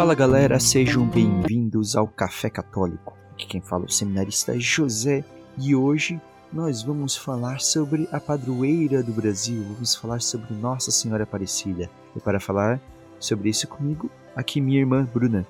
[0.00, 3.14] Fala galera, sejam bem-vindos ao Café Católico.
[3.34, 5.22] Aqui quem fala é o seminarista José
[5.58, 6.18] e hoje
[6.50, 11.90] nós vamos falar sobre a padroeira do Brasil, vamos falar sobre Nossa Senhora Aparecida.
[12.16, 12.80] E para falar
[13.18, 15.46] sobre isso comigo, aqui minha irmã Bruna.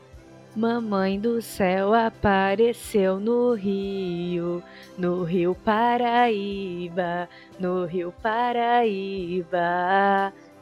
[0.56, 4.60] Mamãe do céu apareceu no rio,
[4.98, 9.58] no rio Paraíba, no rio Paraíba.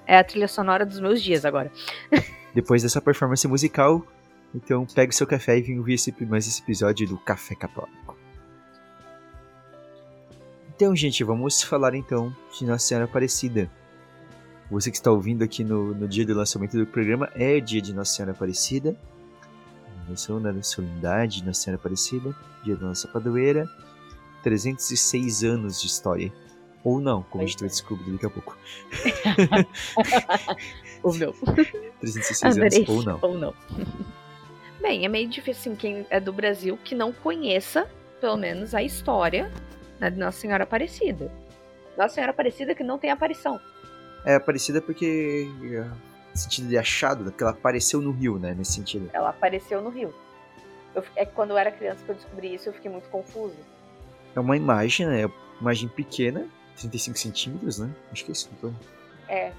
[0.07, 1.73] É a trilha sonora dos meus dias agora.
[2.59, 4.05] Depois dessa performance musical,
[4.53, 8.19] então pegue seu café e vem ouvir esse, mais esse episódio do Café Católico.
[10.75, 13.71] Então, gente, vamos falar então de Nossa Senhora Aparecida.
[14.69, 17.95] Você que está ouvindo aqui no, no dia do lançamento do programa é dia de
[17.95, 18.97] Nossa Senhora Aparecida.
[20.09, 20.17] Na
[20.65, 22.35] solenidade de Nossa Senhora Aparecida,
[22.65, 23.69] dia da nossa padroeira.
[24.43, 26.33] 306 anos de história.
[26.83, 28.59] Ou não, como a gente vai descobrir daqui a pouco.
[31.03, 31.33] ou não.
[32.01, 32.79] 306 Adorei.
[32.79, 33.19] anos, ou não.
[33.23, 33.55] Ou não.
[34.81, 37.89] Bem, é meio difícil, assim, quem é do Brasil que não conheça,
[38.21, 39.51] pelo menos, a história
[39.99, 41.31] né, de Nossa Senhora Aparecida.
[41.97, 43.61] Nossa Senhora Aparecida que não tem aparição.
[44.25, 45.49] É Aparecida porque.
[46.31, 48.55] No sentido de achado, porque ela apareceu no rio, né?
[48.55, 49.11] Nesse sentido.
[49.13, 50.15] Ela apareceu no rio.
[50.95, 53.57] Eu, é que quando eu era criança que eu descobri isso, eu fiquei muito confuso.
[54.37, 55.27] É uma imagem, né?
[55.27, 57.91] Uma imagem pequena, 35 centímetros, né?
[58.13, 58.71] Acho que é isso, tô...
[59.29, 59.53] É,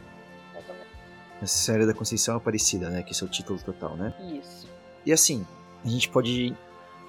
[1.48, 3.04] Senhora da Conceição Aparecida, né?
[3.04, 4.14] Que é o título total, né?
[4.40, 4.68] Isso.
[5.06, 5.46] E assim,
[5.84, 6.56] a gente pode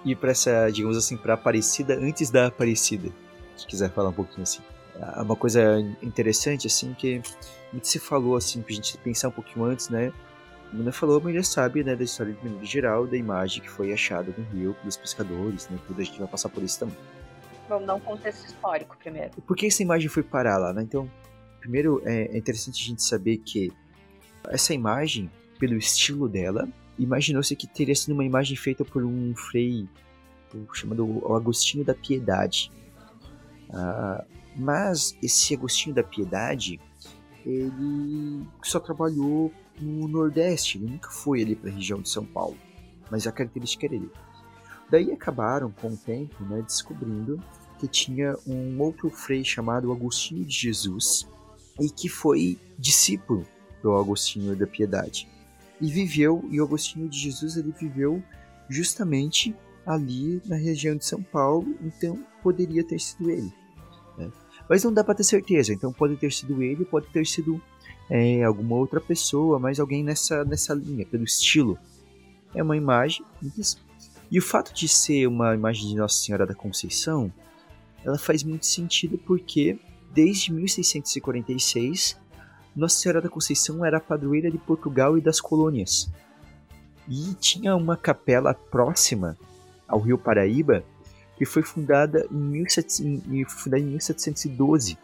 [0.05, 3.11] ir para essa, digamos assim, para Aparecida antes da Aparecida.
[3.57, 4.63] Se quiser falar um pouquinho assim.
[5.17, 7.23] É uma coisa interessante, assim, que
[7.73, 10.13] muito se falou, assim, pra gente pensar um pouquinho antes, né?
[10.69, 13.69] A menina falou, mas já sabe, né, da história de maneira geral, da imagem que
[13.69, 15.79] foi achada no rio pelos pescadores, né?
[15.87, 16.97] Tudo a gente vai passar por isso também.
[17.69, 19.31] Vamos dar um contexto histórico primeiro.
[19.43, 20.83] Por que essa imagem foi parar lá, né?
[20.83, 21.11] Então,
[21.61, 23.73] primeiro é interessante a gente saber que
[24.49, 26.69] essa imagem, pelo estilo dela,
[26.99, 29.89] imaginou-se que teria sido uma imagem feita por um frei
[30.73, 32.71] chamado Agostinho da Piedade.
[33.73, 34.25] Ah,
[34.57, 36.81] mas esse Agostinho da Piedade,
[37.47, 42.57] ele só trabalhou no Nordeste, ele nunca foi ali para a região de São Paulo,
[43.11, 44.11] mas a característica era ele.
[44.91, 47.41] Daí acabaram, com o tempo, né, descobrindo
[47.79, 51.27] que tinha um outro frei chamado Agostinho de Jesus
[51.81, 53.47] e que foi discípulo
[53.83, 55.29] do Agostinho da Piedade
[55.81, 58.23] e viveu, e o Agostinho de Jesus ele viveu
[58.69, 59.55] justamente
[59.87, 63.53] ali na região de São Paulo, então poderia ter sido ele.
[64.19, 64.31] Né?
[64.69, 67.61] Mas não dá para ter certeza, então pode ter sido ele, pode ter sido
[68.09, 71.79] é, alguma outra pessoa, mas alguém nessa, nessa linha, pelo estilo.
[72.55, 73.25] É uma imagem.
[74.31, 77.33] E o fato de ser uma imagem de Nossa Senhora da Conceição,
[78.05, 79.79] ela faz muito sentido porque
[80.13, 82.19] desde 1646
[82.75, 86.11] nossa Senhora da Conceição era a padroeira de Portugal e das colônias.
[87.09, 89.37] E tinha uma capela próxima
[89.89, 90.85] ao Rio Paraíba
[91.37, 94.99] que foi fundada em, 17, fundada em 1712.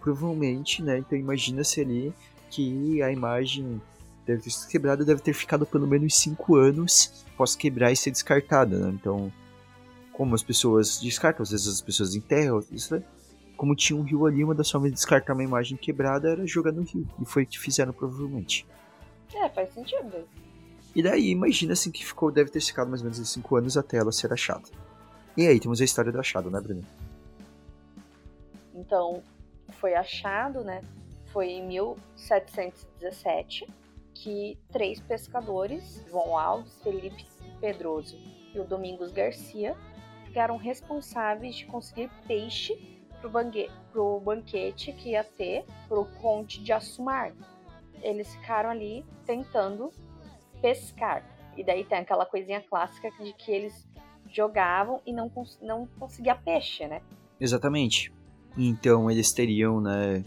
[0.00, 0.98] Provavelmente, né?
[0.98, 2.12] Então imagina-se ali
[2.50, 3.80] que a imagem
[4.26, 8.10] deve ter sido quebrada, deve ter ficado pelo menos 5 anos após quebrar e ser
[8.10, 8.76] descartada.
[8.76, 8.90] Né?
[9.00, 9.32] Então,
[10.12, 13.02] como as pessoas descartam, às vezes as pessoas enterram, isso, né?
[13.62, 16.72] Como tinha um rio ali, uma das formas de descartar uma imagem quebrada era jogar
[16.72, 17.06] no rio.
[17.20, 18.66] E foi o que fizeram provavelmente.
[19.32, 20.26] É, faz sentido.
[20.96, 23.98] E daí, imagina assim que ficou, deve ter ficado mais ou menos 5 anos até
[23.98, 24.64] ela ser achada.
[25.36, 26.84] E aí, temos a história do achado, né, Bruno?
[28.74, 29.22] Então,
[29.78, 30.82] foi achado, né?
[31.26, 33.68] Foi em 1717
[34.12, 37.24] que três pescadores, João Alves, Felipe
[37.60, 38.18] Pedroso
[38.52, 39.76] e o Domingos Garcia,
[40.24, 42.91] ficaram responsáveis de conseguir peixe
[43.22, 47.32] pro, banque, pro banquete que ia ter pro Conde de Assumar.
[48.02, 49.90] Eles ficaram ali tentando
[50.60, 51.24] pescar.
[51.56, 53.88] E daí tem aquela coisinha clássica de que eles
[54.28, 55.30] jogavam e não,
[55.60, 57.00] não conseguia peixe, né?
[57.40, 58.12] Exatamente.
[58.56, 60.24] Então eles teriam, né,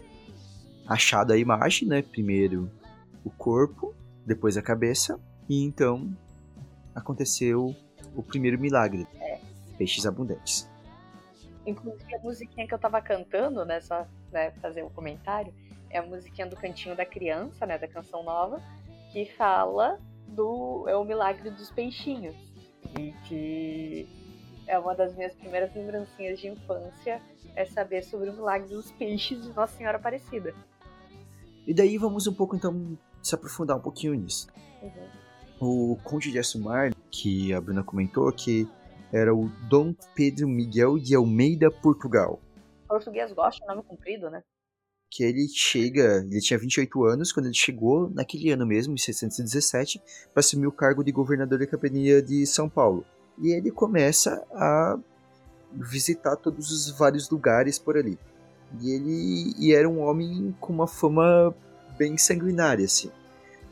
[0.86, 2.02] achado a imagem, né?
[2.02, 2.70] Primeiro
[3.24, 3.94] o corpo,
[4.24, 6.08] depois a cabeça, e então
[6.94, 7.74] aconteceu
[8.14, 9.06] o primeiro milagre.
[9.20, 9.40] É.
[9.76, 10.68] Peixes abundantes.
[11.66, 15.52] Inclusive a musiquinha que eu tava cantando, né, só né, fazer um comentário,
[15.90, 18.62] é a musiquinha do Cantinho da Criança, né, da Canção Nova,
[19.12, 19.98] que fala
[20.28, 22.36] do é o milagre dos peixinhos.
[22.98, 24.08] E que
[24.66, 27.20] é uma das minhas primeiras lembrancinhas de infância
[27.54, 30.54] é saber sobre o milagre dos peixes de Nossa Senhora Aparecida.
[31.66, 34.46] E daí vamos um pouco então se aprofundar um pouquinho nisso.
[34.82, 35.92] Uhum.
[35.92, 38.68] O Conde de Assumar, que a Bruna comentou, que
[39.12, 42.40] era o Dom Pedro Miguel de Almeida, Portugal.
[42.84, 44.42] O português gosta de nome comprido, né?
[45.10, 50.00] que ele chega, ele tinha 28 anos quando ele chegou naquele ano mesmo, em 617,
[50.32, 53.04] para assumir o cargo de governador da capitania de São Paulo.
[53.38, 54.98] E ele começa a
[55.72, 58.18] visitar todos os vários lugares por ali.
[58.80, 61.54] E ele e era um homem com uma fama
[61.96, 63.10] bem sanguinária, assim.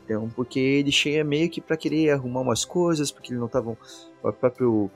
[0.03, 3.77] Então, porque ele chega meio que para querer arrumar umas coisas, porque ele não tava
[4.23, 4.89] o próprio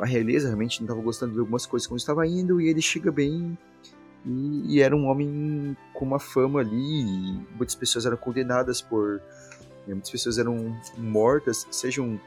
[0.00, 3.10] a realeza realmente não estava gostando de algumas coisas como estava indo e ele chega
[3.10, 3.56] bem
[4.24, 9.20] e, e, era um homem com uma fama ali muitas pessoas eram condenadas por
[9.86, 12.20] né, muitas pessoas eram mortas sejam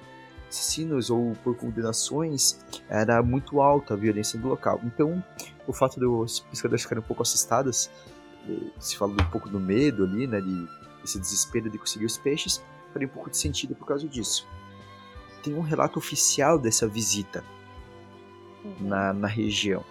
[0.49, 2.59] assassinos ou por condenações
[2.89, 4.81] era muito alta a violência do local.
[4.83, 5.23] Então
[5.67, 7.89] o fato dos pescadores ficarem um pouco assustados
[8.49, 10.67] eh, se fala um pouco do medo ali né de
[11.03, 12.61] esse desespero de conseguir os peixes
[12.91, 14.47] faria um pouco de sentido por causa disso
[15.41, 17.43] tem um relato oficial dessa visita
[18.63, 18.87] uhum.
[18.87, 19.83] na, na região.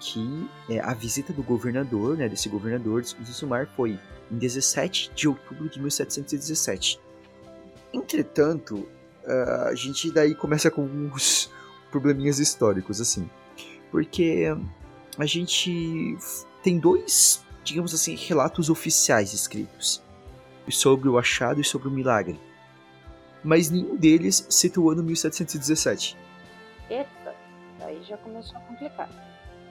[0.00, 3.98] Que é, a visita do governador, né, desse governador de Sumar, foi
[4.30, 6.98] em 17 de outubro de 1717.
[7.92, 8.88] Entretanto,
[9.68, 11.50] a gente daí começa com uns
[11.90, 13.30] probleminhas históricos, assim.
[13.90, 14.46] Porque
[15.18, 16.16] a gente
[16.62, 20.02] tem dois, digamos assim, relatos oficiais escritos
[20.68, 22.40] sobre o achado e sobre o milagre
[23.42, 26.16] mas nenhum deles cita o ano 1717.
[26.90, 27.34] Eita,
[27.80, 29.08] aí já começou a complicar.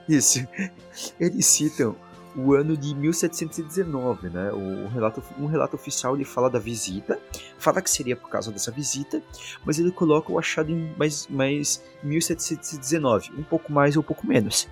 [0.07, 0.45] Isso.
[1.19, 1.95] Eles citam
[2.35, 4.51] o ano de 1719, né?
[4.51, 7.19] O relato, um relato oficial ele fala da visita,
[7.57, 9.21] fala que seria por causa dessa visita,
[9.65, 14.25] mas ele coloca o achado em mais, mais 1719, um pouco mais ou um pouco
[14.25, 14.67] menos.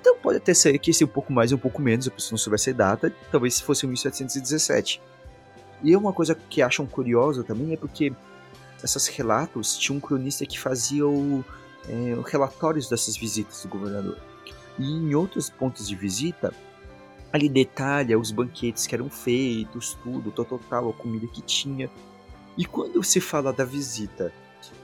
[0.00, 2.32] Então pode até ser que esse um pouco mais ou um pouco menos, a pessoa
[2.32, 5.00] não soubesse a data, talvez fosse 1717.
[5.82, 8.12] E uma coisa que acham curiosa também é porque
[8.84, 11.44] esses relatos, tinha um cronista que fazia o,
[11.88, 14.18] é, relatórios dessas visitas do governador.
[14.78, 16.52] E em outros pontos de visita,
[17.32, 21.90] ali detalha os banquetes que eram feitos, tudo, total, total, a comida que tinha.
[22.56, 24.32] E quando se fala da visita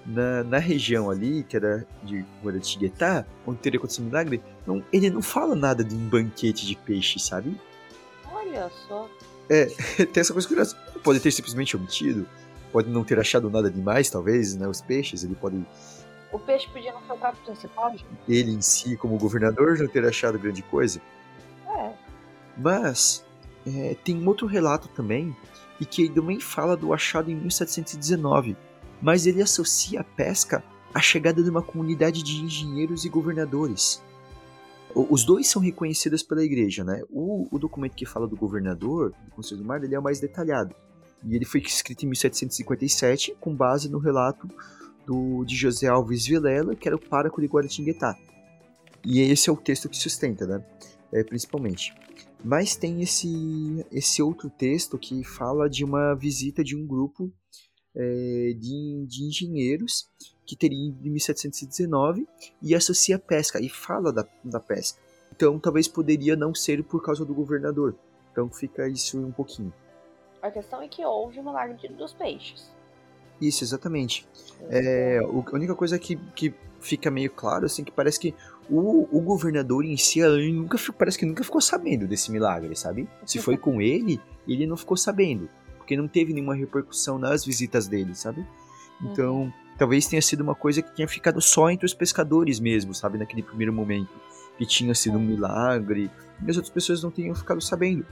[0.05, 5.11] na, na região ali, que era de Guaratinguetá, onde teria acontecido um milagre, não, ele
[5.11, 7.59] não fala nada de um banquete de peixe, sabe?
[8.33, 9.09] Olha só.
[9.49, 9.67] É,
[10.07, 10.77] tem essa coisa curiosa.
[11.05, 12.27] Pode ter simplesmente omitido,
[12.79, 14.69] pode não ter achado nada demais, talvez, né?
[14.69, 15.67] Os peixes, ele pode.
[16.31, 18.07] O peixe podia não ser o prato principal, gente.
[18.29, 21.01] Ele em si, como governador, não ter achado grande coisa.
[21.67, 21.93] É.
[22.57, 23.27] Mas
[23.67, 25.37] é, tem um outro relato também,
[25.81, 28.57] e que ele também fala do achado em 1719,
[29.03, 30.63] mas ele associa a pesca
[30.95, 34.01] à chegada de uma comunidade de engenheiros e governadores.
[34.95, 37.03] Os dois são reconhecidos pela igreja, né?
[37.11, 40.21] O, o documento que fala do governador, do Conselho do Mar, ele é o mais
[40.21, 40.77] detalhado.
[41.25, 44.49] E ele foi escrito em 1757, com base no relato
[45.07, 48.17] do, de José Alves Vilela, que era o pároco de Guaratinguetá.
[49.05, 50.65] E esse é o texto que sustenta, né?
[51.13, 51.95] É, principalmente.
[52.45, 57.33] Mas tem esse, esse outro texto que fala de uma visita de um grupo
[57.95, 60.07] é, de, de engenheiros
[60.47, 62.27] que teria em 1719
[62.63, 64.99] e associa a pesca e fala da, da pesca.
[65.35, 67.97] Então talvez poderia não ser por causa do governador.
[68.31, 69.73] Então fica isso um pouquinho.
[70.43, 72.71] A questão é que houve o milagre dos peixes.
[73.41, 74.27] Isso, exatamente.
[74.69, 78.35] É, a única coisa que, que fica meio claro, assim, que parece que
[78.69, 83.09] o, o governador em si, ele nunca, parece que nunca ficou sabendo desse milagre, sabe?
[83.25, 85.49] Se foi com ele, ele não ficou sabendo.
[85.77, 88.47] Porque não teve nenhuma repercussão nas visitas dele, sabe?
[89.01, 89.53] Então, uhum.
[89.79, 93.19] talvez tenha sido uma coisa que tinha ficado só entre os pescadores mesmo, sabe?
[93.19, 94.11] Naquele primeiro momento.
[94.59, 96.11] Que tinha sido um milagre.
[96.45, 98.05] E as outras pessoas não tinham ficado sabendo.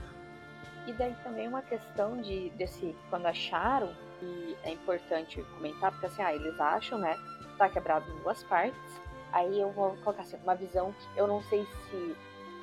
[0.97, 6.33] Daí também uma questão de desse quando acharam, e é importante comentar, porque assim, ah,
[6.33, 7.17] eles acham, né?
[7.57, 9.01] Tá quebrado em duas partes.
[9.31, 12.15] Aí eu vou colocar assim, uma visão que eu não sei se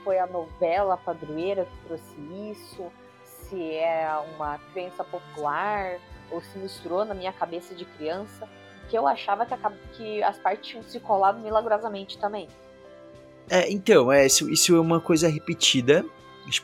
[0.02, 2.16] foi a novela padroeira que trouxe
[2.50, 2.90] isso,
[3.24, 5.98] se é uma crença popular,
[6.30, 8.48] ou se misturou na minha cabeça de criança,
[8.88, 12.48] que eu achava que, a, que as partes tinham se colado milagrosamente também.
[13.48, 16.04] É, então, é, isso, isso é uma coisa repetida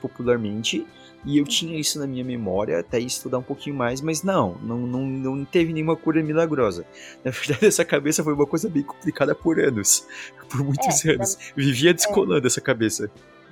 [0.01, 0.87] popularmente,
[1.25, 4.79] e eu tinha isso na minha memória até estudar um pouquinho mais, mas não, não,
[4.79, 6.87] não, não teve nenhuma cura milagrosa.
[7.23, 10.07] Na verdade, essa cabeça foi uma coisa bem complicada por anos.
[10.51, 11.53] Por muitos é, anos.
[11.55, 12.49] Vivia descolando é.
[12.49, 13.09] essa cabeça.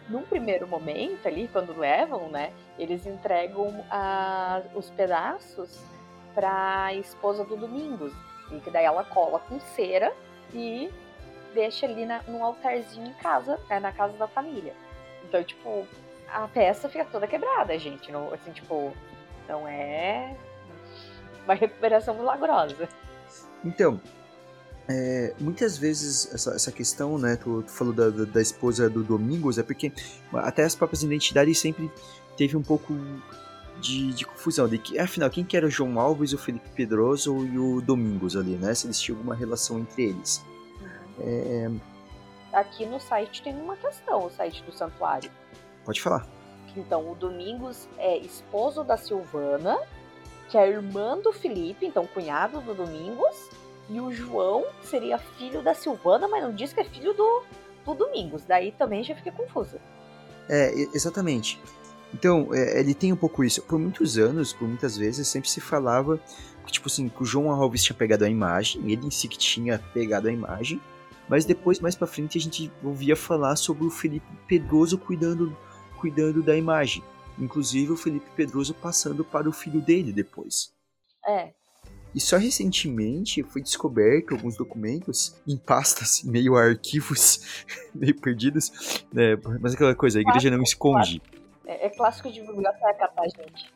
[0.08, 5.78] Num primeiro momento ali, quando levam, né, eles entregam a, os pedaços
[6.34, 8.12] pra esposa do Domingos.
[8.50, 10.12] E que daí ela cola com cera
[10.52, 10.90] e
[11.54, 14.74] deixa ali na, num altarzinho em casa, né, na casa da família.
[15.24, 15.86] Então, tipo,
[16.32, 18.10] a peça fica toda quebrada, gente.
[18.12, 18.92] Não, assim, tipo,
[19.48, 20.36] não é
[21.44, 22.88] uma recuperação milagrosa.
[23.64, 24.00] Então,
[24.88, 29.02] é, muitas vezes essa, essa questão, né, tu, tu falou da, da, da, esposa do
[29.02, 29.92] Domingos, é porque
[30.32, 31.90] até as próprias identidades sempre
[32.36, 32.94] teve um pouco
[33.80, 37.44] de, de, confusão, de que, afinal, quem que era o João Alves, o Felipe Pedroso
[37.46, 40.42] e o Domingos ali, né, se eles tinham alguma relação entre eles.
[41.20, 41.70] É...
[42.52, 45.30] Aqui no site tem uma questão, o site do santuário.
[45.88, 46.26] Pode falar.
[46.76, 49.78] Então, o Domingos é esposo da Silvana,
[50.50, 53.48] que é irmã do Felipe, então cunhado do Domingos,
[53.88, 57.42] e o João seria filho da Silvana, mas não diz que é filho do,
[57.86, 58.44] do Domingos.
[58.44, 59.80] Daí também já fiquei confusa.
[60.46, 61.58] É, exatamente.
[62.12, 63.62] Então, é, ele tem um pouco isso.
[63.62, 66.20] Por muitos anos, por muitas vezes, sempre se falava
[66.66, 69.38] que, tipo assim, que o João Alves tinha pegado a imagem, ele em si que
[69.38, 70.82] tinha pegado a imagem,
[71.26, 75.56] mas depois, mais pra frente, a gente ouvia falar sobre o Felipe Pedroso cuidando,
[75.98, 77.02] cuidando da imagem.
[77.38, 80.72] Inclusive o Felipe Pedroso passando para o filho dele depois.
[81.26, 81.52] É,
[82.14, 87.64] e só recentemente foi descoberto alguns documentos em pastas, meio arquivos,
[87.94, 89.04] meio perdidos.
[89.12, 89.36] Né?
[89.60, 91.22] Mas aquela coisa, a igreja não esconde.
[91.66, 93.72] É, é clássico de biblioteca, tá, gente?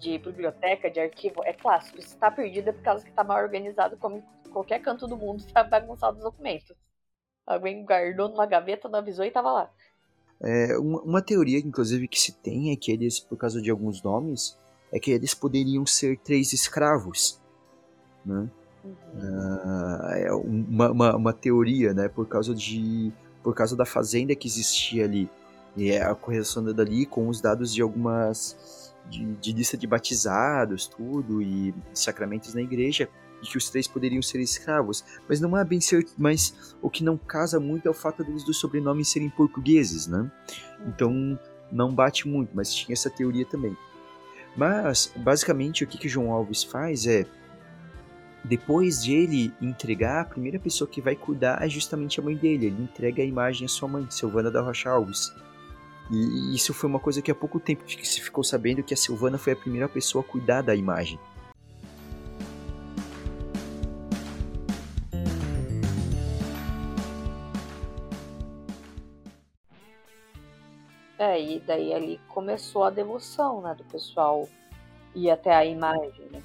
[0.00, 2.02] De biblioteca, de arquivo, é clássico.
[2.02, 5.40] Se está perdido é por causa que está mal organizado, como qualquer canto do mundo
[5.40, 6.76] está bagunçado os documentos.
[7.46, 9.70] Alguém guardou numa gaveta, não avisou e estava lá.
[10.42, 14.02] É, uma, uma, teoria, inclusive, que se tem é que eles, por causa de alguns
[14.02, 14.56] nomes,
[14.92, 17.40] é que eles poderiam ser três escravos
[18.24, 18.48] né?
[18.84, 18.94] Uhum.
[19.14, 22.08] Uh, é uma, uma, uma, teoria, né?
[22.08, 25.28] Por causa de por causa da fazenda que existia ali
[25.76, 30.86] e é a correção dali com os dados de algumas de, de, lista de batizados,
[30.86, 33.08] tudo e sacramentos na igreja
[33.42, 36.12] e que os três poderiam ser escravos, mas não é bem certo.
[36.16, 40.30] Mas o que não casa muito é o fato deles dos sobrenomes serem portugueses, né?
[40.86, 41.38] Então
[41.70, 43.76] não bate muito, mas tinha essa teoria também.
[44.56, 47.26] Mas basicamente o que que João Alves faz é
[48.44, 52.66] depois de ele entregar, a primeira pessoa que vai cuidar é justamente a mãe dele.
[52.66, 55.32] Ele entrega a imagem à sua mãe, Silvana da Rocha Alves.
[56.10, 59.38] E isso foi uma coisa que há pouco tempo se ficou sabendo que a Silvana
[59.38, 61.18] foi a primeira pessoa a cuidar da imagem.
[71.62, 74.48] Daí ali começou a devoção, né, do pessoal
[75.14, 76.42] ir até a imagem, né?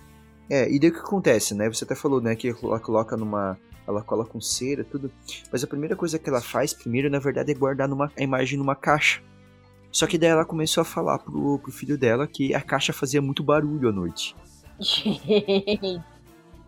[0.50, 1.68] É, e daí o que acontece, né?
[1.68, 3.58] Você até falou, né, que ela coloca numa.
[3.86, 5.10] Ela cola com cera, tudo.
[5.52, 8.58] Mas a primeira coisa que ela faz, primeiro, na verdade, é guardar numa, a imagem
[8.58, 9.22] numa caixa.
[9.92, 13.22] Só que daí ela começou a falar pro, pro filho dela que a caixa fazia
[13.22, 14.36] muito barulho à noite.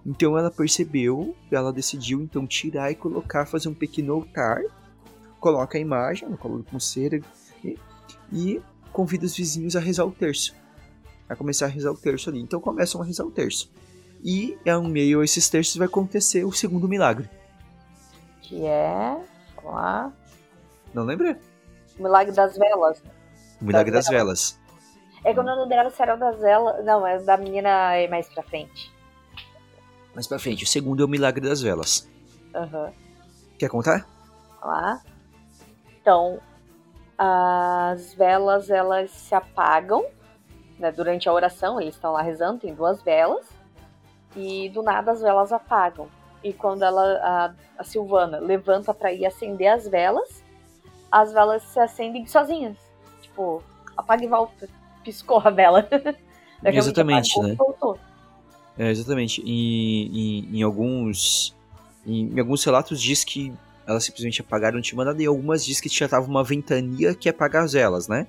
[0.06, 4.62] então ela percebeu, ela decidiu então tirar e colocar, fazer um pequeno altar,
[5.42, 7.22] coloca a imagem, coloca com cera
[8.32, 10.56] e, convida os vizinhos a rezar o terço
[11.30, 12.42] a começar a rezar o terço ali.
[12.42, 13.72] Então começam a rezar o terço.
[14.24, 17.30] E é um meio a esses terços vai acontecer o segundo milagre.
[18.42, 19.18] Que é.
[19.64, 20.12] Lá.
[20.94, 21.40] Não lembra?
[21.98, 23.02] O milagre das velas.
[23.62, 24.52] O milagre das, das velas.
[24.52, 25.24] velas.
[25.24, 26.84] É que eu não lembrava se era das velas.
[26.84, 28.92] Não, é da menina é mais pra frente.
[30.16, 30.64] Mais pra frente.
[30.64, 32.10] O segundo é o milagre das velas.
[32.56, 32.86] Aham.
[32.86, 32.94] Uhum.
[33.58, 34.08] Quer contar?
[34.62, 35.02] Lá.
[36.02, 36.40] Então,
[37.22, 40.06] as velas elas se apagam
[40.80, 43.46] né, durante a oração, eles estão lá rezando, tem duas velas,
[44.36, 46.08] e do nada as velas apagam.
[46.42, 50.42] E quando ela, a, a Silvana levanta para ir acender as velas,
[51.12, 52.78] as velas se acendem sozinhas.
[53.22, 53.62] Tipo,
[53.98, 54.70] apaga e volta.
[55.04, 55.86] Piscou a vela.
[56.64, 57.56] exatamente, apagou, né?
[57.56, 58.00] Voltou.
[58.78, 59.42] É, exatamente.
[59.42, 61.54] Em, em, em alguns.
[62.06, 63.54] Em, em, alguns relatos diz que
[63.90, 67.64] elas simplesmente apagaram de nada, e algumas diz que já tava uma ventania que apagar
[67.64, 68.28] as velas, né?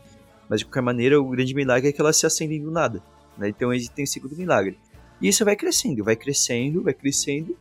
[0.48, 3.02] Mas de qualquer maneira, o grande milagre é que elas se acendem do nada.
[3.36, 3.50] Né?
[3.50, 4.78] Então ele tem o segundo milagre.
[5.20, 7.54] E isso vai crescendo, vai crescendo, vai crescendo.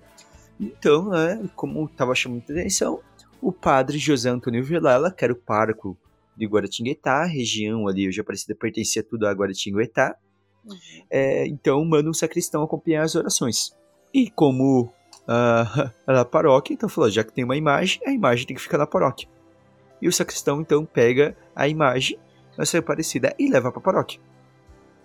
[0.58, 3.02] Então, né, como estava chamando atenção,
[3.42, 5.98] o padre José Antônio Vilela, que era o pároco
[6.38, 10.16] de Guaratinguetá, região ali, hoje Aparecida pertencia tudo a Guaratinguetá,
[10.66, 10.78] uhum.
[11.10, 13.74] é, então manda um sacristão acompanhar as orações.
[14.14, 14.90] E como
[16.08, 18.78] uh, a paróquia, então falou, já que tem uma imagem, a imagem tem que ficar
[18.78, 19.28] na paróquia.
[20.02, 22.18] E o sacristão então pega a imagem
[22.58, 24.20] Nossa Aparecida e leva para a paróquia.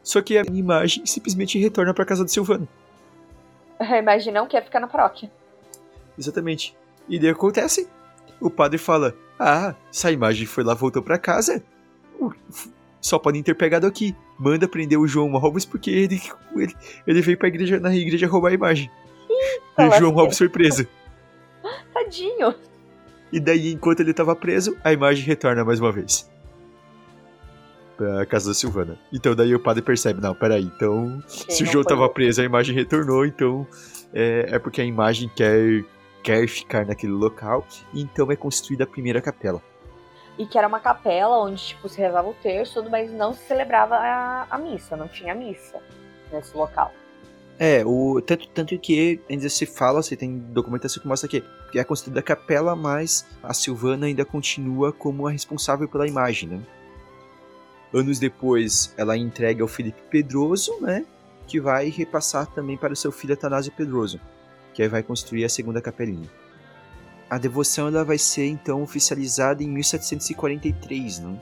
[0.02, 2.68] Só que a imagem simplesmente retorna para casa do Silvano.
[3.78, 5.30] A imagem não quer ficar na paróquia.
[6.16, 6.76] Exatamente.
[7.08, 7.88] E daí acontece.
[8.40, 11.62] O padre fala: Ah, essa imagem foi lá, voltou para casa.
[13.00, 14.14] Só podem ter pegado aqui.
[14.38, 16.20] Manda prender o João Alves porque ele,
[16.54, 16.74] ele,
[17.06, 18.90] ele veio pra igreja, na igreja roubar a imagem.
[19.78, 20.86] E o João Alves foi preso.
[21.92, 22.54] Tadinho.
[23.32, 26.30] E daí, enquanto ele tava preso, a imagem retorna mais uma vez
[27.96, 28.98] pra casa da Silvana.
[29.12, 32.74] Então daí o padre percebe, não, peraí, então se o João tava preso, a imagem
[32.74, 33.66] retornou, então
[34.12, 35.84] é, é porque a imagem quer
[36.22, 39.60] quer ficar naquele local, então é construída a primeira capela.
[40.38, 43.94] E que era uma capela onde, tipo, se rezava o terço, mas não se celebrava
[43.96, 45.80] a, a missa, não tinha missa
[46.32, 46.92] nesse local.
[47.58, 51.42] É, o, tanto, tanto que ainda se fala, você tem documentação que mostra que,
[51.74, 56.60] é construída a capela, mas a Silvana ainda continua como a responsável pela imagem, né?
[57.92, 61.04] Anos depois, ela entrega ao Felipe Pedroso, né?
[61.46, 64.20] Que vai repassar também para o seu filho Atanásio Pedroso,
[64.72, 66.28] que aí vai construir a segunda capelinha.
[67.30, 71.40] A devoção ela vai ser então oficializada em 1743, né?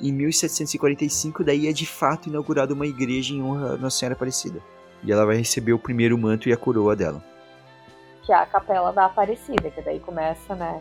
[0.00, 4.60] Em 1745, daí é de fato inaugurada uma igreja em honra a Nossa Senhora Aparecida.
[5.02, 7.22] E ela vai receber o primeiro manto e a coroa dela.
[8.22, 10.80] Que é a Capela da Aparecida, que daí começa, né?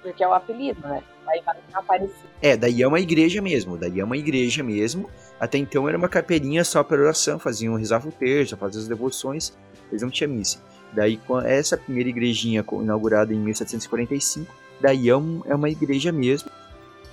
[0.00, 1.02] Porque é o apelido, né?
[1.26, 2.28] Aí vai Aparecida.
[2.40, 5.08] É, daí é uma igreja mesmo, daí é uma igreja mesmo.
[5.40, 9.52] Até então era uma capelinha só para oração, faziam rezar o terço, faziam as devoções,
[9.90, 10.60] eles não tinham missa.
[10.92, 16.50] Daí com essa primeira igrejinha inaugurada em 1745, daí é, um, é uma igreja mesmo,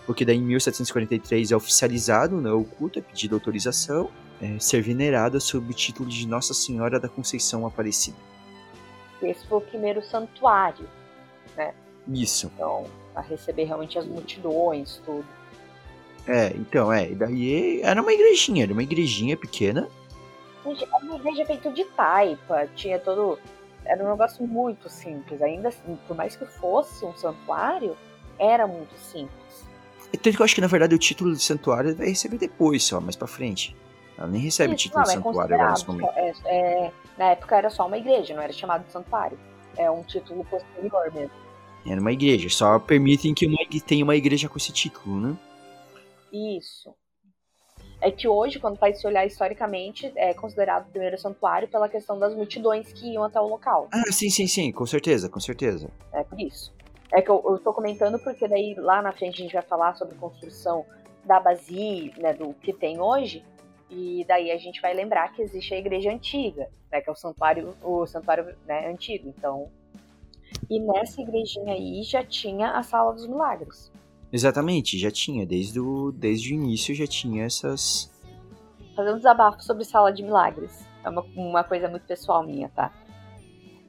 [0.06, 4.10] porque daí em 1743 é oficializado né, o culto, é pedido autorização,
[4.41, 8.17] é, ser venerada sob o título de Nossa Senhora da Conceição Aparecida.
[9.22, 10.88] Esse foi o primeiro santuário,
[11.55, 11.74] né?
[12.08, 12.51] Isso.
[12.55, 15.25] Então, a receber realmente as multidões, tudo.
[16.27, 19.89] É, então, é, daí era uma igrejinha, era uma igrejinha pequena.
[20.65, 23.39] Era uma igreja feita de taipa, tinha todo.
[23.86, 25.41] Era um negócio muito simples.
[25.41, 27.98] Ainda assim, por mais que fosse um santuário,
[28.38, 29.29] era muito simples.
[30.12, 33.00] Tanto que eu acho que, na verdade, o título de santuário vai receber depois, só,
[33.00, 33.75] mais pra frente.
[34.20, 36.12] Ela nem recebe Isso, título não, de é santuário agora nesse momento.
[36.18, 39.40] É, é, na época era só uma igreja, não era chamado de santuário.
[39.78, 41.32] É um título posterior mesmo.
[41.88, 43.58] Era uma igreja, só permitem que uma,
[43.88, 45.38] tenha uma igreja com esse título, né?
[46.34, 46.94] Isso.
[48.02, 52.20] É que hoje, quando vai se olhar historicamente, é considerado o primeiro santuário pela questão
[52.20, 53.88] das multidões que iam até o local.
[53.92, 55.90] Ah, sim, sim, sim, com certeza, com certeza.
[56.12, 56.74] É por isso.
[57.14, 59.96] É que eu, eu tô comentando porque daí lá na frente a gente vai falar
[59.96, 60.86] sobre construção
[61.24, 63.43] da Basi, né, do que tem hoje,
[63.89, 67.15] e daí a gente vai lembrar que existe a igreja antiga, né, que é o
[67.15, 69.34] santuário, o santuário né, antigo.
[69.36, 69.69] Então,
[70.69, 73.91] e nessa igrejinha aí já tinha a sala dos milagres.
[74.32, 78.12] Exatamente, já tinha desde o desde o início já tinha essas.
[78.95, 80.88] Fazer um desabafo sobre sala de milagres.
[81.04, 82.93] É uma, uma coisa muito pessoal minha, tá?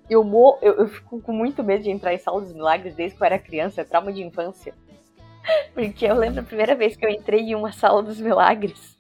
[0.08, 0.24] Eu,
[0.62, 3.26] eu, eu fico com muito medo de entrar em sala dos milagres desde que eu
[3.26, 4.74] era criança, é trauma de infância.
[5.74, 8.99] Porque eu lembro a primeira vez que eu entrei em uma sala dos milagres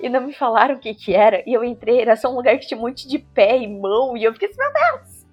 [0.00, 1.42] e não me falaram o que que era.
[1.46, 4.16] E eu entrei, era só um lugar que tinha um monte de pé e mão.
[4.16, 5.26] E eu fiquei assim, meu Deus!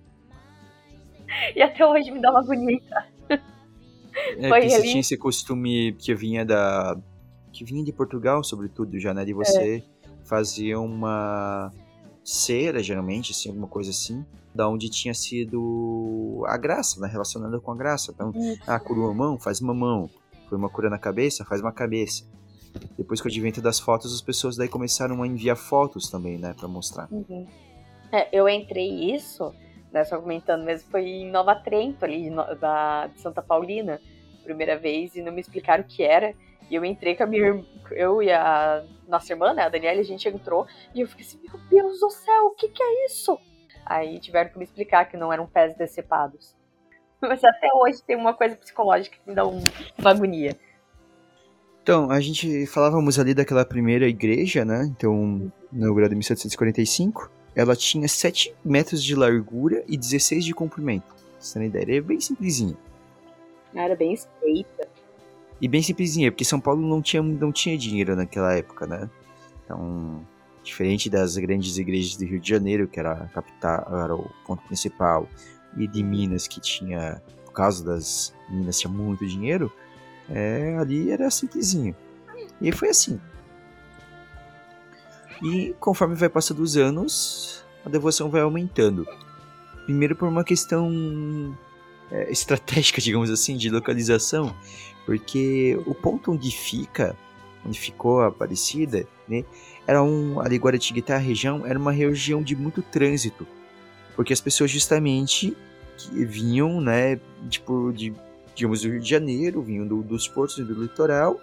[1.56, 2.80] E até hoje me dá uma agonia.
[4.38, 6.98] É, Foi que você tinha esse costume que vinha da.
[7.52, 9.26] que vinha de Portugal, sobretudo, já, né?
[9.26, 10.08] De você é.
[10.24, 11.70] fazer uma
[12.24, 17.10] cera, geralmente, assim, alguma coisa assim, da onde tinha sido a graça, né?
[17.10, 18.14] Relacionada com a graça.
[18.16, 18.62] Então, Isso.
[18.66, 20.10] ah, curou a mão, faz uma mão.
[20.48, 22.24] Foi uma cura na cabeça, faz uma cabeça.
[22.98, 26.54] Depois com o advento das fotos, as pessoas daí começaram a enviar fotos também, né,
[26.58, 27.08] para mostrar.
[27.12, 27.48] Uhum.
[28.12, 29.54] É, eu entrei isso,
[29.92, 34.00] né, só comentando mesmo, foi em Nova Trento, ali, da, de Santa Paulina,
[34.44, 36.34] primeira vez, e não me explicaram o que era.
[36.70, 40.04] E eu entrei com a minha eu e a nossa irmã, né, a Daniela, a
[40.04, 43.38] gente entrou, e eu fiquei assim, meu Deus do céu, o que que é isso?
[43.86, 46.56] Aí tiveram que me explicar que não eram pés decepados.
[47.22, 49.62] Mas até hoje tem uma coisa psicológica que me dá um,
[49.98, 50.58] uma agonia.
[51.86, 54.88] Então, a gente falávamos ali daquela primeira igreja, né?
[54.88, 57.30] Então, inaugurada em 1745.
[57.56, 61.06] Ela tinha 7 metros de largura e 16 de comprimento.
[61.40, 61.98] Você tem ideia?
[61.98, 62.76] Era bem simplesinha.
[63.76, 64.88] Era bem estreita.
[65.62, 69.08] E bem simplesinha, porque São Paulo não tinha, não tinha dinheiro naquela época, né?
[69.64, 70.26] Então,
[70.64, 74.64] diferente das grandes igrejas do Rio de Janeiro, que era a capital, era o ponto
[74.64, 75.30] principal,
[75.78, 79.72] e de Minas, que tinha, por causa das Minas, tinha muito dinheiro,
[80.30, 81.96] é, ali era simplesinho.
[82.62, 83.20] E foi assim.
[85.44, 89.08] E conforme vai passando os anos, a devoção vai aumentando.
[89.86, 91.56] Primeiro por uma questão
[92.12, 94.56] é, estratégica, digamos assim, de localização,
[95.06, 97.16] porque o ponto onde fica,
[97.66, 99.44] onde ficou a Aparecida, né,
[99.86, 103.46] era um ali Guaratinguetá, a região, era uma região de muito trânsito,
[104.16, 105.56] porque as pessoas justamente
[106.12, 108.14] vinham, né, tipo de
[108.56, 111.40] digamos, do Rio de Janeiro, vinham do, dos portos e do litoral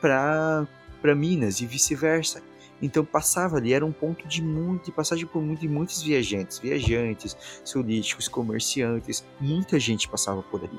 [0.00, 0.66] para
[1.14, 2.42] Minas e vice-versa.
[2.80, 6.58] Então passava ali, era um ponto de, muito, de passagem por muito, de muitos viajantes,
[6.58, 7.36] viajantes,
[7.72, 10.78] políticos, comerciantes, muita gente passava por ali.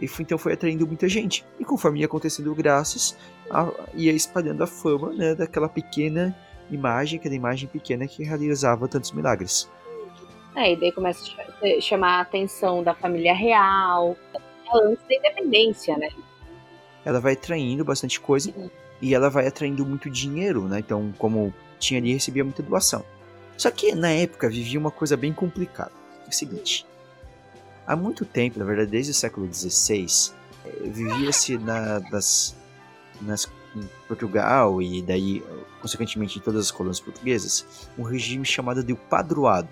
[0.00, 1.44] E foi, então foi atraindo muita gente.
[1.60, 3.16] E conforme ia acontecendo graças,
[3.50, 6.36] a, ia espalhando a fama né, daquela pequena
[6.70, 9.70] imagem, aquela imagem pequena que realizava tantos milagres.
[10.56, 11.24] É, e daí começa
[11.80, 14.16] chamar a atenção da família real,
[14.74, 16.08] antes da independência, né?
[17.04, 18.70] Ela vai atraindo bastante coisa Sim.
[19.00, 20.78] e ela vai atraindo muito dinheiro, né?
[20.78, 23.04] Então, como tinha ali, recebia muita doação.
[23.56, 25.92] Só que na época vivia uma coisa bem complicada.
[26.26, 26.86] É o seguinte:
[27.86, 30.32] há muito tempo, na verdade, desde o século XVI,
[30.64, 32.56] eh, vivia-se na, nas,
[33.20, 35.42] nas, em Portugal e daí,
[35.80, 39.68] consequentemente, em todas as colônias portuguesas, um regime chamado de padroado.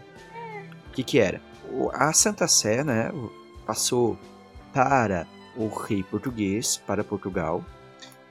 [0.88, 1.40] O que, que era?
[1.92, 3.12] A Santa Sé, né,
[3.64, 4.18] passou
[4.72, 7.64] para o rei português, para Portugal,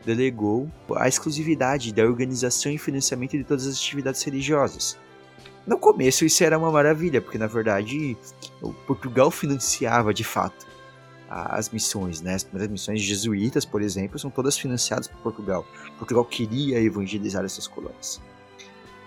[0.05, 4.97] delegou a exclusividade da organização e financiamento de todas as atividades religiosas.
[5.67, 8.17] No começo isso era uma maravilha, porque na verdade
[8.87, 10.67] Portugal financiava de fato
[11.29, 12.33] as missões, né?
[12.33, 15.63] As missões jesuítas, por exemplo, são todas financiadas por Portugal.
[15.97, 18.19] Portugal queria evangelizar essas colônias.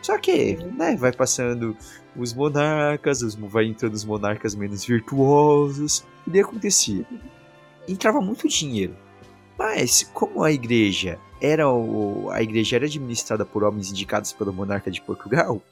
[0.02, 1.76] Só que, né, vai passando
[2.16, 7.06] os monarcas, os, vai entrando os monarcas menos virtuosos, e daí acontecia.
[7.88, 8.96] Entrava muito dinheiro.
[9.56, 14.90] Mas, como a igreja era o, a igreja era administrada por homens indicados pelo monarca
[14.90, 15.62] de Portugal,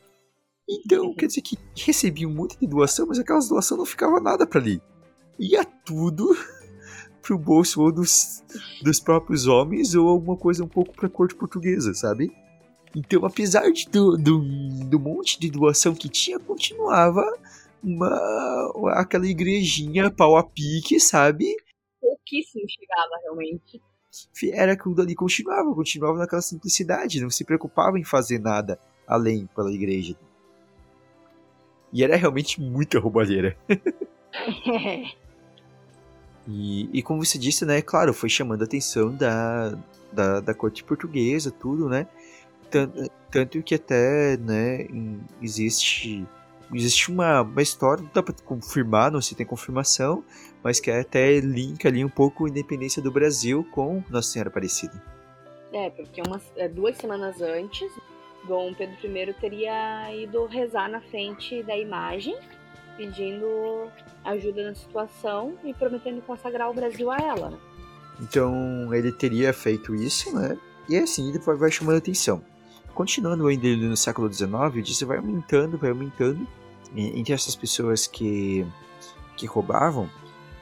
[0.69, 4.61] então quer dizer que recebiam muito de doação, mas aquelas doações não ficava nada para
[4.61, 4.81] ali.
[5.39, 6.37] Ia tudo
[7.21, 8.45] pro bolso ou dos,
[8.83, 12.33] dos próprios homens ou alguma coisa um pouco pra corte portuguesa, sabe?
[12.95, 14.41] Então, apesar de, do, do,
[14.87, 17.23] do monte de doação que tinha, continuava
[17.83, 21.47] uma, aquela igrejinha pau a pique, sabe?
[22.01, 23.81] Pouquíssimo chegava realmente.
[24.53, 29.49] Era que o Dani continuava, continuava naquela simplicidade, não se preocupava em fazer nada além
[29.55, 30.17] pela igreja.
[31.93, 33.57] E era realmente muita roubalheira.
[36.47, 39.77] e, e como você disse, né, claro, foi chamando a atenção da,
[40.13, 42.07] da, da corte portuguesa, tudo, né?
[42.71, 44.87] Tanto, tanto que até, né,
[45.43, 46.27] existe
[46.73, 50.25] existe uma, uma história, não dá pra confirmar, não se tem confirmação,
[50.63, 54.51] mas que é até linka ali um pouco a independência do Brasil com Nossa Senhora
[54.51, 55.03] Aparecida.
[55.73, 57.93] É, porque umas, é, duas semanas antes,
[58.47, 62.37] Dom Pedro I teria ido rezar na frente da imagem,
[62.97, 63.89] pedindo
[64.25, 67.51] ajuda na situação e prometendo consagrar o Brasil a ela.
[67.51, 67.59] Né?
[68.21, 70.59] Então ele teria feito isso, né?
[70.89, 72.43] E assim depois vai chamando atenção.
[73.01, 76.47] Continuando ainda no século XIX, isso vai aumentando, vai aumentando.
[76.95, 78.67] Entre essas pessoas que,
[79.39, 80.07] que roubavam,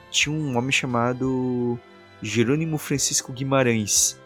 [0.09, 1.77] tinha um homem chamado
[2.23, 4.21] Jerônimo Francisco Guimarães,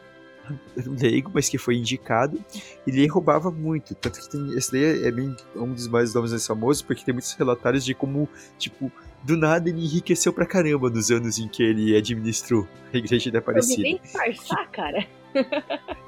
[0.76, 2.38] leigo, mas que foi indicado,
[2.86, 3.94] ele roubava muito.
[3.94, 7.14] Tanto que tem, esse daí é bem um dos mais nomes mais famosos, porque tem
[7.14, 11.62] muitos relatórios de como, tipo, do nada ele enriqueceu pra caramba nos anos em que
[11.62, 13.82] ele administrou a igreja da Aparecida.
[13.84, 15.08] nem farçar, cara.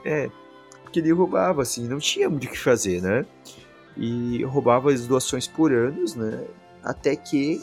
[0.05, 0.29] é,
[0.95, 3.27] porque ele roubava, assim, não tinha muito o que fazer, né?
[3.97, 6.47] E roubava as doações por anos, né?
[6.85, 7.61] Até que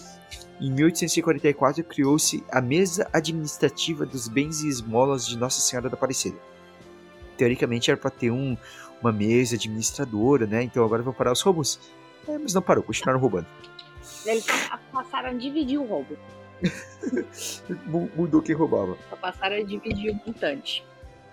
[0.60, 6.38] em 1844 criou-se a Mesa Administrativa dos Bens e Esmolas de Nossa Senhora da Aparecida
[7.38, 8.56] teoricamente era para ter um,
[9.02, 10.62] uma mesa administradora, né?
[10.62, 11.80] Então agora vão parar os roubos.
[12.28, 13.48] É, mas não parou, continuaram roubando.
[14.26, 14.46] Eles
[14.92, 16.16] passaram a dividir o roubo.
[18.16, 18.96] Mudou quem roubava.
[19.20, 20.86] Passaram a dividir o montante.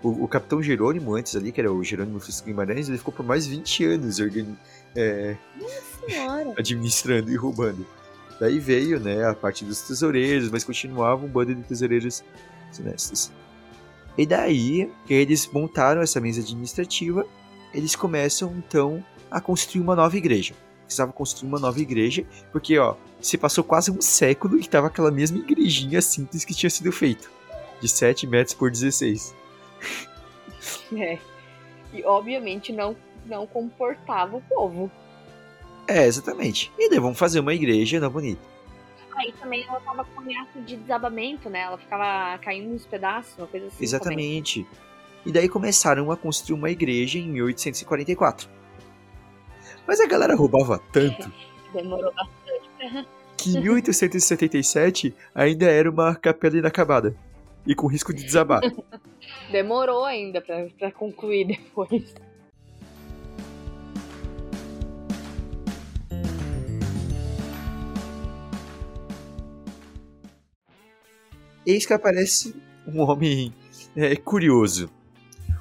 [0.03, 3.25] O, o, capitão Jerônimo, antes ali, que era o Jerônimo Francisco Guimarães, ele ficou por
[3.25, 4.57] mais 20 anos organi
[4.95, 5.37] é,
[6.57, 7.85] administrando e roubando.
[8.39, 12.23] Daí veio né, a parte dos tesoureiros, mas continuava um bando de tesoureiros
[12.79, 13.33] honestos.
[14.17, 17.27] E daí que eles montaram essa mesa administrativa,
[17.75, 20.55] eles começam então a construir uma nova igreja.
[20.85, 25.11] Precisava construir uma nova igreja, porque ó, se passou quase um século e tava aquela
[25.11, 27.31] mesma igrejinha simples que tinha sido feito,
[27.81, 29.35] de 7 metros por 16.
[30.97, 31.19] É.
[31.93, 34.91] E obviamente não não comportava o povo.
[35.87, 36.73] É, exatamente.
[36.79, 38.41] E daí vamos fazer uma igreja não bonita
[39.19, 41.61] aí também ela tava com ameaça de desabamento, né?
[41.61, 43.85] Ela ficava caindo nos pedaços, uma coisa assim.
[43.85, 44.63] Exatamente.
[44.63, 44.79] Também.
[45.27, 48.49] E daí começaram a construir uma igreja em 1844.
[49.87, 51.31] Mas a galera roubava tanto.
[51.75, 53.09] Demorou bastante.
[53.37, 57.15] Que em 1877 ainda era uma capela inacabada.
[57.69, 58.63] E com risco de desabar.
[59.53, 62.15] Demorou ainda pra, pra concluir depois.
[71.67, 73.53] Eis que aparece um homem
[73.95, 74.91] é, curioso.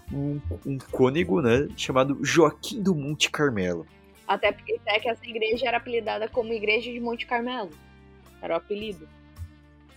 [0.09, 1.67] Um, um cônego, né?
[1.75, 3.85] Chamado Joaquim do Monte Carmelo.
[4.25, 7.71] Até porque até que essa igreja era apelidada como Igreja de Monte Carmelo.
[8.41, 9.09] Era o apelido.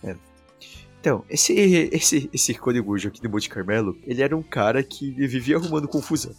[0.03, 0.13] É.
[1.01, 1.53] Então, esse,
[1.91, 6.31] esse, esse cônego Joaquim do Monte Carmelo, ele era um cara que vivia arrumando confusão.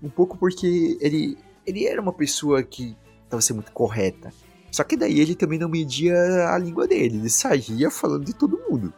[0.00, 4.32] Um pouco porque ele, ele era uma pessoa que estava sendo muito correta.
[4.70, 6.14] Só que daí ele também não media
[6.48, 8.94] a língua dele, ele saía falando de todo mundo.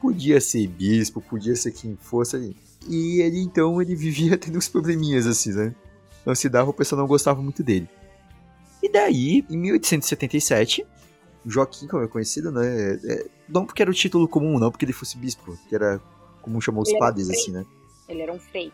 [0.00, 2.54] Podia ser bispo, podia ser quem fosse.
[2.88, 5.74] E ele então ele vivia tendo uns probleminhas assim, né?
[6.24, 7.88] Não se dava, o pessoal não gostava muito dele.
[8.80, 10.86] E daí, em 1877,
[11.50, 12.98] Joaquim, como é conhecido, né?
[13.04, 16.00] É, não porque era o título comum, não porque ele fosse bispo, que era
[16.42, 17.64] como chamou os padres, assim, né?
[18.08, 18.72] Ele era um frei.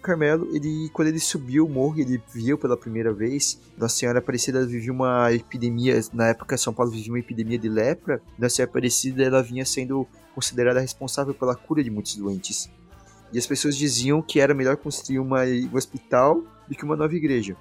[0.00, 4.64] Carmelo, ele, quando ele subiu o morro, ele viu pela primeira vez Nossa Senhora Aparecida
[4.64, 8.22] vivia uma epidemia, na época São Paulo vivia uma epidemia de lepra.
[8.38, 12.70] Nossa Senhora Aparecida ela vinha sendo considerada responsável pela cura de muitos doentes.
[13.32, 17.14] E as pessoas diziam que era melhor construir uma, um hospital do que uma nova
[17.14, 17.56] igreja.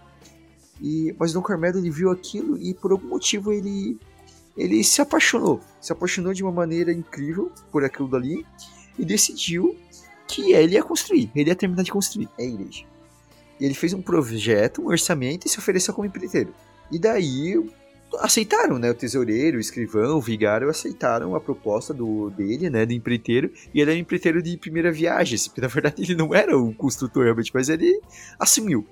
[0.82, 4.00] E, mas Dom Carmelo ele viu aquilo e por algum motivo ele
[4.58, 8.46] ele se apaixonou, se apaixonou de uma maneira incrível por aquilo dali
[8.98, 9.76] e decidiu
[10.28, 12.86] que ele ia construir, ele ia terminar de construir a igreja.
[13.60, 16.54] E ele fez um projeto, um orçamento e se ofereceu como empreiteiro.
[16.92, 17.62] E daí
[18.18, 18.90] aceitaram, né?
[18.90, 22.86] O tesoureiro, o escrivão, o vigário aceitaram a proposta do dele, né?
[22.86, 23.52] Do empreiteiro.
[23.74, 26.58] E ele era um empreiteiro de primeira viagem, assim, porque na verdade ele não era
[26.58, 28.00] o construtor realmente, mas ele
[28.40, 28.88] assumiu.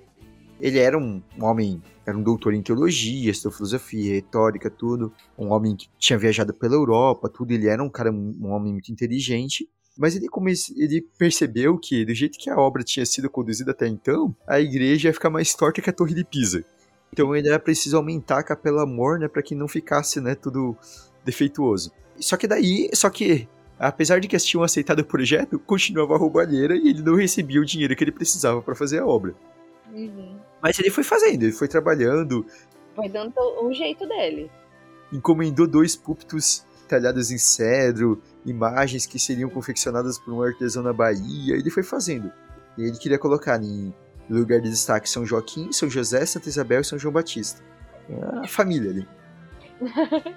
[0.59, 5.13] Ele era um, um homem, era um doutor em teologia, filosofia, retórica, tudo.
[5.37, 7.51] Um homem que tinha viajado pela Europa, tudo.
[7.51, 9.69] Ele era um cara, um, homem muito inteligente.
[9.97, 10.73] Mas ele, comece...
[10.77, 15.09] ele percebeu que, do jeito que a obra tinha sido conduzida até então, a igreja
[15.09, 16.63] ia ficar mais torta que a Torre de Pisa.
[17.11, 20.75] Então ele era preciso aumentar a Capela Amor, né, para que não ficasse, né, tudo
[21.25, 21.91] defeituoso.
[22.19, 23.47] Só que daí, só que
[23.79, 27.61] apesar de que eles tinham aceitado o projeto, continuava a roubalheira e ele não recebia
[27.61, 29.35] o dinheiro que ele precisava para fazer a obra.
[29.91, 30.37] Uhum.
[30.67, 32.45] Mas ele foi fazendo, ele foi trabalhando.
[32.93, 34.51] Foi dando o jeito dele.
[35.13, 41.55] Encomendou dois púlpitos talhados em cedro, imagens que seriam confeccionadas por um artesão na Bahia,
[41.55, 42.29] ele foi fazendo.
[42.77, 43.93] E ele queria colocar em
[44.29, 47.63] lugar de destaque São Joaquim, São José, Santa Isabel e São João Batista.
[48.09, 49.07] É a família ali.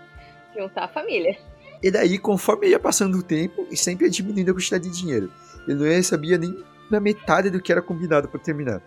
[0.57, 1.37] Juntar a família.
[1.83, 5.29] E daí, conforme ia passando o tempo, e sempre ia diminuindo a quantidade de dinheiro.
[5.67, 6.57] Ele não recebia nem
[6.89, 8.81] na metade do que era combinado para terminar.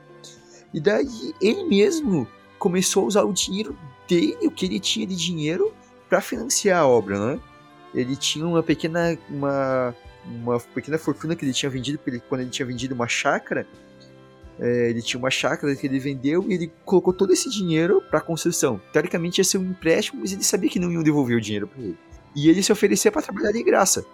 [0.73, 5.15] E daí, ele mesmo começou a usar o dinheiro dele, o que ele tinha de
[5.15, 5.73] dinheiro,
[6.09, 7.39] para financiar a obra, né?
[7.93, 12.65] ele tinha uma pequena uma, uma pequena fortuna que ele tinha vendido quando ele tinha
[12.65, 13.67] vendido uma chácara
[14.59, 18.21] é, ele tinha uma chácara que ele vendeu e ele colocou todo esse dinheiro para
[18.21, 18.79] construção.
[18.91, 21.81] Teoricamente ia ser um empréstimo mas ele sabia que não iam devolver o dinheiro para
[21.81, 21.97] ele.
[22.35, 24.05] E ele se oferecia para trabalhar de graça.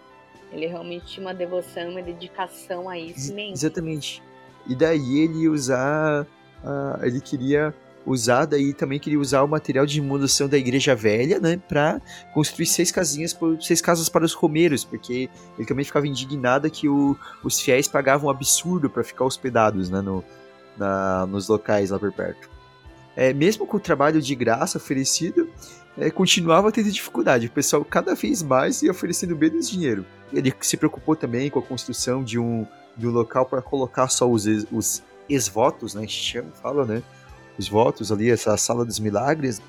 [0.51, 4.23] Ele realmente tinha uma devoção uma dedicação a isso mesmo exatamente.
[4.67, 6.25] E daí ele ia usar
[6.63, 7.73] uh, ele queria
[8.05, 12.01] usada e também queria usar o material de demolição da igreja velha, né, para
[12.33, 17.15] construir seis casinhas, seis casas para os romeiros, porque ele também ficava indignado que o,
[17.43, 20.23] os fiéis pagavam um absurdo para ficar hospedados, né, no,
[20.77, 22.49] na, nos locais lá por perto.
[23.15, 25.49] É, mesmo com o trabalho de graça oferecido,
[25.97, 27.47] é, continuava tendo dificuldade.
[27.47, 30.05] O pessoal cada vez mais ia oferecendo menos dinheiro.
[30.31, 34.29] Ele se preocupou também com a construção de um, de um local para colocar só
[34.29, 37.03] os, os ex-votos, né, chama, fala, né,
[37.57, 39.61] os votos ali, essa sala dos milagres.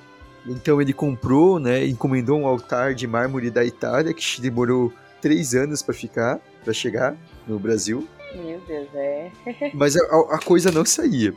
[0.47, 5.83] Então ele comprou, né, encomendou um altar de mármore da Itália que demorou três anos
[5.83, 8.09] para ficar, para chegar no Brasil.
[8.35, 9.31] Meu Deus, é.
[9.75, 11.35] Mas a, a, coisa não saía.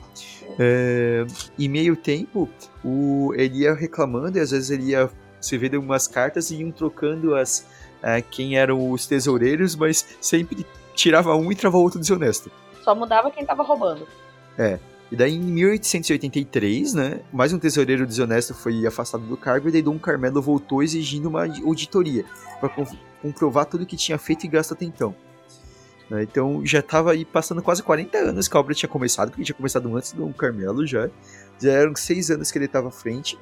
[0.59, 1.25] É,
[1.57, 2.47] em meio tempo,
[2.83, 5.09] o, ele ia reclamando e às vezes ele ia
[5.41, 7.65] se vendo umas cartas e iam trocando as
[8.01, 12.51] é, quem eram os tesoureiros, mas sempre tirava um e trava o outro desonesto.
[12.83, 14.07] Só mudava quem tava roubando.
[14.57, 14.79] É.
[15.11, 19.81] E daí, em 1883, né, mais um tesoureiro desonesto foi afastado do cargo e daí
[19.81, 22.25] Dom Carmelo voltou exigindo uma auditoria
[22.59, 22.69] para
[23.21, 25.15] comprovar tudo que tinha feito e gasto até então.
[26.09, 29.43] Né, então, já estava aí passando quase 40 anos que a obra tinha começado, porque
[29.43, 31.09] tinha começado antes do Dom Carmelo já.
[31.61, 33.37] Já eram seis anos que ele estava à frente.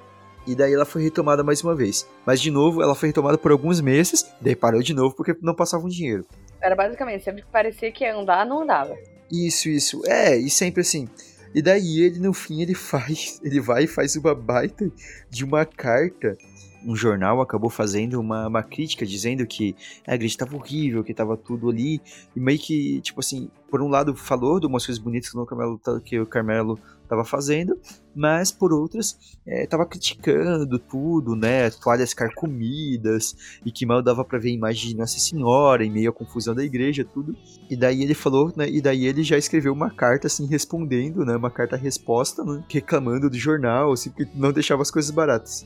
[0.46, 2.08] E daí ela foi retomada mais uma vez.
[2.26, 5.56] Mas de novo, ela foi retomada por alguns meses, daí parou de novo porque não
[5.56, 6.26] passava um dinheiro.
[6.60, 8.96] Era basicamente, sempre que parecia que ia andar, não andava.
[9.32, 10.02] Isso, isso.
[10.06, 11.08] É, e sempre assim.
[11.54, 13.40] E daí ele, no fim, ele faz.
[13.44, 14.92] Ele vai e faz uma baita
[15.30, 16.38] de uma carta.
[16.84, 19.76] Um jornal acabou fazendo uma, uma crítica dizendo que
[20.08, 22.02] a igreja estava horrível, que estava tudo ali.
[22.36, 25.46] E meio que, tipo assim, por um lado falou de umas coisas bonitas que o
[25.46, 26.80] Carmelo, que o Carmelo
[27.12, 27.78] estava fazendo,
[28.16, 34.40] mas por outras estava é, criticando tudo, né, toalhas carcomidas e que mal dava para
[34.40, 37.36] ver a imagem de Nossa Senhora em meio à confusão da igreja, tudo.
[37.70, 41.36] E daí ele falou, né, e daí ele já escreveu uma carta assim respondendo, né,
[41.36, 45.66] uma carta resposta, né, reclamando do jornal, assim, que não deixava as coisas baratas.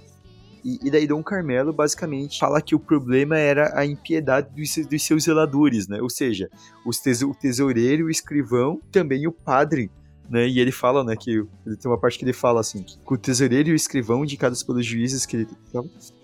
[0.67, 5.87] E, daí Dom Carmelo basicamente fala que o problema era a impiedade dos, seus zeladores,
[5.87, 6.01] né?
[6.01, 6.49] Ou seja,
[6.83, 9.91] o tesoureiro, o escrivão, também o padre
[10.29, 10.47] né?
[10.47, 11.31] E ele fala, né, que
[11.65, 14.63] ele tem uma parte que ele fala assim, que o tesoureiro e o escrivão indicados
[14.63, 15.47] pelos juízes que ele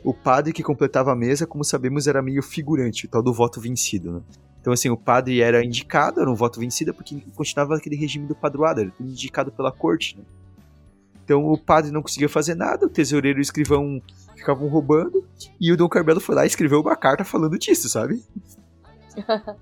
[0.03, 3.59] o padre que completava a mesa, como sabemos, era meio figurante, o tal do voto
[3.61, 4.21] vencido, né?
[4.59, 8.35] Então, assim, o padre era indicado, era um voto vencido, porque continuava aquele regime do
[8.35, 10.23] padroado, era indicado pela corte, né?
[11.23, 14.01] Então, o padre não conseguia fazer nada, o tesoureiro e o escrivão
[14.35, 15.25] ficavam roubando,
[15.59, 18.23] e o Dom Carmelo foi lá e escreveu uma carta falando disso, sabe?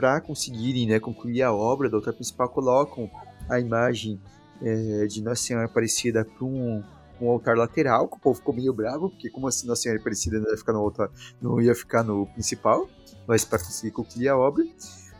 [0.00, 3.10] para conseguirem né, concluir a obra, do altar principal colocam
[3.50, 4.20] a imagem
[4.62, 6.82] é, de Nossa Senhora Aparecida para um,
[7.20, 10.38] um, altar lateral, que o povo ficou meio bravo, porque como assim Nossa Senhora Aparecida
[10.38, 11.10] não ia ficar no altar,
[11.40, 12.88] não ia ficar no principal,
[13.26, 14.64] mas para conseguir concluir a obra.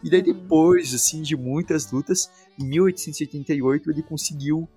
[0.02, 4.68] E daí depois, assim, de muitas lutas, em 1888 ele conseguiu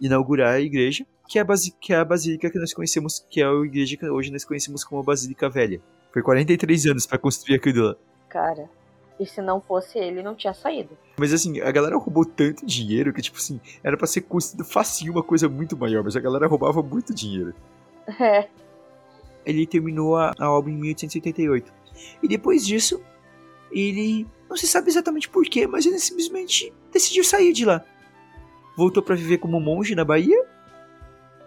[0.00, 1.46] inaugurar a igreja, que é a,
[1.80, 4.84] que é a basílica que nós conhecemos, que é a igreja que hoje nós conhecemos
[4.84, 5.80] como a Basílica Velha.
[6.12, 7.96] Foi 43 anos para construir aquilo lá.
[8.28, 8.68] Cara,
[9.18, 10.96] e se não fosse ele, não tinha saído.
[11.16, 15.12] Mas assim, a galera roubou tanto dinheiro que, tipo assim, era pra ser construído facinho
[15.12, 17.54] uma coisa muito maior, mas a galera roubava muito dinheiro.
[18.20, 18.48] É.
[19.46, 21.72] Ele terminou a, a obra em 1888.
[22.22, 23.02] E depois disso,
[23.70, 24.26] ele.
[24.48, 27.82] Não se sabe exatamente porquê, mas ele simplesmente decidiu sair de lá.
[28.76, 30.46] Voltou para viver como monge na Bahia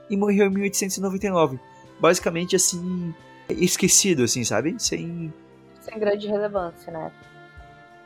[0.09, 1.59] e morreu em 1899.
[1.99, 3.13] Basicamente assim,
[3.49, 4.75] esquecido, assim, sabe?
[4.79, 5.33] Sem.
[5.81, 7.11] Sem grande relevância, né?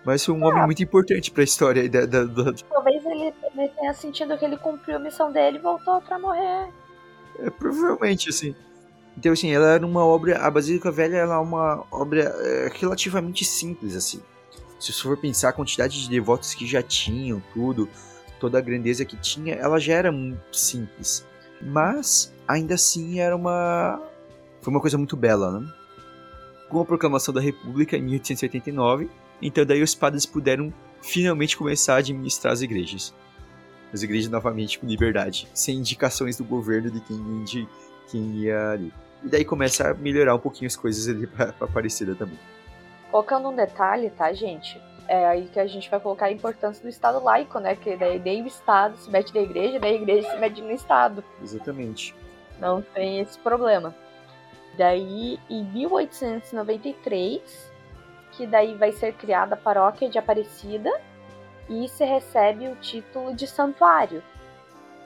[0.04, 2.54] Mas foi um homem muito importante para a história da, da, da...
[2.70, 6.70] Talvez ele, ele, tenha sentido que ele cumpriu a missão dele e voltou para morrer.
[7.40, 8.56] É, provavelmente, assim.
[9.16, 10.40] Então, assim, ela era uma obra.
[10.40, 14.22] A Basílica Velha ela é uma obra é, relativamente simples, assim.
[14.80, 17.88] Se você for pensar a quantidade de devotos que já tinham, tudo,
[18.40, 21.24] toda a grandeza que tinha, ela já era muito simples.
[21.62, 24.02] Mas, ainda assim, era uma.
[24.62, 25.72] Foi uma coisa muito bela, né?
[26.70, 31.98] Com a proclamação da República em 1889 então daí os padres puderam finalmente começar a
[31.98, 33.14] administrar as igrejas.
[33.94, 37.68] As igrejas novamente com liberdade, sem indicações do governo de quem, de
[38.10, 38.94] quem ia ali.
[39.24, 42.40] E daí começa a melhorar um pouquinho as coisas ali pra, pra Aparecida também.
[43.10, 44.80] Colocando um detalhe, tá, gente?
[45.08, 47.76] É aí que a gente vai colocar a importância do Estado laico, né?
[47.76, 50.72] Que daí nem o Estado se mete na igreja, daí a igreja se mete no
[50.72, 51.24] Estado.
[51.44, 52.16] Exatamente.
[52.60, 53.94] Não tem esse problema.
[54.78, 57.71] Daí, em 1893,
[58.32, 60.92] que daí vai ser criada a paróquia de Aparecida
[61.70, 64.24] e se recebe o título de santuário,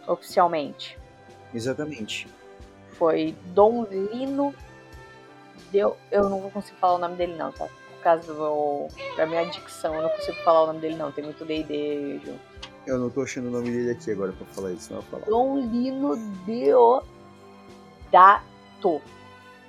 [0.07, 0.97] oficialmente.
[1.53, 2.27] Exatamente.
[2.91, 4.53] Foi Dom Lino.
[5.71, 7.67] Deu, eu não vou conseguir falar o nome dele, não, tá?
[7.67, 8.87] Por causa do.
[9.17, 11.11] Da minha dicção, eu não consigo falar o nome dele, não.
[11.11, 12.39] Tem muito DD junto.
[12.85, 15.25] Eu não tô achando o nome dele aqui agora pra falar isso, não falar.
[15.25, 17.01] Dom Lino Deodato.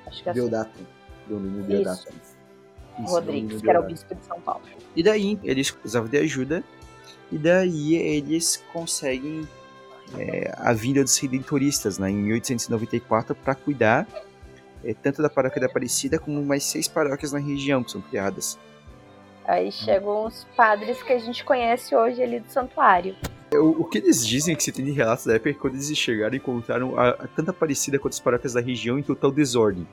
[0.06, 0.40] Acho que é assim.
[0.40, 0.78] Deodato.
[1.26, 2.08] Dom Lino Deodato.
[2.10, 2.25] Isso.
[2.98, 4.62] Isso, Rodrigues, que era o bispo de São Paulo.
[4.94, 6.64] E daí eles precisavam de ajuda,
[7.30, 9.46] e daí eles conseguem
[10.16, 14.06] é, a vinda dos redentoristas né, em 1894 para cuidar
[14.84, 18.58] é, tanto da paróquia da Aparecida como mais seis paróquias na região que são criadas.
[19.44, 23.14] Aí chegam os padres que a gente conhece hoje ali do santuário.
[23.52, 25.52] É, o, o que eles dizem é que se tem de relatos da época é
[25.52, 28.98] que quando eles chegaram encontraram a, a, tanto a Aparecida quanto as paróquias da região
[28.98, 29.86] em total desordem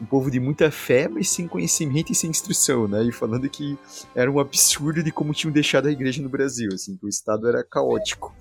[0.00, 3.02] um povo de muita fé, mas sem conhecimento e sem instrução, né?
[3.04, 3.78] E falando que
[4.14, 7.46] era um absurdo de como tinham deixado a igreja no Brasil, assim, que o estado
[7.46, 8.34] era caótico.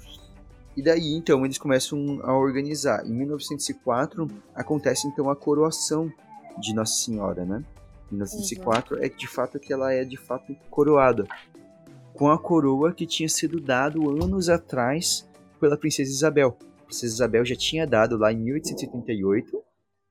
[0.78, 3.06] E daí, então, eles começam a organizar.
[3.06, 6.10] Em 1904, acontece, então, a coroação
[6.58, 7.64] de Nossa Senhora, né?
[8.10, 9.04] Em 1904 uhum.
[9.04, 11.28] é de fato que ela é, de fato, coroada.
[12.14, 15.28] Com a coroa que tinha sido dado anos atrás
[15.60, 16.58] pela Princesa Isabel.
[16.82, 19.62] A Princesa Isabel já tinha dado lá em 1878,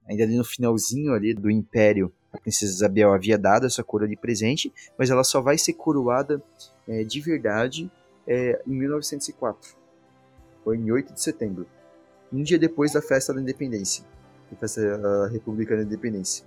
[0.09, 4.16] ainda ali no finalzinho ali do Império, a princesa Isabel havia dado essa coroa de
[4.16, 6.42] presente, mas ela só vai ser coroada
[6.87, 7.90] é, de verdade
[8.27, 9.77] é, em 1904.
[10.64, 11.66] Foi em 8 de setembro.
[12.33, 14.05] Um dia depois da festa da independência.
[14.51, 16.44] Da festa da República da Independência.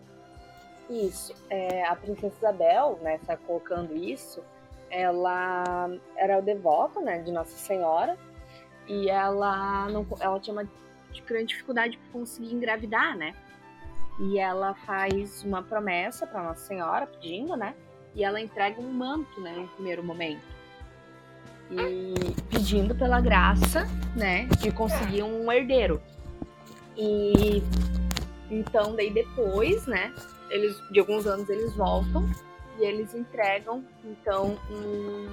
[0.89, 1.34] Isso.
[1.50, 4.43] É, a princesa Isabel, né, tá colocando isso,
[4.89, 8.17] ela era o devoto, né, de Nossa Senhora,
[8.88, 10.69] e ela não, ela tinha uma
[11.25, 13.33] grande dificuldade para conseguir engravidar, né?
[14.19, 17.75] E ela faz uma promessa para Nossa Senhora, pedindo, né?
[18.13, 20.43] E ela entrega um manto, né, no primeiro momento.
[21.69, 22.13] E
[22.49, 26.01] pedindo pela graça, né, de conseguir um herdeiro.
[26.97, 27.63] E
[28.49, 30.13] então daí depois, né,
[30.49, 32.29] eles de alguns anos eles voltam
[32.77, 35.27] e eles entregam então um,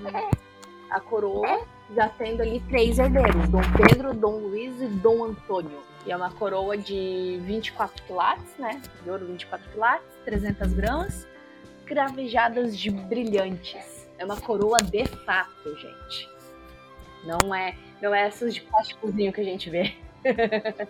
[0.90, 5.82] a coroa, já tendo ali três herdeiros, Dom Pedro, Dom Luiz e Dom Antônio.
[6.06, 8.80] E é uma coroa de 24 quilates, né?
[9.02, 11.26] De ouro 24 quilates, 300 gramas,
[11.86, 14.08] cravejadas de brilhantes.
[14.18, 16.28] É uma coroa de fato, gente.
[17.24, 19.94] Não é, não é essas de plásticozinho que a gente vê.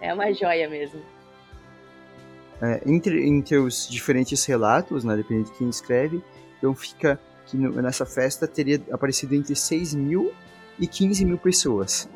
[0.00, 1.02] é uma joia mesmo.
[2.62, 6.22] É, entre, entre os diferentes relatos, né, dependendo de quem escreve,
[6.58, 10.32] então fica que no, nessa festa teria aparecido entre 6 mil
[10.78, 12.08] e 15 mil pessoas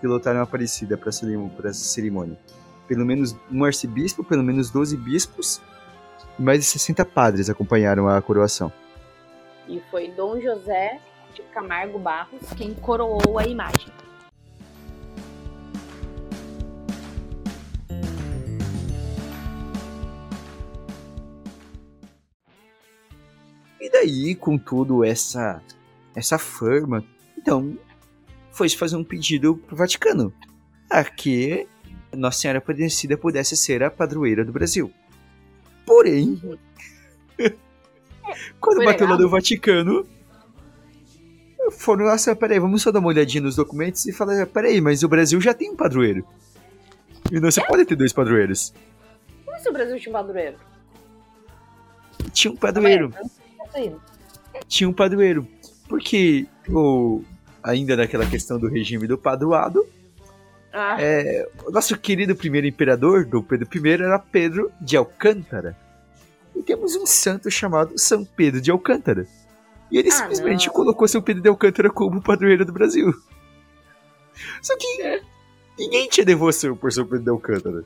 [0.00, 2.38] que lotaram a Aparecida para essa cerimônia.
[2.86, 5.62] Pelo menos um arcebispo, pelo menos 12 bispos
[6.38, 8.72] e mais de 60 padres acompanharam a coroação.
[9.66, 11.00] E foi Dom José
[11.34, 13.90] de Camargo Barros quem coroou a imagem.
[23.94, 25.62] Daí, com tudo essa
[26.14, 27.04] essa fama,
[27.36, 27.76] então
[28.52, 30.32] foi se fazer um pedido pro Vaticano
[30.88, 31.66] a que
[32.12, 34.92] Nossa Senhora Aparecida pudesse ser a padroeira do Brasil.
[35.84, 36.40] Porém,
[38.60, 39.08] quando foi bateu legal.
[39.08, 40.06] lá do Vaticano,
[41.72, 45.02] foram lá, assim, peraí, vamos só dar uma olhadinha nos documentos e falar, peraí, mas
[45.02, 46.24] o Brasil já tem um padroeiro.
[47.30, 47.66] E não, você é?
[47.66, 48.72] pode ter dois padroeiros.
[49.44, 50.56] Como se o Brasil tinha um padroeiro?
[52.32, 53.12] Tinha um padroeiro.
[54.68, 55.46] Tinha um padroeiro.
[55.88, 57.22] Porque o,
[57.62, 59.86] ainda naquela questão do regime do padroado,
[60.72, 60.96] ah.
[61.00, 65.76] é, o nosso querido primeiro imperador, do Pedro I, era Pedro de Alcântara.
[66.54, 69.26] E temos um santo chamado São Pedro de Alcântara.
[69.90, 70.74] E ele ah, simplesmente não.
[70.74, 73.12] colocou São Pedro de Alcântara como padroeiro do Brasil.
[74.60, 75.20] Só que
[75.78, 77.84] ninguém tinha devoção por São Pedro de Alcântara.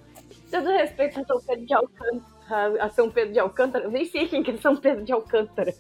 [0.51, 4.43] Todo respeito a São Pedro de Alcântara, a São Pedro de Alcântara, nem sei quem
[4.43, 5.75] que é São Pedro de Alcântara.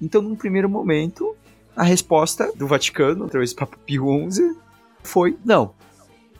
[0.00, 1.36] Então, num primeiro momento,
[1.76, 4.56] a resposta do Vaticano, através do Papa Pio XI,
[5.02, 5.74] foi não.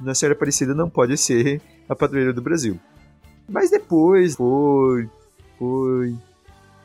[0.00, 2.78] Nossa Senhora Aparecida não pode ser a padroeira do Brasil.
[3.48, 5.08] Mas depois foi,
[5.58, 6.16] foi.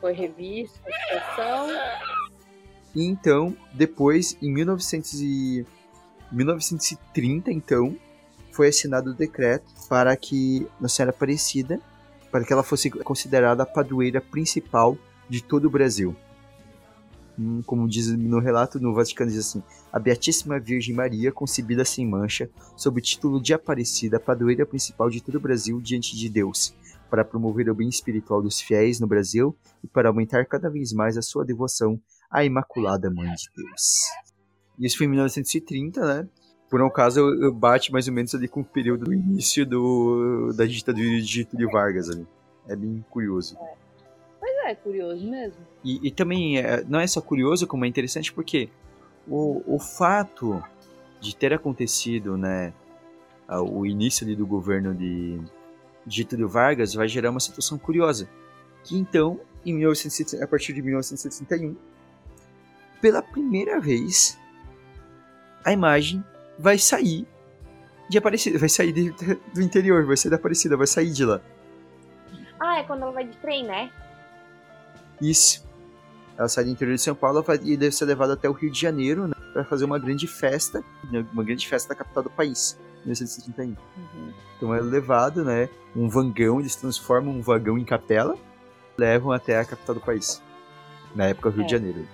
[0.00, 1.68] Foi revista, situação.
[2.94, 5.66] E então, depois, em 1900 e...
[6.32, 7.96] 1930, então,
[8.52, 11.80] foi assinado o decreto para que Nossa Senhora Aparecida,
[12.30, 14.96] para que ela fosse considerada a padroeira principal
[15.28, 16.14] de todo o Brasil.
[17.38, 19.62] Hum, como diz no relato no Vaticano, diz assim:
[19.92, 25.22] A Beatíssima Virgem Maria, concebida sem mancha, sob o título de Aparecida, padroeira principal de
[25.22, 26.74] todo o Brasil diante de Deus,
[27.08, 31.16] para promover o bem espiritual dos fiéis no Brasil e para aumentar cada vez mais
[31.16, 32.00] a sua devoção
[32.30, 33.82] à Imaculada Mãe de Deus.
[34.78, 36.28] Isso foi em 1930, né?
[36.70, 40.64] Por um caso, bate mais ou menos ali com o período do início do, da
[40.64, 42.24] ditadura de Getúlio Vargas ali.
[42.68, 43.58] É bem curioso.
[43.60, 43.74] É.
[44.38, 45.58] Pois é, curioso mesmo.
[45.84, 48.68] E, e também é, não é só curioso, como é interessante porque
[49.26, 50.62] o, o fato
[51.20, 52.72] de ter acontecido, né,
[53.48, 55.40] o início ali do governo de
[56.06, 58.28] Getúlio Vargas vai gerar uma situação curiosa.
[58.84, 61.76] Que então, em 1970, a partir de 1961,
[63.00, 64.38] pela primeira vez,
[65.64, 66.24] a imagem
[66.60, 67.26] vai sair
[68.08, 69.10] de Aparecida, vai sair de,
[69.54, 71.40] do interior, vai sair da Aparecida, vai sair de lá.
[72.58, 73.90] Ah, é quando ela vai de trem, né?
[75.20, 75.66] Isso.
[76.36, 78.80] Ela sai do interior de São Paulo e deve ser levada até o Rio de
[78.80, 82.78] Janeiro né, para fazer uma grande festa, né, uma grande festa da capital do país,
[83.02, 83.66] em 1931.
[83.66, 84.32] Uhum.
[84.56, 88.38] Então é levado, né, um vagão, eles transformam um vagão em capela,
[88.96, 90.42] levam até a capital do país.
[91.14, 91.64] Na época, Rio é.
[91.64, 92.08] de Janeiro.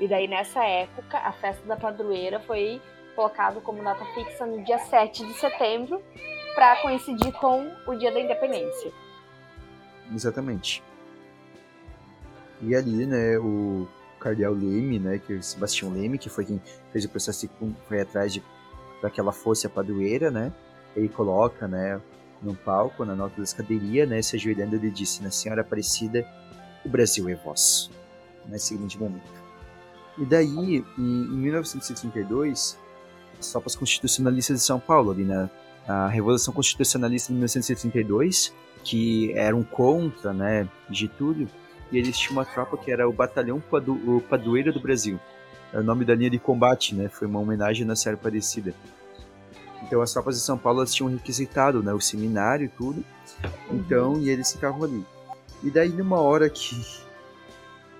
[0.00, 2.80] E daí, nessa época, a festa da padroeira foi
[3.16, 6.00] colocado como data fixa no dia 7 de setembro,
[6.54, 8.92] para coincidir com o dia da independência.
[10.14, 10.82] Exatamente.
[12.62, 13.88] E ali, né, o
[14.20, 16.60] cardeal Leme, né, que é Sebastião Leme, que foi quem
[16.92, 18.42] fez o processo e foi atrás de
[19.00, 20.52] para que ela fosse a padroeira, né?
[20.94, 22.00] Ele coloca, né,
[22.40, 26.26] no palco, na nota da escaderia, né, se ajoelhando, ele disse, na Senhora Aparecida,
[26.84, 27.90] o Brasil é vosso,
[28.46, 29.30] nesse seguinte momento.
[30.16, 32.85] E daí, em, em 1932, as
[33.52, 35.48] tropas constitucionalistas de São Paulo, ali na
[35.88, 41.48] a Revolução Constitucionalista de 1932, que eram contra, né, Getúlio,
[41.92, 45.20] e eles tinham uma tropa que era o Batalhão Padu o do Brasil.
[45.72, 47.08] É o nome da linha de combate, né?
[47.08, 48.74] Foi uma homenagem na série parecida.
[49.82, 53.04] Então as tropas de São Paulo tinham requisitado, né, o seminário e tudo.
[53.70, 55.04] Então, e eles ficavam ali.
[55.62, 57.05] E daí numa hora que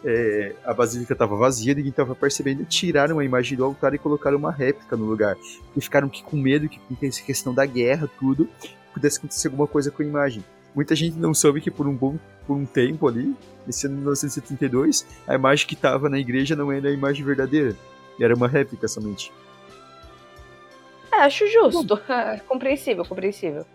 [0.05, 4.37] é, a basílica estava vazia, ninguém estava percebendo, tiraram a imagem do altar e colocaram
[4.37, 5.37] uma réplica no lugar.
[5.77, 8.49] E ficaram que com medo que com essa questão da guerra, tudo,
[8.93, 10.45] pudesse acontecer alguma coisa com a imagem.
[10.75, 13.35] Muita gente não soube que por um bom por um tempo ali,
[13.67, 17.75] nesse ano de 1972, a imagem que estava na igreja não era a imagem verdadeira.
[18.21, 19.33] Era uma réplica somente.
[21.13, 22.01] É, acho justo.
[22.47, 23.67] compreensível, compreensível.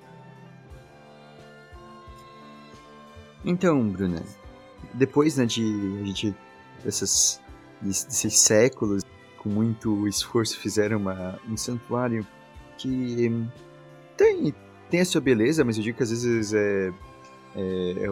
[3.44, 4.24] Então, Bruna,
[4.94, 5.64] depois né, de
[6.02, 6.36] a gente
[6.84, 7.40] desses,
[7.82, 9.04] desses séculos
[9.38, 12.26] com muito esforço fizeram uma, um santuário
[12.78, 13.32] que
[14.16, 14.54] tem,
[14.90, 16.94] tem a sua beleza, mas eu digo que às vezes é,
[17.56, 18.12] é, é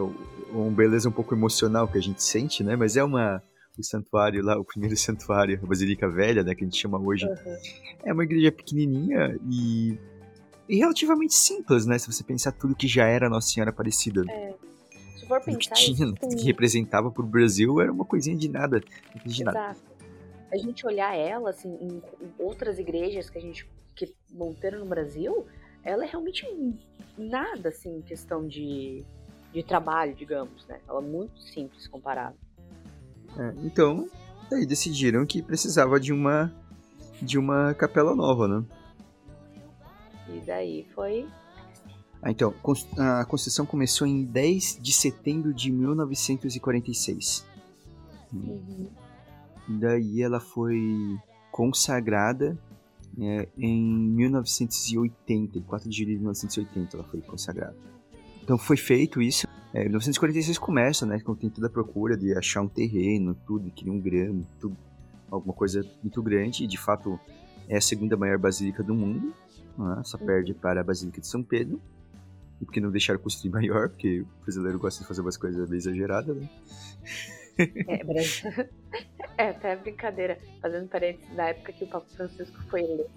[0.50, 2.76] uma beleza um pouco emocional que a gente sente, né?
[2.76, 3.42] Mas é uma
[3.78, 7.26] o santuário lá, o primeiro santuário, a Basílica Velha, né, que a gente chama hoje.
[7.26, 7.56] Uhum.
[8.04, 9.98] É uma igreja pequenininha e,
[10.68, 11.98] e, relativamente simples, né?
[11.98, 14.24] Se você pensar tudo que já era Nossa Senhora Aparecida.
[14.28, 14.49] É.
[15.30, 18.80] For pensar, que tinha, que representava pro Brasil era uma coisinha de nada.
[19.24, 19.56] De Exato.
[19.56, 19.76] Nada.
[20.52, 22.02] A gente olhar ela, assim, em,
[22.36, 25.46] outras igrejas que a gente que montaram no Brasil,
[25.84, 26.44] ela é realmente
[27.16, 29.04] nada, assim, em questão de,
[29.52, 30.80] de trabalho, digamos, né?
[30.88, 32.34] Ela é muito simples comparada.
[33.38, 34.08] É, então,
[34.52, 36.52] aí decidiram que precisava de uma
[37.22, 38.64] de uma capela nova, né?
[40.28, 41.28] E daí foi.
[42.22, 42.54] Ah, então,
[42.98, 47.46] a construção começou em 10 de setembro de 1946.
[48.32, 48.88] Uhum.
[49.68, 51.18] Daí ela foi
[51.50, 52.58] consagrada
[53.18, 57.76] é, em 1980, 4 de julho de 1980 ela foi consagrada.
[58.42, 59.46] Então foi feito isso.
[59.72, 61.20] É, 1946 começa, né?
[61.20, 64.76] Quando tem toda a procura de achar um terreno, tudo, queria um grama, tudo,
[65.30, 66.64] alguma coisa muito grande.
[66.64, 67.18] E de fato
[67.68, 69.32] é a segunda maior basílica do mundo.
[69.78, 71.80] Né, só perde para a Basílica de São Pedro.
[72.60, 75.78] E porque não deixaram construir maior, porque o brasileiro gosta de fazer umas coisas bem
[75.78, 76.48] exageradas, né?
[77.88, 78.50] É, Brasil.
[79.36, 83.10] É, até brincadeira, fazendo parênteses, na época que o Papa Francisco foi eleito,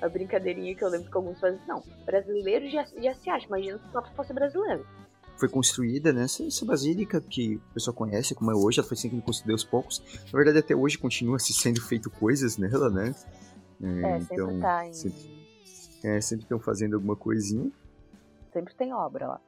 [0.00, 3.78] a brincadeirinha que eu lembro que alguns fazem, não, brasileiro já, já se acha, imagina
[3.78, 4.86] se o Papa fosse brasileiro.
[5.36, 9.20] Foi construída nessa essa basílica que o pessoal conhece como é hoje, ela foi sempre
[9.20, 10.02] construída aos poucos.
[10.32, 13.14] Na verdade, até hoje continua se sendo feito coisas nela, né?
[13.80, 14.92] É, é então, sempre tá em...
[14.92, 15.46] Sempre,
[16.02, 17.70] é, sempre estão fazendo alguma coisinha.
[18.52, 19.40] Sempre tem obra lá.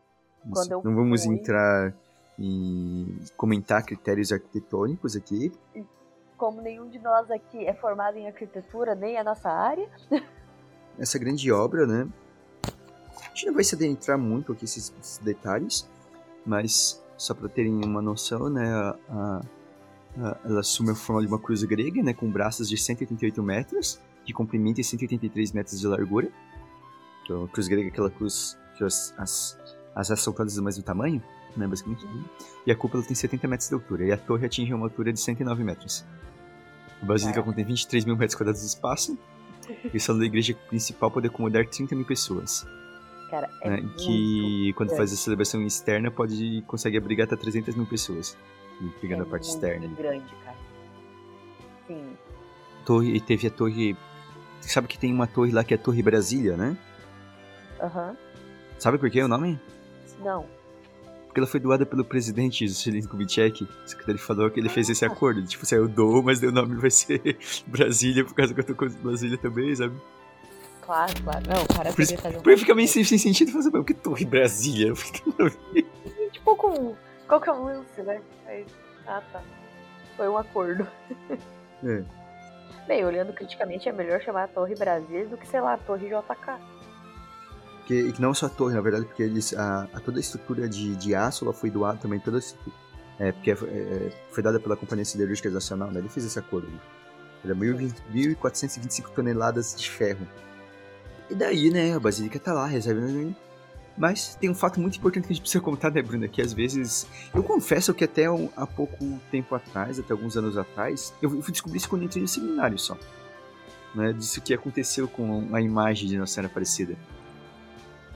[0.44, 1.34] Não vamos fui...
[1.34, 1.94] entrar
[2.38, 5.52] em comentar critérios arquitetônicos aqui.
[6.36, 9.88] Como nenhum de nós aqui é formado em arquitetura, nem a nossa área.
[10.98, 12.08] Essa grande obra, né?
[13.16, 15.88] A gente não vai se adentrar muito aqui esses, esses detalhes,
[16.44, 18.72] mas só para terem uma noção, né?
[18.72, 19.40] A, a,
[20.18, 22.14] a, ela assume a forma de uma cruz grega, né?
[22.14, 26.30] Com braços de 188 metros de comprimento e 183 metros de largura.
[27.24, 29.14] Então, a cruz grega é aquela cruz que as,
[29.94, 31.22] as, as são todas do mesmo tamanho
[31.56, 32.06] né, basicamente.
[32.66, 35.20] E a cúpula tem 70 metros de altura, e a torre atinge uma altura de
[35.20, 36.04] 109 metros.
[37.02, 37.42] A basílica é.
[37.42, 39.18] contém 23 mil metros quadrados de espaço,
[39.92, 42.66] e o salão da igreja principal pode acomodar 30 mil pessoas.
[43.30, 47.86] Cara, é né, que quando faz a celebração externa pode consegue abrigar até 300 mil
[47.86, 48.36] pessoas,
[49.00, 49.86] pegando é a parte externa.
[49.88, 50.56] grande, cara.
[51.86, 52.16] Sim.
[52.84, 53.96] Torre, e teve a torre...
[54.60, 56.76] Sabe que tem uma torre lá que é a Torre Brasília, né?
[57.80, 58.10] Aham.
[58.10, 58.29] Uhum.
[58.80, 59.60] Sabe por que o nome?
[60.18, 60.44] Não
[61.30, 63.66] porque ela foi doada pelo presidente Juscelino Kubitschek.
[64.08, 65.40] Ele falou que ele fez esse acordo.
[65.46, 68.74] Tipo, se eu dou, mas o nome vai ser Brasília, por causa que eu tô
[68.74, 69.94] com Brasília também, sabe?
[70.82, 71.40] Claro, claro.
[71.48, 73.84] Não, o cara por isso, fazer um Porque fica meio sem, sem sentido fazer, o
[73.84, 74.92] que torre Brasília?
[76.32, 76.96] tipo, com.
[77.28, 78.20] Qual que é o lance, né?
[78.46, 78.66] Aí,
[79.06, 79.40] ah, tá.
[80.16, 80.84] Foi um acordo.
[81.84, 82.02] É.
[82.88, 86.08] Bem, olhando criticamente, é melhor chamar a Torre Brasília do que, sei lá, a Torre
[86.08, 86.60] JK.
[87.90, 90.68] Que, que não só a torre, na verdade, porque eles, a, a toda a estrutura
[90.68, 92.38] de, de aço ela foi doada também, toda
[93.18, 95.98] é, porque é, é, foi dada pela Companhia Siderúrgica Nacional, né?
[95.98, 96.68] Ele fez esse acordo.
[97.44, 100.24] Era 1.425 toneladas de ferro.
[101.28, 103.02] E daí, né, a Basílica tá lá, reserva.
[103.98, 106.28] Mas tem um fato muito importante que a gente precisa contar, né, Bruna?
[106.28, 107.08] Que às vezes.
[107.34, 111.50] Eu confesso que até um, há pouco tempo atrás, até alguns anos atrás, eu fui
[111.50, 112.96] descobrir isso quando entrei no seminário só.
[113.96, 116.96] Né, disso que aconteceu com a imagem de Nossa Senhora Aparecida.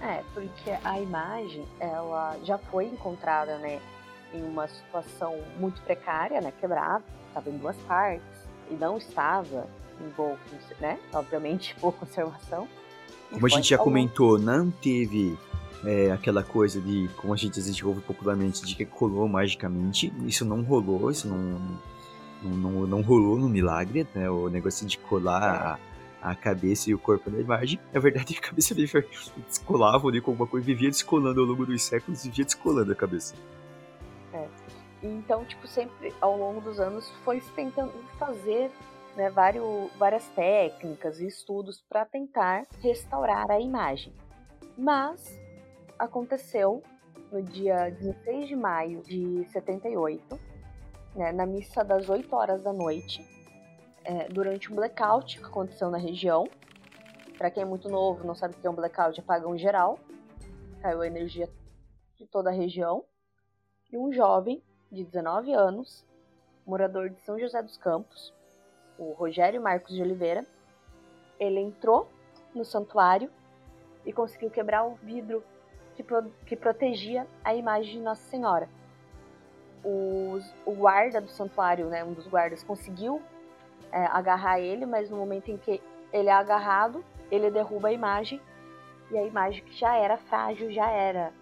[0.05, 3.81] É, porque a imagem, ela já foi encontrada, né,
[4.35, 8.27] em uma situação muito precária, né, quebrada, estava em duas partes,
[8.71, 9.67] e não estava
[9.99, 10.39] em boa,
[10.79, 12.69] né, obviamente, boa conservação.
[13.31, 15.39] Como a gente já comentou, não teve
[15.87, 20.13] é, aquela coisa de, como a gente, a gente ouve popularmente, de que colou magicamente.
[20.27, 21.61] Isso não rolou, isso não,
[22.43, 24.31] não, não, não rolou no milagre, né?
[24.31, 25.94] O negócio de colar é
[26.25, 27.79] a cabeça e o corpo da imagem.
[27.93, 29.07] Na verdade, a cabeça vivia,
[29.47, 33.35] descolava ali com alguma coisa, vivia descolando ao longo dos séculos, vivia descolando a cabeça.
[34.33, 34.49] É.
[35.03, 38.71] Então, tipo, sempre ao longo dos anos foi tentando fazer
[39.15, 44.15] né, vários, várias técnicas e estudos para tentar restaurar a imagem.
[44.79, 45.39] Mas
[45.99, 46.83] aconteceu
[47.31, 50.41] no dia 16 de maio de 78,
[51.15, 53.23] né, na missa das 8 horas da noite,
[54.05, 56.47] é, durante um blackout que aconteceu na região.
[57.37, 59.99] Para quem é muito novo, não sabe o que é um blackout, apagão geral.
[60.81, 61.49] Caiu a energia
[62.17, 63.05] de toda a região.
[63.91, 66.05] E um jovem de 19 anos,
[66.67, 68.33] morador de São José dos Campos,
[68.99, 70.47] o Rogério Marcos de Oliveira,
[71.39, 72.09] ele entrou
[72.55, 73.31] no santuário
[74.07, 75.43] e conseguiu quebrar o vidro
[75.97, 78.69] que, pro, que protegia a imagem de Nossa Senhora.
[79.83, 83.21] Os, o guarda do santuário, né, um dos guardas, conseguiu
[83.95, 85.81] é, agarrar ele, mas no momento em que
[86.13, 88.41] ele é agarrado, ele derruba a imagem
[89.11, 91.33] e a imagem que já era frágil, já era,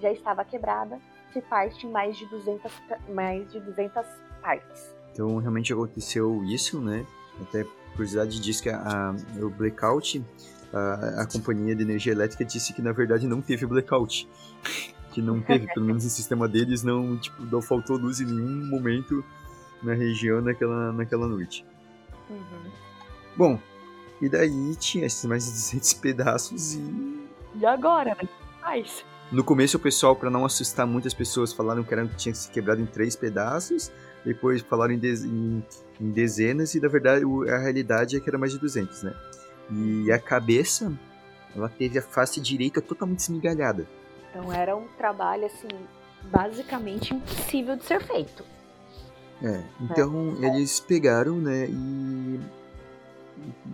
[0.00, 0.98] já estava quebrada,
[1.30, 2.72] se parte em mais de 200,
[3.14, 4.06] mais de 200
[4.40, 4.94] partes.
[5.12, 7.04] Então realmente aconteceu isso, né?
[7.42, 10.24] Até curiosidade diz que a, a, o blackout,
[10.72, 14.26] a, a companhia de energia elétrica disse que na verdade não teve blackout.
[15.12, 18.66] que não teve, pelo menos o sistema deles não, tipo, não faltou luz em nenhum
[18.70, 19.24] momento
[19.82, 21.66] na região naquela, naquela noite.
[22.30, 22.70] Uhum.
[23.36, 23.58] Bom,
[24.20, 27.28] e daí tinha esses mais de 200 pedaços e...
[27.56, 28.28] E agora, né?
[28.62, 29.04] Mais.
[29.32, 32.50] No começo o pessoal, para não assustar muitas pessoas, falaram que, era, que tinha se
[32.50, 33.90] quebrado em três pedaços,
[34.24, 35.64] depois falaram em, de, em,
[36.00, 39.14] em dezenas, e na verdade a realidade é que era mais de 200, né?
[39.70, 40.92] E a cabeça,
[41.54, 43.86] ela teve a face direita totalmente esmigalhada.
[44.30, 45.68] Então era um trabalho, assim,
[46.24, 48.44] basicamente impossível de ser feito.
[49.42, 50.46] É, então é.
[50.48, 52.40] eles pegaram, né, e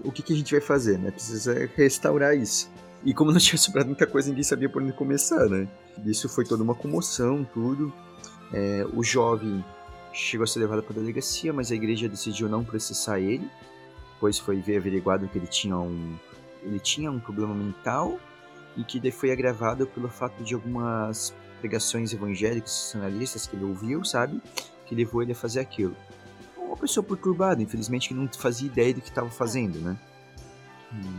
[0.05, 1.11] o que, que a gente vai fazer, né?
[1.11, 2.71] Precisa restaurar isso.
[3.05, 5.69] E como não tinha sobrado muita coisa, ninguém sabia por onde começar, né?
[6.05, 7.93] Isso foi toda uma comoção, tudo.
[8.53, 9.65] É, o jovem
[10.13, 13.49] chegou a ser levado para a delegacia, mas a igreja decidiu não processar ele,
[14.21, 16.17] pois foi ver averiguado que ele tinha um
[16.63, 18.19] ele tinha um problema mental
[18.77, 24.41] e que foi agravado pelo fato de algumas pregações evangélicas sensacionalistas que ele ouviu, sabe?
[24.87, 25.97] Que levou ele a fazer aquilo.
[26.57, 29.97] Uma pessoa perturbada, infelizmente, que não fazia ideia do que estava fazendo, né?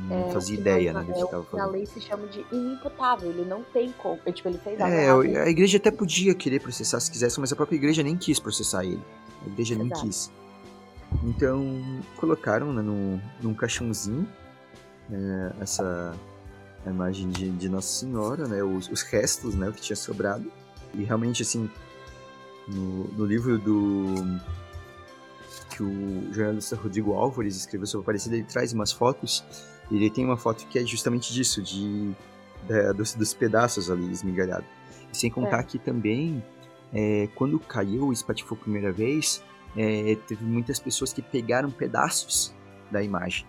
[0.07, 1.65] Não é, fazia ideia, né, do que estava fazendo.
[1.65, 4.18] Na lei se chama de inimputável, ele não tem como.
[4.32, 7.76] Tipo, ele fez É, a igreja até podia querer processar se quisesse, mas a própria
[7.76, 9.03] igreja nem quis processar ele.
[9.45, 9.89] A igreja Exato.
[9.89, 10.32] nem quis.
[11.24, 11.82] Então,
[12.18, 14.28] colocaram né, no, num caixãozinho
[15.11, 16.15] é, essa
[16.86, 20.51] imagem de, de, Nossa Senhora, né, os, os, restos, né, o que tinha sobrado.
[20.93, 21.70] E realmente, assim,
[22.68, 24.39] no, no livro do
[25.70, 29.43] que o jornalista Rodrigo Álvares escreveu sobre Aparecida, ele traz umas fotos,
[29.91, 32.11] e ele tem uma foto que é justamente disso, de,
[32.68, 34.68] de dos, dos, pedaços ali esmigalhados.
[35.13, 35.63] Sem contar é.
[35.63, 36.43] que também,
[36.91, 39.43] é, quando caiu o espatifou a primeira vez,
[39.76, 42.53] é, teve muitas pessoas que pegaram pedaços
[42.91, 43.45] da imagem.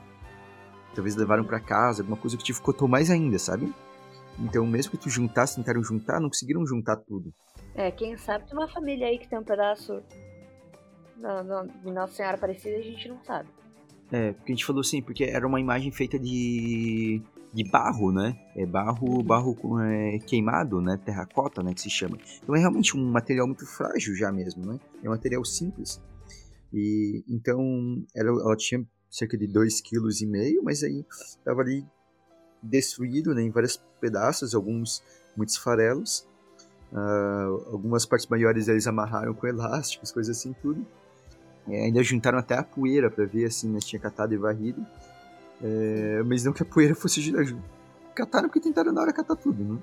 [0.94, 3.72] Talvez levaram para casa, alguma coisa que te ficou mais ainda, sabe?
[4.38, 7.32] Então, mesmo que tu juntasse, tentaram juntar, não conseguiram juntar tudo.
[7.78, 10.02] É, quem sabe tem uma família aí que tem um pedaço
[11.84, 13.48] de Nossa Senhora Aparecida a gente não sabe.
[14.10, 17.22] É, porque a gente falou assim, porque era uma imagem feita de,
[17.54, 18.36] de barro, né?
[18.56, 19.22] É barro, uhum.
[19.22, 20.98] barro é, queimado, né?
[21.04, 21.72] Terracota, né?
[21.72, 22.18] Que se chama.
[22.42, 24.80] Então é realmente um material muito frágil já mesmo, né?
[25.00, 26.02] É um material simples.
[26.74, 27.60] E então
[28.12, 31.86] ela, ela tinha cerca de 2,5 kg, mas aí estava ali
[32.60, 35.00] destruído né, em vários pedaços, alguns
[35.36, 36.27] muitos farelos.
[36.92, 40.84] Uh, algumas partes maiores eles amarraram com elásticos, coisas assim, tudo.
[41.68, 44.84] É, ainda juntaram até a poeira para ver assim, né, tinha catado e varrido.
[45.62, 47.20] É, mas não que a poeira fosse
[48.14, 49.78] cataram porque tentaram na hora catar tudo, né?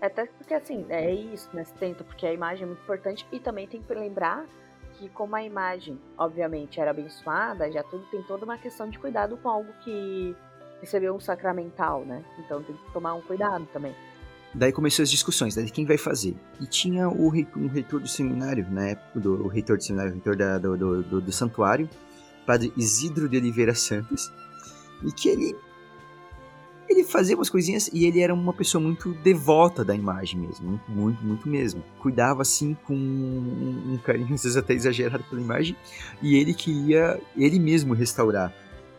[0.00, 1.64] Até porque assim, é isso, né?
[1.64, 4.46] Você tenta, porque a imagem é muito importante e também tem que lembrar
[4.94, 9.36] que como a imagem, obviamente, era abençoada, já tudo tem toda uma questão de cuidado
[9.36, 10.34] com algo que
[10.80, 12.24] recebeu um sacramental, né?
[12.38, 13.94] Então tem que tomar um cuidado também.
[14.52, 16.34] Daí começou as discussões, de quem vai fazer.
[16.60, 19.82] E tinha o reitor, um reitor do seminário, na né, época, do, o reitor do
[19.82, 21.88] seminário, o reitor da, do, do, do, do, santuário,
[22.44, 24.30] padre Isidro de Oliveira Santos,
[25.04, 25.56] e que ele
[26.88, 30.90] ele fazia umas coisinhas e ele era uma pessoa muito devota da imagem mesmo, muito,
[30.90, 31.84] muito, muito mesmo.
[32.00, 35.76] Cuidava assim com um, um carinho às vezes até exagerado pela imagem,
[36.20, 38.52] e ele queria ele mesmo restaurar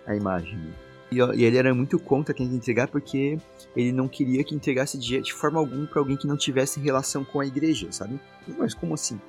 [0.07, 0.73] a imagem.
[1.11, 3.37] E, e ele era muito contra quem entregar porque
[3.75, 7.23] ele não queria que entregasse de, de forma alguma para alguém que não tivesse relação
[7.23, 8.19] com a igreja, sabe?
[8.57, 9.19] Mas como assim?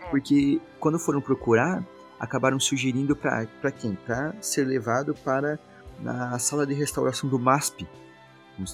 [0.00, 0.06] É.
[0.10, 1.82] Porque quando foram procurar,
[2.20, 3.94] acabaram sugerindo para quem?
[3.94, 5.58] Para ser levado para
[6.04, 7.86] a sala de restauração do MASP,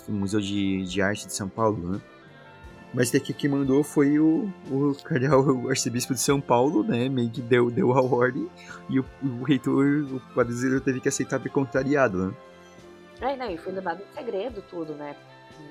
[0.08, 2.00] o Museu de, de Arte de São Paulo, né?
[2.94, 7.08] Mas daqui que mandou foi o, o cardeal o arcebispo de São Paulo, né?
[7.08, 8.48] Meio que deu, deu a ordem
[8.88, 12.34] e o, o reitor, o padre teve que aceitar por contrariado, né?
[13.20, 15.16] É, não, e foi levado em segredo tudo, né?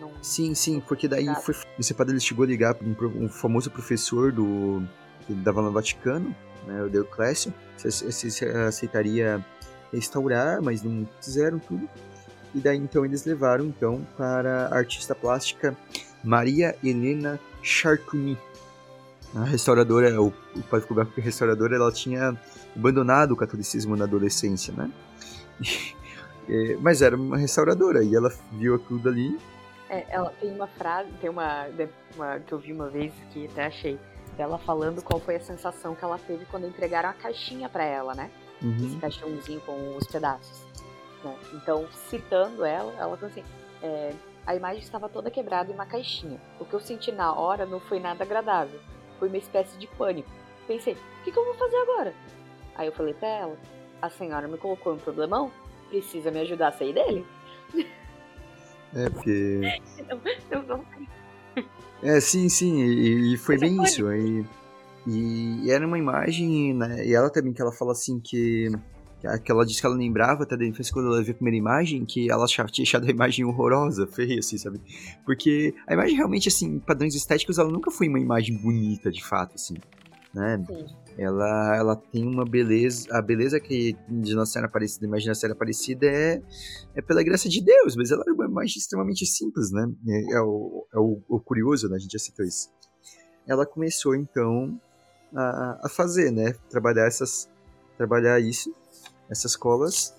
[0.01, 0.11] Não...
[0.21, 4.31] Sim, sim, porque daí foi, esse padre chegou a ligar para um, um, famoso professor
[4.31, 4.83] do
[5.25, 9.43] que dava no Vaticano, né, o Deoclésio, se, se, se aceitaria
[9.91, 11.87] restaurar, mas não fizeram tudo.
[12.55, 15.75] E daí então eles levaram então para a artista plástica
[16.23, 18.37] Maria Helena Charcuni.
[19.35, 22.39] A restauradora, o, o a restauradora, ela tinha
[22.75, 24.91] abandonado o catolicismo na adolescência, né?
[26.45, 29.39] E, mas era uma restauradora e ela viu aquilo dali.
[29.89, 31.67] É, ela tem uma frase, tem uma,
[32.17, 33.97] uma que eu vi uma vez que até achei
[34.35, 38.13] dela falando qual foi a sensação que ela teve quando entregaram a caixinha para ela,
[38.13, 38.29] né?
[38.61, 38.87] Uhum.
[38.87, 40.65] Esse caixãozinho com os pedaços.
[41.23, 41.35] Né?
[41.53, 43.43] Então, citando ela, ela falou assim:
[43.81, 44.13] é,
[44.45, 46.39] a imagem estava toda quebrada em uma caixinha.
[46.59, 48.79] O que eu senti na hora não foi nada agradável.
[49.19, 50.29] Foi uma espécie de pânico.
[50.67, 52.13] Pensei: o que, que eu vou fazer agora?
[52.75, 53.57] Aí eu falei para ela:
[54.01, 55.51] a senhora me colocou um problemão?
[55.89, 57.25] Precisa me ajudar a sair dele?
[58.95, 59.59] É, porque.
[60.51, 60.85] não, não, não.
[62.03, 64.11] É, sim, sim, e, e foi bem isso.
[64.13, 64.45] E,
[65.07, 67.05] e, era uma imagem, né?
[67.05, 68.69] E ela também, que ela fala assim que.
[69.43, 72.05] Que ela disse que ela lembrava até da infância quando ela viu a primeira imagem,
[72.05, 74.81] que ela tinha achado a imagem horrorosa, feia, assim, sabe?
[75.25, 79.55] Porque a imagem realmente, assim, padrões estéticos, ela nunca foi uma imagem bonita, de fato,
[79.55, 79.75] assim,
[80.33, 80.63] né?
[80.67, 80.85] Sim.
[81.17, 85.55] Ela, ela tem uma beleza, a beleza que de Nossa Senhora Aparecida, imagina Nossa Senhora
[85.55, 86.41] Aparecida é,
[86.95, 89.87] é pela graça de Deus, mas ela é uma imagem extremamente simples, né?
[90.07, 91.95] É, é, o, é o, o curioso, né?
[91.95, 92.69] A gente já citou isso.
[93.47, 94.79] Ela começou, então,
[95.35, 96.53] a, a fazer, né?
[96.69, 97.47] Trabalhar essas,
[97.95, 98.73] trabalhar isso,
[99.29, 100.13] essas colas,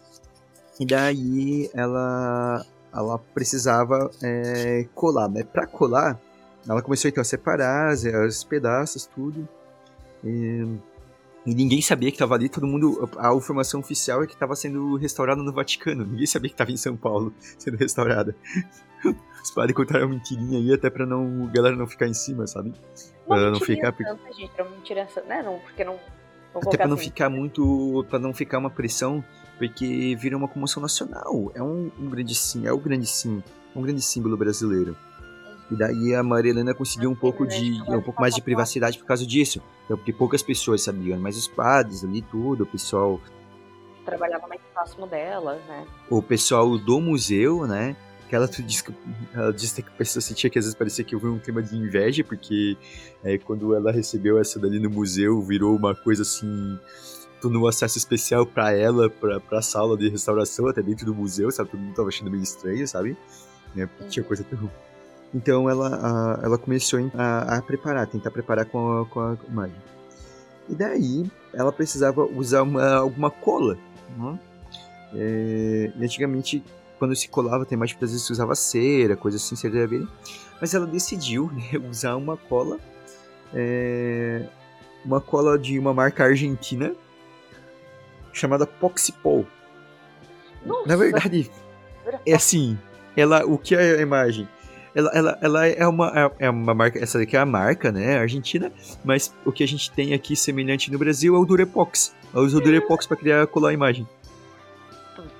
[0.78, 5.44] e daí ela, ela precisava é, colar, né?
[5.44, 6.20] Para colar,
[6.68, 9.48] ela começou então a separar os, os pedaços, tudo.
[10.24, 10.66] E,
[11.46, 13.08] e, ninguém sabia que estava ali, todo mundo.
[13.18, 16.04] A informação oficial é que estava sendo restaurada no Vaticano.
[16.04, 18.34] Ninguém sabia que estava em São Paulo sendo restaurada.
[19.42, 22.72] Os padres contaram mentirinha aí até pra não, a galera não ficar em cima, sabe?
[23.26, 23.92] Uma pra não ficar.
[23.92, 25.42] Tanta, gente, pra mentira, né?
[25.42, 26.00] Não, porque não.
[26.54, 27.04] Até pra não assim.
[27.04, 28.04] ficar muito.
[28.08, 29.24] para não ficar uma pressão,
[29.58, 31.50] porque vira uma comoção nacional.
[31.54, 33.42] É um, um grande sim, é o grande sim,
[33.74, 34.96] um grande símbolo brasileiro.
[35.70, 39.06] E daí a Maria Helena conseguiu um pouco de um pouco mais de privacidade por
[39.06, 39.62] causa disso.
[39.84, 43.20] Então, porque poucas pessoas sabiam, mas os padres ali tudo, o pessoal
[44.04, 45.86] trabalhava mais próximo dela, né?
[46.10, 47.96] O pessoal do museu, né?
[48.36, 48.94] Ela disse que
[49.32, 51.76] ela disse que a pessoa sentia que às vezes parecia que houve um clima de
[51.76, 52.76] inveja, porque
[53.22, 56.78] é, quando ela recebeu essa dali no museu, virou uma coisa assim,
[57.42, 61.70] no acesso especial para ela, pra, pra sala de restauração, até dentro do museu, sabe?
[61.70, 63.16] Todo mundo tava achando meio estranho, sabe?
[63.74, 63.86] Né?
[63.86, 64.28] Porque tinha uhum.
[64.28, 64.70] coisa tão
[65.34, 69.76] então ela, a, ela começou a, a, preparar, tentar preparar com a, com a imagem.
[70.68, 73.76] E daí ela precisava usar uma, alguma cola.
[74.16, 74.38] Né?
[75.14, 76.62] É, e antigamente,
[77.04, 80.08] quando se colava, tem mais às vezes se usava cera, coisa assim, cera de abelha.
[80.60, 82.78] Mas ela decidiu né, usar uma cola,
[83.52, 84.46] é,
[85.04, 86.94] uma cola de uma marca argentina
[88.32, 89.46] chamada Poxipol.
[90.64, 90.88] Nossa.
[90.88, 91.50] Na verdade,
[92.26, 92.78] é assim,
[93.14, 94.48] ela, o que é a imagem?
[94.94, 98.16] Ela, ela, ela é uma, é, é uma marca, essa daqui é a marca, né,
[98.16, 98.72] argentina,
[99.04, 102.14] mas o que a gente tem aqui semelhante no Brasil é o Durepox.
[102.32, 104.08] Ela usa o Durepox para criar colar a imagem.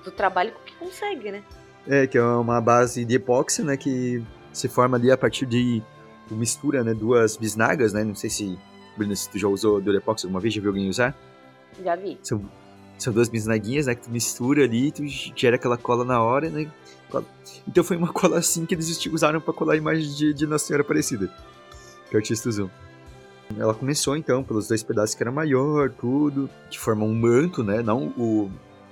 [0.04, 1.42] Do trabalho que consegue, né?
[1.86, 5.82] É, que é uma base de epóxi, né, que se forma ali a partir de
[6.30, 8.58] mistura, né, duas bisnagas, né, não sei se,
[8.96, 11.14] Bruna, se tu já usou Durepox alguma vez, já viu alguém usar?
[11.82, 12.18] Já vi.
[12.22, 12.42] São,
[12.96, 16.70] são duas bisnaguinhas, né, que tu mistura ali, tu gera aquela cola na hora, né,
[17.68, 20.66] então foi uma cola assim que eles usaram para colar a imagem de, de Nossa
[20.66, 21.28] Senhora Aparecida,
[22.08, 22.70] que é o artista usou.
[23.58, 27.82] Ela começou então pelos dois pedaços que era maior, tudo, que formam um manto, né?
[27.82, 28.50] Não o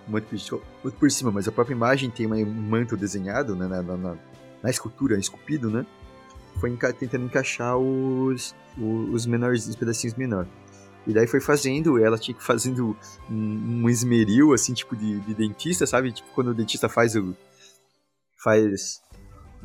[0.09, 0.27] manto
[0.99, 3.67] por cima, mas a própria imagem tem um manto desenhado né?
[3.67, 4.17] na, na,
[4.63, 5.87] na escultura, esculpido, né?
[6.61, 10.51] Foi enca tentando encaixar os, os, os menores, os pedacinhos menores.
[11.07, 12.97] E daí foi fazendo, ela tinha que fazendo
[13.29, 16.13] um, um esmeril, assim, tipo de, de, dentista, sabe?
[16.13, 17.35] Tipo quando o dentista faz o,
[18.43, 19.01] faz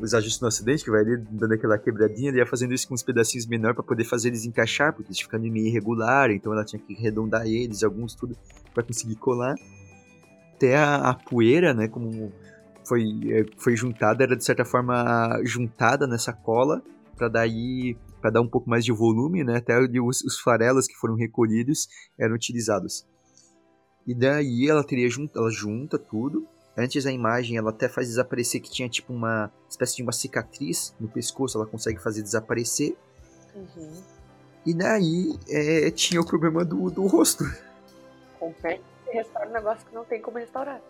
[0.00, 2.94] os ajustes no acidente, que vai ali dando aquela quebradinha, e ia fazendo isso com
[2.94, 6.64] uns pedacinhos menores para poder fazer eles encaixar, porque eles ficando meio irregular, então ela
[6.64, 8.36] tinha que arredondar eles, alguns tudo,
[8.74, 9.54] para conseguir colar.
[10.58, 12.32] Até a, a, poeira, né, como
[12.84, 16.82] foi, é, foi juntada, era de certa forma juntada nessa cola,
[17.16, 20.96] para daí para dar um pouco mais de volume, né, até os, os farelas que
[20.96, 21.88] foram recolhidos
[22.18, 23.06] eram utilizados.
[24.04, 26.44] E daí ela teria junta, ela junta tudo,
[26.78, 30.94] Antes a imagem ela até faz desaparecer que tinha tipo uma espécie de uma cicatriz
[31.00, 32.96] no pescoço, ela consegue fazer desaparecer.
[33.52, 34.00] Uhum.
[34.64, 37.42] E daí é, tinha o problema do, do rosto.
[38.38, 40.80] Confere você restaura um negócio que não tem como restaurar.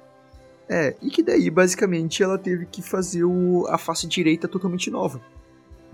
[0.69, 5.21] É, e que daí basicamente ela teve que fazer o, a face direita totalmente nova.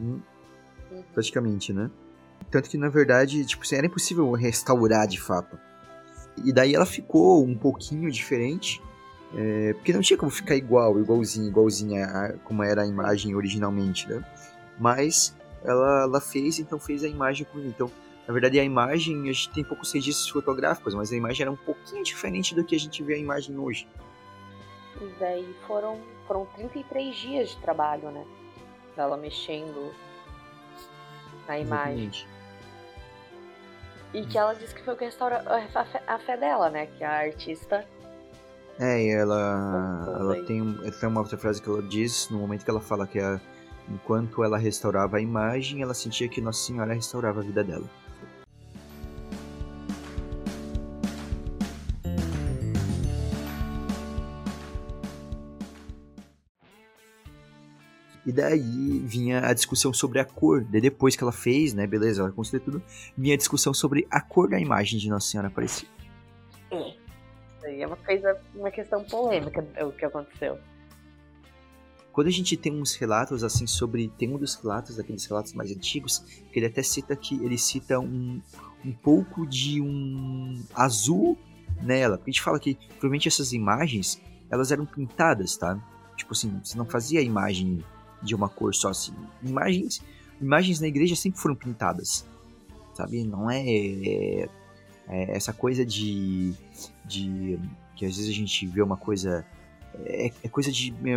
[0.01, 0.21] Hum,
[0.91, 1.03] uhum.
[1.13, 1.91] Praticamente, né?
[2.51, 5.59] Tanto que na verdade, tipo, era impossível restaurar de fato.
[6.45, 8.83] E daí ela ficou um pouquinho diferente.
[9.37, 14.09] É, porque não tinha como ficar igual, igualzinho, igualzinha a, como era a imagem originalmente,
[14.09, 14.25] né?
[14.79, 17.91] Mas ela, ela fez, então fez a imagem com Então,
[18.27, 21.57] Na verdade, a imagem, a gente tem poucos registros fotográficos, mas a imagem era um
[21.57, 23.87] pouquinho diferente do que a gente vê a imagem hoje.
[25.01, 28.25] E daí foram, foram 33 dias de trabalho, né?
[28.97, 29.93] Dela mexendo
[31.47, 32.05] na imagem.
[32.05, 32.29] Exatamente.
[34.15, 35.41] E que ela disse que foi o que restaurou
[36.07, 36.87] a fé, dela, né?
[36.87, 37.87] Que a artista
[38.79, 42.71] é, e ela, ela tem, tem uma outra frase que ela diz no momento que
[42.71, 43.41] ela fala que a,
[43.89, 47.89] enquanto ela restaurava a imagem, ela sentia que Nossa Senhora restaurava a vida dela.
[58.27, 60.65] E daí vinha a discussão sobre a cor.
[60.65, 62.83] Daí depois que ela fez, né, beleza, ela considerou tudo,
[63.17, 65.91] vinha a discussão sobre a cor da imagem de Nossa Senhora Aparecida.
[66.71, 67.05] É
[67.65, 67.83] aí.
[67.83, 70.59] É uma coisa, uma questão polêmica o que aconteceu.
[72.13, 74.09] Quando a gente tem uns relatos assim sobre.
[74.09, 76.21] Tem um dos relatos, daqueles relatos mais antigos,
[76.53, 78.41] que ele até cita que ele cita um,
[78.85, 81.37] um pouco de um azul
[81.83, 82.17] nela.
[82.17, 85.77] Porque a gente fala que provavelmente essas imagens elas eram pintadas, tá?
[86.17, 87.85] Tipo assim, você não fazia a imagem
[88.25, 89.15] de uma cor só assim.
[89.43, 90.03] Imagens,
[90.41, 92.27] imagens na igreja sempre foram pintadas,
[92.95, 93.25] sabe?
[93.25, 94.49] Não é, é
[95.09, 96.55] é, essa coisa de,
[97.05, 97.59] de.
[97.95, 99.45] que às vezes a gente vê uma coisa.
[100.07, 101.17] É, é coisa de é,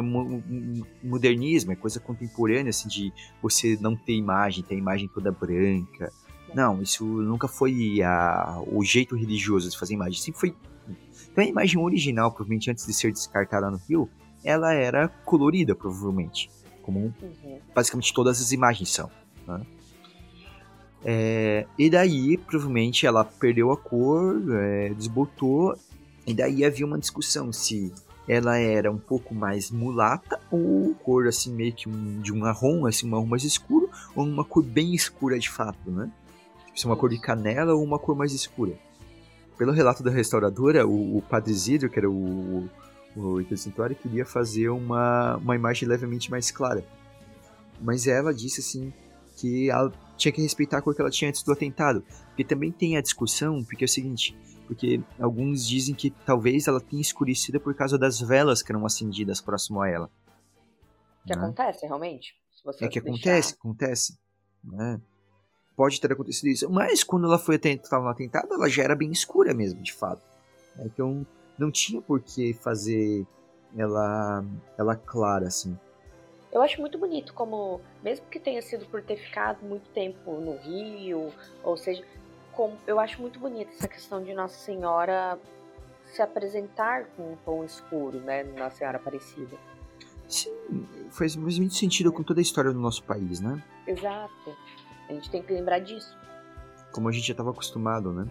[1.04, 6.12] modernismo, é coisa contemporânea, assim, de você não ter imagem, ter a imagem toda branca.
[6.54, 10.56] Não, isso nunca foi a, o jeito religioso de fazer imagem, sempre foi.
[11.32, 14.10] Então a imagem original, provavelmente antes de ser descartada no Rio,
[14.44, 16.50] ela era colorida, provavelmente.
[16.88, 17.60] Como uhum.
[17.76, 19.12] basicamente todas as imagens são.
[19.46, 19.62] Né?
[21.04, 25.78] É, e daí, provavelmente, ela perdeu a cor, é, desbotou,
[26.26, 27.94] e daí havia uma discussão se
[28.26, 32.86] ela era um pouco mais mulata ou cor assim meio que um, de um marrom,
[32.86, 36.10] assim, um marrom mais escuro, ou uma cor bem escura de fato, né?
[36.74, 38.74] Se é uma cor de canela ou uma cor mais escura.
[39.58, 42.70] Pelo relato da restauradora, o, o Padre Isidro, que era o,
[43.18, 46.86] o representário, queria fazer uma, uma imagem levemente mais clara.
[47.82, 48.94] Mas ela disse assim
[49.38, 52.04] que ela tinha que respeitar a cor que ela tinha antes do atentado.
[52.28, 54.38] Porque também tem a discussão, porque é o seguinte,
[54.68, 59.42] porque alguns dizem que talvez ela tenha escurecido por causa das velas que eram acendidas
[59.42, 60.10] próximo a ela.
[61.26, 61.42] Que né?
[61.42, 62.36] acontece realmente?
[62.82, 63.00] é que deixar...
[63.00, 64.20] acontece, acontece.
[64.64, 65.02] Né?
[65.76, 66.70] Pode ter acontecido isso.
[66.70, 70.22] Mas quando ela foi estava no atentado, ela já era bem escura mesmo, de fato.
[70.80, 71.26] Então
[71.58, 73.26] não tinha por que fazer
[73.76, 74.44] ela,
[74.78, 75.78] ela clara assim.
[76.52, 80.58] Eu acho muito bonito como, mesmo que tenha sido por ter ficado muito tempo no
[80.58, 81.32] Rio,
[81.64, 82.04] ou seja,
[82.54, 85.38] como, eu acho muito bonita essa questão de Nossa Senhora
[86.06, 89.58] se apresentar com um tom escuro, né, Nossa Senhora Aparecida.
[90.28, 90.52] Sim,
[91.12, 93.64] faz muito sentido com toda a história do nosso país, né?
[93.86, 94.56] Exato.
[95.10, 96.18] A gente tem que lembrar disso.
[96.92, 98.26] Como a gente já estava acostumado, né?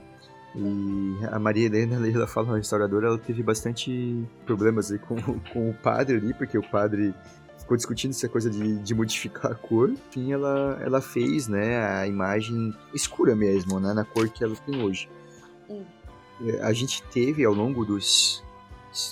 [0.57, 5.17] E a Maria Helena, ela fala, a restauradora, ela teve bastante problemas aí com,
[5.53, 7.15] com o padre ali, porque o padre
[7.59, 9.91] ficou discutindo essa coisa de, de modificar a cor.
[9.91, 14.83] Enfim, ela, ela fez, né, a imagem escura mesmo, né, na cor que ela tem
[14.83, 15.11] hoje.
[15.69, 15.85] Hum.
[16.63, 18.45] A gente teve, ao longo dos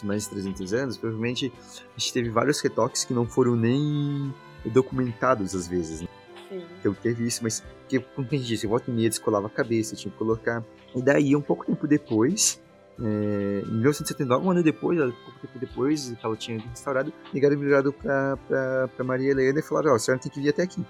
[0.03, 1.53] mais de 300 anos, provavelmente
[1.95, 4.33] a gente teve vários retoques que não foram nem
[4.65, 6.09] documentados às vezes, né?
[6.55, 6.67] Sim.
[6.81, 9.97] Então teve isso, mas que, como a gente disse, volta e meia descolava a cabeça,
[9.97, 10.65] tinha que colocar.
[10.95, 12.61] E daí, um pouco tempo depois,
[13.01, 17.93] é, em 1979, um ano depois, pouco tempo depois que ela tinha restaurado, ligaram virado
[17.93, 20.63] pra, pra, pra Maria Helena e falaram: Ó, oh, a senhora tem que vir até
[20.63, 20.85] aqui.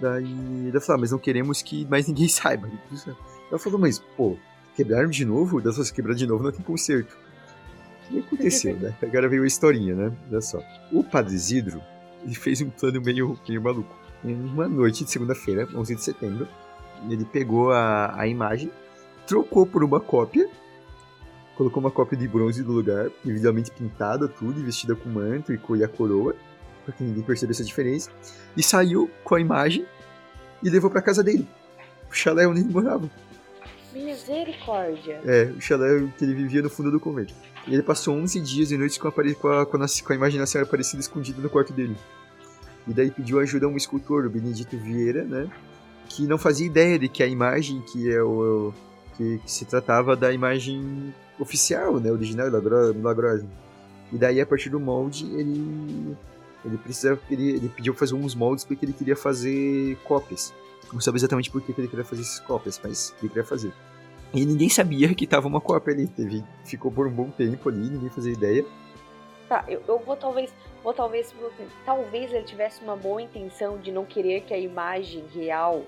[0.00, 2.70] Daí ela falou: ah, Mas não queremos que mais ninguém saiba.
[3.50, 4.38] Ela falou: Mas, pô,
[4.74, 5.60] quebraram de novo?
[5.60, 7.16] Das se quebrar de novo não tem conserto.
[8.06, 8.96] O que aconteceu, né?
[9.02, 10.16] Agora veio a historinha, né?
[10.30, 10.62] Olha só.
[10.90, 11.82] O Padre Isidro
[12.24, 13.94] ele fez um plano meio, meio maluco.
[14.24, 16.48] Em uma noite de segunda-feira, 11 de setembro,
[17.08, 18.70] ele pegou a, a imagem,
[19.26, 20.48] trocou por uma cópia
[21.58, 25.84] colocou uma cópia de bronze no lugar, evidentemente pintada, tudo, vestida com manto e, e
[25.84, 26.36] a coroa,
[26.84, 28.08] para que ninguém percebesse a diferença,
[28.56, 29.84] e saiu com a imagem
[30.62, 31.48] e levou para casa dele,
[32.08, 33.10] o chalé onde ele morava.
[33.92, 35.20] Misericórdia!
[35.24, 37.34] É, o chalé que ele vivia no fundo do convento.
[37.66, 40.14] E ele passou 11 dias e noites com a, com a, com a, com a
[40.14, 41.96] imagem da Senhora Aparecida escondida no quarto dele.
[42.88, 45.50] E daí pediu ajuda a um escultor, o Benedito Vieira, né?
[46.08, 48.72] Que não fazia ideia de que a imagem que é o.
[49.16, 52.46] que, que se tratava da imagem oficial, né, original
[52.94, 53.46] milagrosa.
[54.10, 56.16] E daí a partir do molde ele
[56.64, 60.52] ele precisa ele, ele pediu fazer uns moldes porque ele queria fazer cópias.
[60.92, 63.72] Não sabe exatamente por que ele queria fazer essas cópias, mas ele queria fazer.
[64.32, 66.06] E ninguém sabia que tava uma cópia ali.
[66.06, 68.64] Teve, ficou por um bom tempo ali, ninguém fazia ideia.
[69.48, 70.50] Tá, eu, eu vou talvez,
[70.82, 71.34] vou talvez,
[71.84, 75.84] talvez ele tivesse uma boa intenção de não querer que a imagem real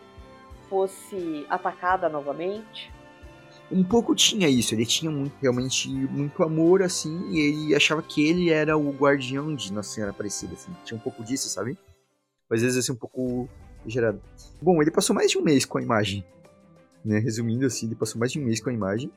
[0.69, 2.93] fosse atacada novamente?
[3.71, 8.27] Um pouco tinha isso, ele tinha muito, realmente muito amor, assim, e ele achava que
[8.27, 10.73] ele era o guardião de Nossa Senhora Aparecida, assim.
[10.85, 11.79] Tinha um pouco disso, sabe?
[12.51, 13.49] Às vezes, assim, um pouco
[13.87, 14.21] gerado.
[14.61, 16.25] Bom, ele passou mais de um mês com a imagem,
[17.05, 17.21] né?
[17.21, 19.11] Resumindo, assim, ele passou mais de um mês com a imagem.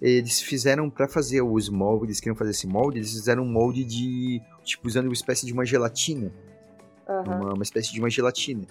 [0.00, 3.84] Eles fizeram, para fazer os moldes, eles queriam fazer esse molde, eles fizeram um molde
[3.84, 6.32] de, tipo, usando uma espécie de uma gelatina.
[7.08, 7.22] Uhum.
[7.22, 8.64] Uma, uma espécie de uma gelatina.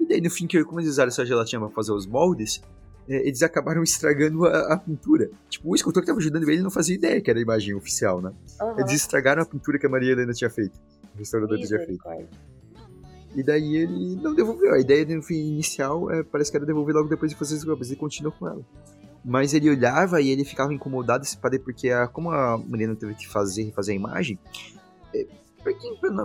[0.00, 2.62] E daí, no fim, como eles usaram essa gelatina pra fazer os moldes,
[3.08, 5.30] é, eles acabaram estragando a, a, pintura.
[5.48, 8.20] Tipo, o escultor que estava ajudando ele não fazia ideia que era a imagem oficial,
[8.20, 8.32] né?
[8.60, 8.78] Uhum.
[8.78, 10.78] Eles estragaram a pintura que a Maria Helena tinha feito.
[11.14, 12.02] O restaurador tinha feito.
[13.34, 14.74] E daí ele não devolveu.
[14.74, 17.66] A ideia no fim inicial é, parece que era devolver logo depois de fazer as
[17.66, 17.88] obras.
[17.88, 18.64] Ele continuou com ela.
[19.24, 21.24] Mas ele olhava e ele ficava incomodado
[21.64, 24.38] porque a, como a Mariana teve que fazer, fazer a imagem,
[25.14, 25.26] é,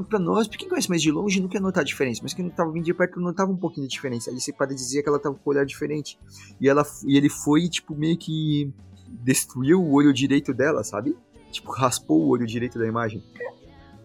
[0.10, 2.50] Pra, nós, pra quem conhece mais de longe, não quer notar a diferença, mas quem
[2.50, 4.32] tava vindo de perto notava um pouquinho de diferença.
[4.32, 6.18] Aí você pode dizer que ela tava com o olhar diferente.
[6.60, 8.74] E, ela, e ele foi, tipo, meio que
[9.08, 11.16] destruiu o olho direito dela, sabe?
[11.52, 13.24] Tipo, raspou o olho direito da imagem.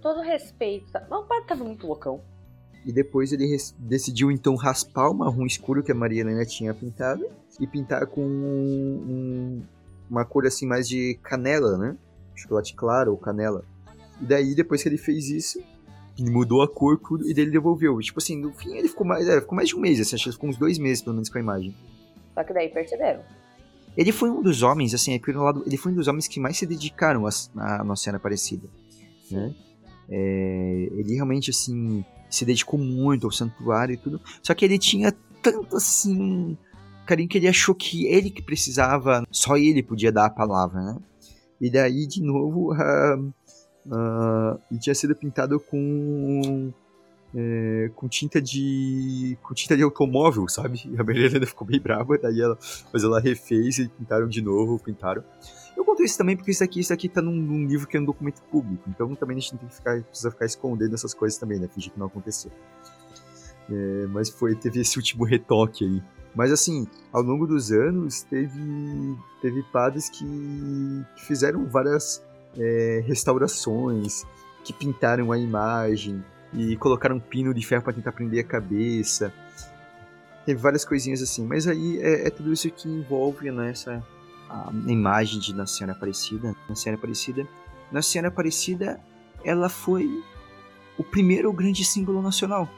[0.03, 0.93] Todo respeito.
[0.93, 1.07] Tá?
[1.11, 2.22] O pai tava muito loucão.
[2.85, 7.24] E depois ele decidiu então raspar o marrom escuro que a Maria Helena tinha pintado
[7.61, 9.62] e pintar com um, um,
[10.11, 11.97] uma cor assim mais de canela, né?
[12.35, 13.64] Chocolate claro ou canela.
[14.20, 15.62] E daí, depois que ele fez isso,
[16.18, 17.99] ele mudou a cor, tudo, e daí ele devolveu.
[18.01, 20.24] Tipo assim, no fim ele ficou mais, é, ficou mais de um mês, assim, acho
[20.24, 21.74] que ficou uns dois meses, pelo menos, com a imagem.
[22.35, 23.20] Só que daí perceberam.
[23.97, 26.41] Ele foi um dos homens, assim, por um lado, ele foi um dos homens que
[26.41, 28.66] mais se dedicaram a, Nossa Senhora Aparecida,
[29.30, 29.55] né?
[30.09, 32.05] É, ele realmente, assim,
[32.35, 34.20] se dedicou muito ao santuário e tudo.
[34.43, 35.12] Só que ele tinha
[35.43, 36.57] tanto, assim,
[37.07, 40.97] carinho que ele achou que ele que precisava, só ele podia dar a palavra, né?
[41.61, 43.33] E daí, de novo, uh,
[43.85, 46.72] Uh, e tinha sido pintado com
[47.35, 50.83] é, com tinta de com tinta de automóvel, sabe?
[50.85, 52.57] E a Helena ficou bem brava, daí ela,
[52.93, 55.24] mas ela refez e pintaram de novo, pintaram.
[55.77, 58.01] Eu conto isso também porque isso aqui, isso aqui tá num, num, livro que é
[58.01, 61.39] um documento público, então também a gente tem que ficar, precisa ficar escondendo essas coisas
[61.39, 61.68] também, né?
[61.68, 62.51] Fingir que não aconteceu.
[63.70, 66.03] É, mas foi, teve esse último retoque aí.
[66.35, 70.25] Mas assim, ao longo dos anos, teve, teve padres que,
[71.16, 72.23] que fizeram várias
[72.59, 74.25] é, restaurações,
[74.64, 79.33] que pintaram a imagem e colocaram um pino de ferro para tentar prender a cabeça.
[80.45, 83.75] Teve várias coisinhas assim, mas aí é, é tudo isso que envolve né,
[84.53, 86.55] a imagem de Nossa Senhora Aparecida.
[86.68, 87.48] Nossa Senhora Aparecida,
[87.90, 89.00] Nossa Senhora Aparecida,
[89.44, 90.22] ela foi
[90.98, 92.68] o primeiro grande símbolo nacional.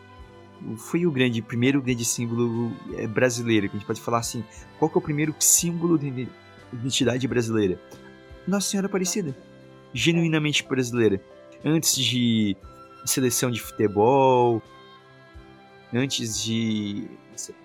[0.76, 4.44] Foi o grande, primeiro grande símbolo é, brasileiro, que a gente pode falar assim.
[4.78, 6.28] Qual que é o primeiro símbolo de
[6.72, 7.78] identidade brasileira?
[8.46, 9.36] Nossa Senhora Aparecida
[9.94, 11.20] genuinamente brasileira.
[11.64, 12.56] Antes de
[13.06, 14.60] seleção de futebol,
[15.94, 17.08] antes de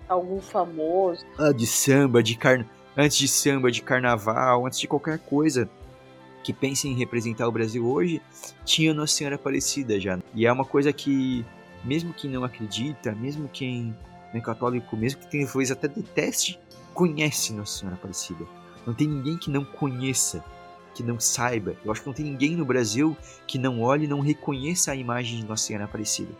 [0.08, 2.64] algum famoso, ah, de samba, de car...
[2.96, 5.68] antes de samba, de carnaval, antes de qualquer coisa
[6.42, 8.20] que pense em representar o Brasil hoje,
[8.64, 10.18] tinha Nossa Senhora Aparecida já.
[10.34, 11.44] E é uma coisa que
[11.84, 13.94] mesmo quem não acredita, mesmo quem
[14.32, 16.58] não é católico, mesmo que tenha talvez até deteste,
[16.94, 18.44] conhece Nossa Senhora Aparecida.
[18.86, 20.42] Não tem ninguém que não conheça
[20.94, 21.76] que não saiba.
[21.84, 23.16] Eu acho que não tem ninguém no Brasil
[23.46, 26.32] que não olhe e não reconheça a imagem de Nossa Senhora Aparecida.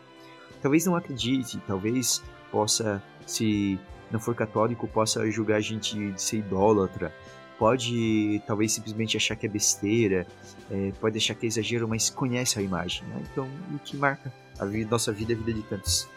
[0.61, 3.79] Talvez não acredite, talvez possa, se
[4.11, 7.13] não for católico, possa julgar a gente de ser idólatra.
[7.59, 10.27] Pode talvez simplesmente achar que é besteira,
[10.71, 13.05] é, pode achar que é exagero, mas conhece a imagem.
[13.09, 13.23] Né?
[13.31, 16.09] Então, o que marca a vida, nossa vida é a vida de tantos.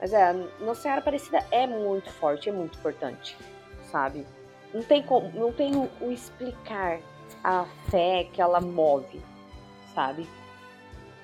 [0.00, 3.36] Mas é, Nossa Senhora Aparecida é muito forte, é muito importante,
[3.90, 4.26] sabe?
[4.72, 7.00] Não tem como, não tem o, o explicar
[7.42, 9.22] a fé que ela move,
[9.94, 10.28] sabe?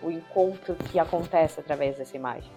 [0.03, 2.51] O encontro que acontece através dessa imagem.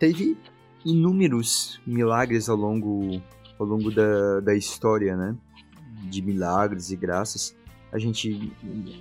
[0.00, 0.36] Teve
[0.84, 3.22] inúmeros milagres ao longo,
[3.56, 5.36] ao longo da, da história, né?
[6.10, 7.54] De milagres e graças
[7.92, 8.52] a gente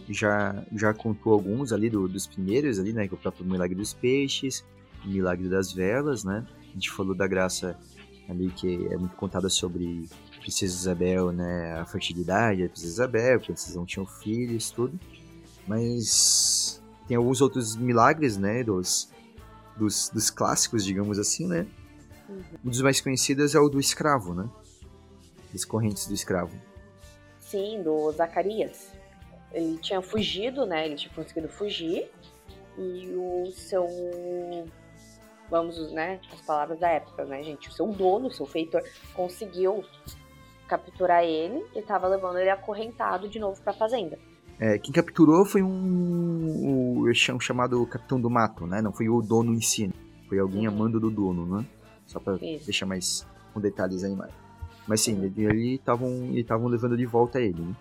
[0.09, 3.07] já, já contou alguns ali do, dos primeiros ali, né?
[3.07, 4.65] Que é o próprio Milagre dos Peixes,
[5.05, 6.45] o Milagre das Velas, né?
[6.69, 7.77] A gente falou da graça
[8.27, 10.07] ali que é muito contada sobre
[10.41, 11.79] Princesa Isabel, né?
[11.79, 14.99] A fertilidade da Princesa Isabel, que eles não tinham filhos, tudo.
[15.67, 18.63] Mas tem alguns outros milagres, né?
[18.63, 19.09] Dos,
[19.79, 21.65] dos, dos clássicos, digamos assim, né?
[22.27, 22.43] Uhum.
[22.65, 24.47] Um dos mais conhecidos é o do escravo, né?
[25.53, 26.55] As correntes do escravo.
[27.39, 28.91] Sim, do Zacarias.
[29.51, 30.85] Ele tinha fugido, né?
[30.85, 32.07] Ele tinha conseguido fugir.
[32.77, 33.87] E o seu.
[35.49, 36.19] Vamos, né?
[36.31, 37.69] As palavras da época, né, gente?
[37.69, 38.83] O seu dono, o seu feitor,
[39.15, 39.83] conseguiu
[40.67, 44.19] capturar ele e tava levando ele acorrentado de novo pra fazenda.
[44.59, 48.81] É, quem capturou foi um, um, chamado Capitão do Mato, né?
[48.81, 49.91] Não foi o dono em si.
[50.27, 50.73] Foi alguém uhum.
[50.73, 51.65] amando do dono, né?
[52.05, 52.65] Só pra Isso.
[52.65, 54.33] deixar mais com detalhes aí mais.
[54.85, 55.31] Mas sim, uhum.
[55.37, 57.75] ele estavam levando de volta ele, né?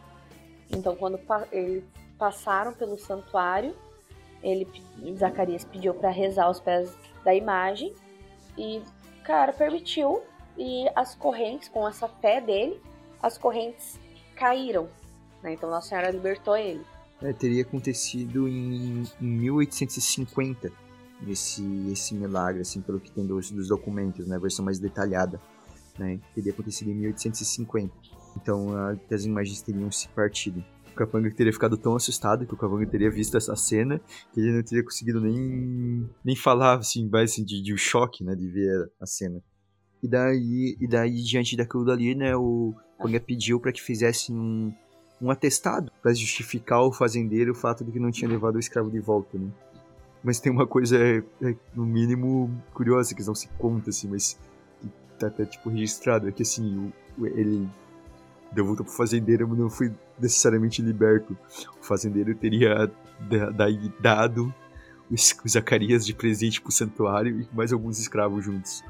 [0.70, 1.82] Então quando pa eles
[2.18, 3.74] passaram pelo santuário,
[4.42, 4.66] ele
[5.16, 7.92] Zacarias pediu para rezar aos pés da imagem
[8.56, 8.82] e
[9.28, 10.22] cara permitiu
[10.56, 12.80] e as correntes com essa fé dele,
[13.22, 14.00] as correntes
[14.34, 14.88] caíram
[15.42, 15.54] né?
[15.54, 16.84] Então Nossa Senhora libertou ele.
[17.20, 20.70] É, teria acontecido em, em 1850
[21.26, 24.36] esse, esse milagre, assim, pelo que tem dos, dos documentos, né?
[24.36, 25.40] A versão mais detalhada.
[25.98, 26.20] Né?
[26.34, 27.92] Teria acontecido em 1850.
[28.36, 28.68] Então
[29.10, 30.64] as imagens teriam se partido.
[30.92, 34.00] O Capanga teria ficado tão assustado que o Capanga teria visto essa cena
[34.32, 38.24] que ele não teria conseguido nem, nem falar assim, mais assim, de, de um choque,
[38.24, 39.42] né, de ver a cena.
[40.02, 44.72] E daí, e daí diante daquilo dali, né, o Capanga pediu para que fizessem um,
[45.20, 48.90] um atestado para justificar ao fazendeiro o fato de que não tinha levado o escravo
[48.90, 49.48] de volta, né?
[50.22, 54.38] Mas tem uma coisa, é, é, no mínimo, curiosa, que não se conta, assim, mas
[54.80, 54.88] que
[55.18, 57.68] tá até, tipo, registrado, é que, assim, o, ele
[58.50, 61.36] deu volta pro fazendeiro, mas não foi necessariamente liberto.
[61.80, 62.90] O fazendeiro teria
[64.00, 64.52] dado
[65.10, 68.82] os, os Zacarias de presente pro santuário e mais alguns escravos juntos.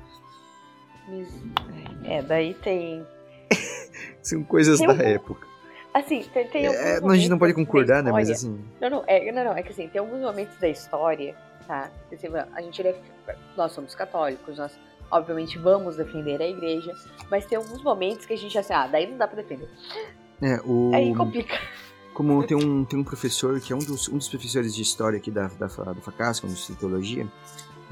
[2.04, 3.06] É, daí tem...
[4.22, 5.46] São coisas tem da época.
[5.92, 8.12] Assim, tem, tem é, A gente não pode concordar, né?
[8.12, 8.62] Mas assim.
[8.80, 11.34] Não, não, é, não, não, é que assim, tem alguns momentos da história,
[11.66, 11.90] tá?
[12.12, 13.00] Assim, a gente é,
[13.56, 14.78] nós somos católicos, nós
[15.10, 16.92] obviamente vamos defender a igreja,
[17.30, 19.68] mas tem alguns momentos que a gente assim, ah, daí não dá pra defender.
[20.42, 20.92] É, o.
[20.94, 21.58] Aí complica.
[22.12, 25.18] Como tem um, tem um professor que é um dos, um dos professores de história
[25.18, 27.26] aqui da, da, da como de teologia,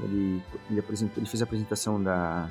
[0.03, 0.83] ele, ele,
[1.17, 2.49] ele fez a apresentação da,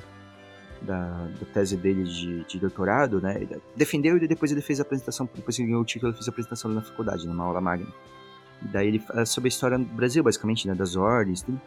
[0.81, 3.47] da, da tese dele de, de, doutorado, né?
[3.75, 6.31] Defendeu e depois ele fez a apresentação, depois que ganhou o título, ele fez a
[6.31, 7.87] apresentação na faculdade, numa aula magna.
[8.61, 10.73] Daí ele fala sobre a história do Brasil, basicamente, né?
[10.73, 11.59] Das ordens, tudo.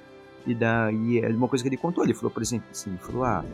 [0.47, 3.25] E daí, é uma coisa que ele contou, ele falou, por exemplo, assim, ele falou,
[3.25, 3.45] ah,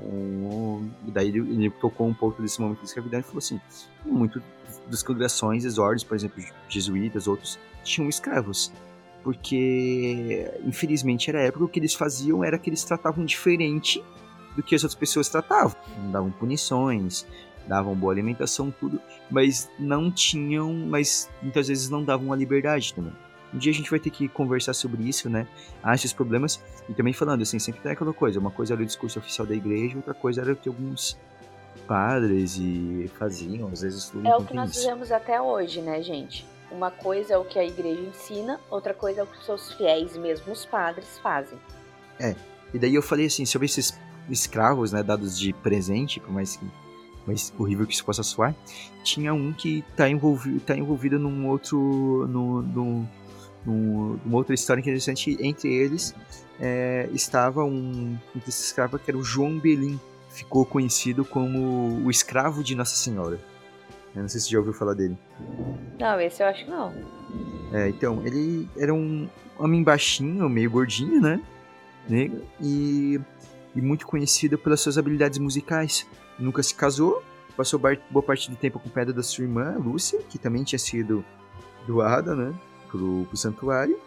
[0.00, 3.60] um, e daí ele, ele, tocou um pouco desse momento da escravidão e falou assim,
[4.04, 4.42] muito
[4.88, 8.72] das congregações, as ordens, por exemplo, jesuítas, outros, tinham escravos.
[9.22, 14.02] Porque, infelizmente, era a época o que eles faziam era que eles tratavam diferente
[14.56, 15.76] do que as outras pessoas tratavam.
[16.10, 17.26] Davam punições,
[17.66, 19.00] davam boa alimentação, tudo,
[19.30, 23.12] mas não tinham, mas muitas vezes não davam a liberdade também.
[23.54, 25.46] Um dia a gente vai ter que conversar sobre isso, né?
[25.82, 26.58] Ah, esses problemas.
[26.88, 28.40] E também falando, assim, sempre tem aquela coisa.
[28.40, 31.18] Uma coisa era o discurso oficial da igreja, outra coisa era o que alguns
[31.86, 34.26] padres e faziam, às vezes tudo.
[34.26, 36.46] É o que nós fizemos até hoje, né, gente?
[36.70, 39.72] Uma coisa é o que a igreja ensina, outra coisa é o que os seus
[39.74, 41.58] fiéis, mesmo os padres, fazem.
[42.18, 42.34] É.
[42.72, 43.98] E daí eu falei assim, sobre esses
[44.28, 46.66] escravos, né, dados de presente, por mais que
[47.26, 48.54] mais horrível que isso possa soar,
[49.04, 53.08] tinha um que está envolvido, tá envolvido num outro, no, no,
[53.64, 55.36] no, numa outra história interessante.
[55.40, 56.14] Entre eles
[56.60, 60.00] é, estava um, um desses escravos que era o João Belim,
[60.30, 63.38] ficou conhecido como o escravo de Nossa Senhora.
[64.14, 65.16] Eu não sei se você já ouviu falar dele.
[65.98, 66.92] Não, esse eu acho que não.
[67.72, 71.40] É, então, ele era um homem baixinho, meio gordinho, né?
[72.08, 73.18] Negro, e
[73.74, 76.06] e muito conhecida pelas suas habilidades musicais.
[76.38, 77.22] Nunca se casou,
[77.56, 81.24] passou boa parte do tempo acompanhada da sua irmã, Lúcia, que também tinha sido
[81.86, 82.54] doada, né,
[82.90, 83.98] pro, pro santuário.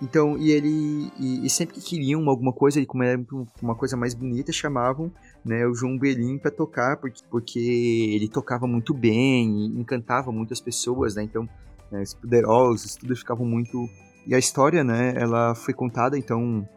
[0.00, 1.10] Então, e ele.
[1.18, 3.20] E, e, sempre que queriam alguma coisa, como era
[3.62, 5.10] uma coisa mais bonita, chamavam
[5.44, 11.14] né, o João Belim para tocar, porque, porque ele tocava muito bem encantava muitas pessoas,
[11.14, 11.22] né?
[11.22, 11.48] Então,
[11.90, 13.88] né, os poderosos, tudo ficavam muito.
[14.26, 16.68] E a história, né, ela foi contada, então,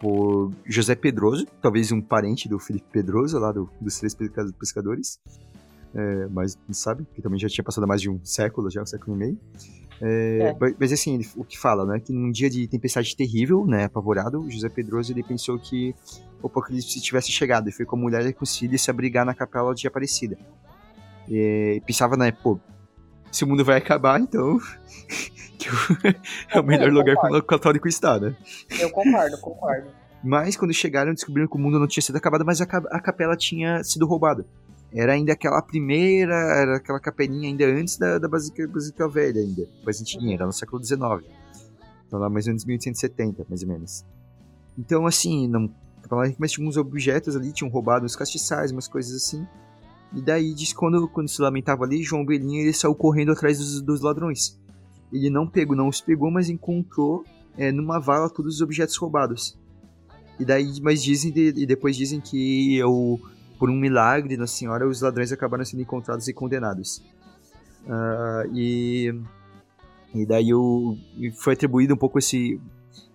[0.00, 4.16] por José Pedroso, talvez um parente do Felipe Pedroso, lá do, dos Três
[4.58, 5.18] Pescadores.
[5.94, 8.86] É, mas não sabe, que também já tinha passado mais de um século, já um
[8.86, 9.40] século e meio.
[10.00, 10.74] É, é.
[10.78, 12.00] Mas assim, ele, o que fala, né?
[12.00, 13.84] Que num dia de tempestade terrível, né?
[13.84, 15.94] Apavorado, José Pedroso ele pensou que
[16.42, 19.34] o apocalipse tivesse chegado e foi com a mulher e com filhos se abrigar na
[19.34, 20.36] capela de Aparecida.
[21.28, 22.30] E pensava, né?
[22.30, 22.60] Pô,
[23.32, 24.58] se o mundo vai acabar, então
[26.50, 28.34] é o melhor lugar para o católico estar, né?
[28.78, 29.88] Eu concordo, concordo.
[30.22, 33.36] Mas quando chegaram, descobriram que o mundo não tinha sido acabado, mas a, a capela
[33.36, 34.44] tinha sido roubada.
[34.92, 39.68] Era ainda aquela primeira, era aquela capelinha ainda antes da, da Basílica, Basílica Velha, ainda,
[39.84, 41.00] mais antiguinha, era no século XIX.
[42.06, 44.04] Então lá mais ou menos 1870, mais ou menos.
[44.78, 45.70] Então assim, não,
[46.38, 49.46] mas tinha uns objetos ali, tinham roubado uns castiçais, umas coisas assim.
[50.12, 53.82] E daí, diz quando, quando se lamentava ali, João Belinha ele saiu correndo atrás dos,
[53.82, 54.58] dos ladrões.
[55.12, 57.24] Ele não pegou, não os pegou, mas encontrou
[57.56, 59.58] é, numa vala todos os objetos roubados.
[60.38, 63.18] E daí, mas dizem, e depois dizem que o,
[63.58, 67.02] por um milagre da senhora, os ladrões acabaram sendo encontrados e condenados.
[67.86, 69.14] Uh, e,
[70.14, 70.50] e daí
[71.36, 72.60] foi atribuído um pouco esse.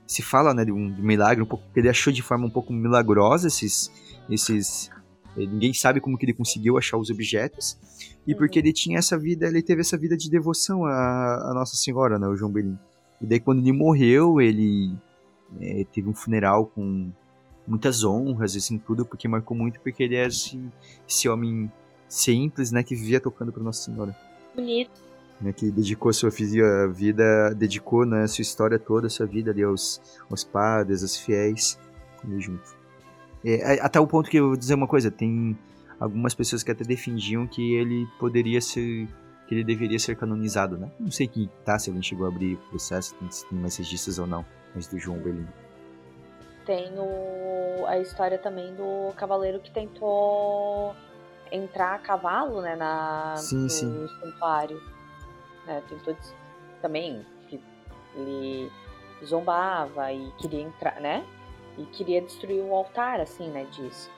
[0.07, 3.47] Se fala, né, de um milagre, um pouco, ele achou de forma um pouco milagrosa
[3.47, 3.91] esses.
[4.29, 4.89] esses
[5.35, 7.77] ninguém sabe como que ele conseguiu achar os objetos.
[8.27, 8.65] E porque uhum.
[8.65, 12.27] ele tinha essa vida, ele teve essa vida de devoção à, à Nossa Senhora, né,
[12.27, 12.77] o João Belim.
[13.21, 14.93] E daí quando ele morreu, ele
[15.59, 17.11] é, teve um funeral com
[17.67, 20.59] muitas honras, assim, tudo, porque marcou muito, porque ele é esse,
[21.07, 21.71] esse homem
[22.07, 24.15] simples, né, que vivia tocando para Nossa Senhora.
[24.55, 24.91] Bonito.
[25.39, 30.43] Né, que dedicou sua vida, dedicou né, sua história toda, sua vida ali aos, aos
[30.43, 31.79] padres, aos fiéis,
[32.23, 32.80] ali junto.
[33.43, 35.57] É, até o ponto que eu vou dizer uma coisa, tem
[35.99, 39.07] algumas pessoas que até defendiam que ele poderia ser
[39.47, 40.89] que ele deveria ser canonizado, né?
[40.97, 44.25] Não sei quem tá, se alguém chegou a abrir processo, se tem mais registros ou
[44.25, 45.45] não, mas do João Berlim.
[46.65, 50.95] Tem o, a história também do cavaleiro que tentou
[51.51, 54.07] entrar a cavalo, né, na, sim, no sim.
[54.21, 54.81] santuário.
[55.67, 56.15] Né, tentou
[56.81, 57.59] também que
[58.15, 58.71] ele
[59.25, 61.25] zombava e queria entrar, né?
[61.77, 64.09] E queria destruir o altar, assim, né, disso.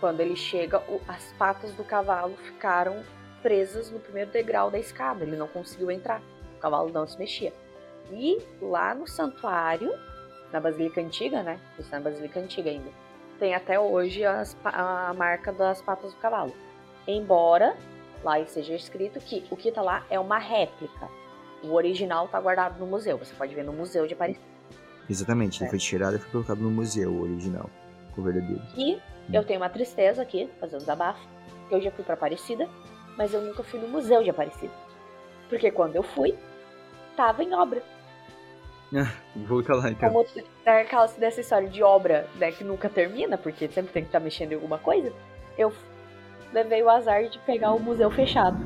[0.00, 3.02] Quando ele chega, o, as patas do cavalo ficaram
[3.42, 5.24] presas no primeiro degrau da escada.
[5.24, 6.20] Ele não conseguiu entrar.
[6.56, 7.52] O cavalo não se mexia.
[8.10, 9.92] E lá no santuário,
[10.52, 11.60] na Basílica Antiga, né?
[11.78, 12.90] Isso é na Basílica Antiga ainda.
[13.38, 16.54] Tem até hoje as, a marca das patas do cavalo.
[17.06, 17.76] Embora
[18.22, 21.08] lá esteja escrito que o que tá lá é uma réplica.
[21.62, 23.18] O original tá guardado no museu.
[23.18, 24.55] Você pode ver no Museu de Aparecida.
[25.08, 27.70] Exatamente, ele foi tirado e foi colocado no museu, original,
[28.16, 28.62] o verdadeiro.
[28.76, 28.98] E
[29.32, 31.20] eu tenho uma tristeza aqui, fazendo desabafo,
[31.68, 32.68] que eu já fui para Aparecida,
[33.16, 34.72] mas eu nunca fui no Museu de Aparecida.
[35.48, 36.36] Porque quando eu fui,
[37.16, 37.82] tava em obra.
[38.94, 40.10] Ah, vou voltar lá então.
[40.12, 40.26] Como
[40.64, 44.24] aquela dessa história de obra né, que nunca termina, porque sempre tem que estar tá
[44.24, 45.12] mexendo em alguma coisa,
[45.56, 45.72] eu
[46.52, 48.58] levei o azar de pegar o museu fechado.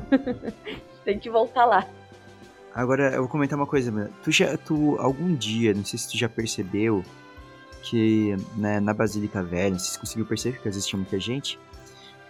[1.03, 1.87] tem que voltar lá.
[2.73, 4.09] Agora eu vou comentar uma coisa, mano.
[4.23, 7.03] Tu já, tu algum dia, não sei se tu já percebeu
[7.83, 11.59] que né, na Basílica Velha, não sei se conseguiu perceber, porque existia muita gente,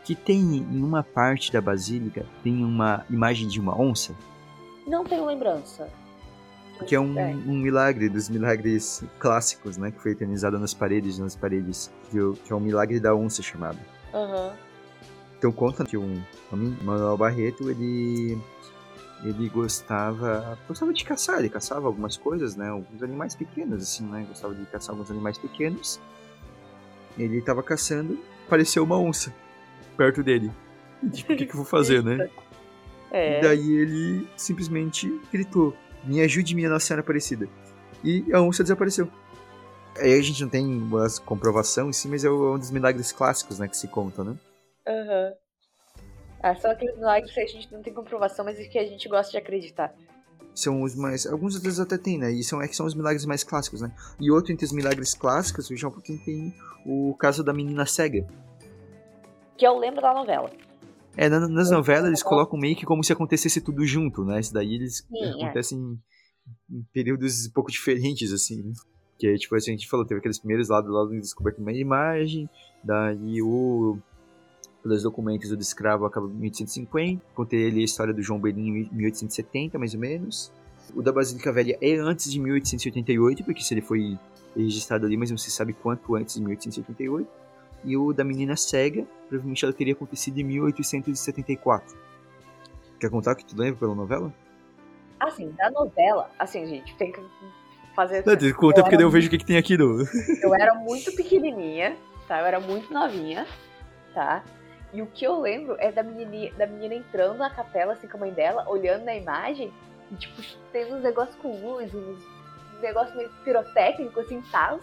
[0.03, 4.15] que tem em uma parte da Basílica tem uma imagem de uma onça.
[4.88, 5.88] Não tenho lembrança.
[6.88, 7.35] Que é um, é.
[7.45, 9.91] um milagre dos milagres clássicos, né?
[9.91, 11.91] Que foi eternizado nas paredes, nas paredes.
[12.09, 13.77] Que, que é o milagre da onça chamado.
[14.11, 14.51] Uhum.
[15.38, 18.39] Então conta que um homem, Manuel Barreto, ele
[19.23, 22.69] ele gostava gostava de caçar, ele caçava algumas coisas, né?
[22.69, 24.26] Alguns animais pequenos, assim, né?
[24.27, 25.99] Gostava de caçar alguns animais pequenos.
[27.18, 28.18] Ele estava caçando,
[28.48, 29.34] apareceu uma onça
[29.95, 30.52] perto dele.
[31.03, 32.30] E, tipo, o que, que eu vou fazer, né?
[33.14, 33.39] É.
[33.39, 35.76] E daí ele simplesmente gritou:
[36.06, 37.45] Me ajude, minha Nossa Senhora Aparecida.
[38.02, 39.11] E a onça desapareceu.
[39.98, 43.60] Aí a gente não tem uma comprovação em si, mas é um dos milagres clássicos,
[43.60, 44.38] né, que se conta, né?
[44.88, 45.27] Aham.
[45.27, 45.40] Uhum.
[46.41, 49.31] Ah, são aqueles milagres que a gente não tem comprovação, mas que a gente gosta
[49.31, 49.93] de acreditar.
[50.53, 51.26] São os mais.
[51.26, 52.31] Alguns vezes até tem, né?
[52.31, 53.91] E são, é que são os milagres mais clássicos, né?
[54.19, 56.53] E outro entre os milagres clássicos, o João Pouquinho tem
[56.85, 58.27] o caso da menina cega.
[59.57, 60.51] Que eu lembro da novela.
[61.15, 64.39] É, na, nas novelas eles colocam meio que como se acontecesse tudo junto, né?
[64.39, 65.43] Isso daí eles Sim, é.
[65.43, 66.76] acontecem é.
[66.76, 68.73] em, períodos um pouco diferentes, assim, né?
[69.19, 72.49] Que tipo assim, a gente falou, teve aqueles primeiros lá do lado descoberto uma imagem,
[72.84, 73.99] daí o
[74.82, 78.90] pelos documentos do escravo acaba em 1850, contei ali a história do João Belim em
[78.91, 80.52] 1870, mais ou menos.
[80.95, 84.18] O da Basílica Velha é antes de 1888, porque se ele foi
[84.56, 87.28] registrado ali, mas não se sabe quanto antes de 1888.
[87.84, 91.98] E o da Menina Cega, provavelmente ela teria acontecido em 1874.
[92.99, 94.32] Quer contar o que tu lembra pela novela?
[95.20, 97.22] Assim, da novela, assim, gente, tem que
[97.95, 98.24] fazer.
[98.26, 100.03] Não, assim, conta porque daí eu vejo o que, que tem aqui no.
[100.41, 101.95] Eu era muito pequenininha,
[102.28, 102.40] tá?
[102.40, 103.48] Eu era muito novinha,
[104.14, 104.44] tá?
[104.93, 108.18] E o que eu lembro é da menina, da menina entrando na capela, assim, com
[108.18, 109.72] a mãe dela, olhando na imagem,
[110.11, 110.41] e, tipo,
[110.72, 112.19] tem uns negócios com luz, uns
[112.81, 114.80] negócios meio pirotécnico, assim, tal.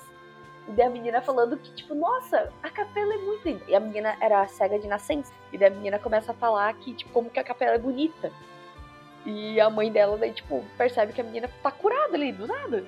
[0.67, 3.65] E daí a menina falando que, tipo, nossa, a capela é muito linda.
[3.69, 5.33] E a menina era cega de nascença.
[5.53, 8.31] E daí a menina começa a falar que, tipo, como que a capela é bonita.
[9.27, 12.85] E a mãe dela, daí, tipo, percebe que a menina tá curada ali, do nada.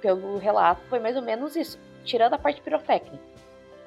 [0.00, 1.78] Pelo relato, foi mais ou menos isso.
[2.04, 3.22] Tirando a parte pirotécnica.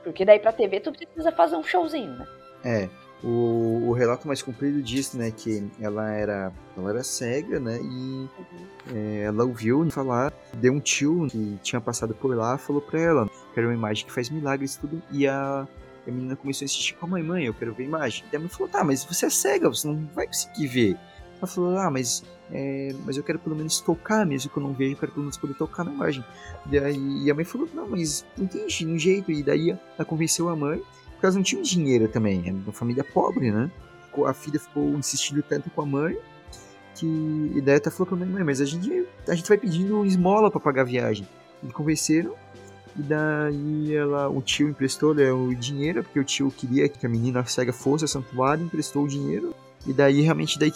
[0.03, 2.27] Porque daí pra TV tu precisa fazer um showzinho, né?
[2.66, 2.90] É.
[3.24, 7.86] O, o relato mais comprido diz, né, que ela era, ela era cega, né, e
[7.86, 8.30] uhum.
[8.94, 13.30] é, ela ouviu falar, deu um tio que tinha passado por lá, falou pra ela
[13.54, 15.66] que era uma imagem que faz milagres e tudo, e a,
[16.08, 18.26] a menina começou a insistir com a mãe, mãe, eu quero ver a imagem.
[18.32, 20.98] E a mãe falou, tá, mas você é cega, você não vai conseguir ver.
[21.38, 24.74] Ela falou, ah, mas, é, mas eu quero pelo menos tocar, mesmo que eu não
[24.74, 26.24] veja, eu quero pelo menos poder tocar na imagem.
[26.70, 29.32] E, aí, e a mãe falou, não, mas tem um jeito.
[29.32, 30.82] E daí ela convenceu a mãe,
[31.26, 33.72] porque elas não tinham dinheiro também, era uma família pobre, né?
[34.26, 36.18] A filha ficou insistindo tanto com a mãe
[36.95, 40.06] que e daí até falou pra minha mãe, mas a gente, a gente vai pedindo
[40.06, 41.27] esmola para pagar a viagem.
[41.61, 42.34] E convenceram,
[42.97, 47.10] e daí ela, o tio emprestou né, o dinheiro, porque o tio queria que a
[47.10, 49.53] menina cega fosse ao santuário, emprestou o dinheiro.
[49.85, 50.72] E daí realmente daí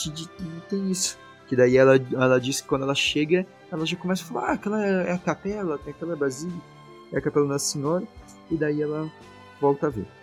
[0.70, 1.18] tem isso.
[1.48, 4.54] Que daí ela, ela disse que quando ela chega, ela já começa a falar, ah,
[4.54, 6.62] aquela é a capela, tem aquela basílica,
[7.14, 8.06] é a capela Nossa Senhora.
[8.52, 9.10] E daí ela
[9.62, 10.19] volta a ver.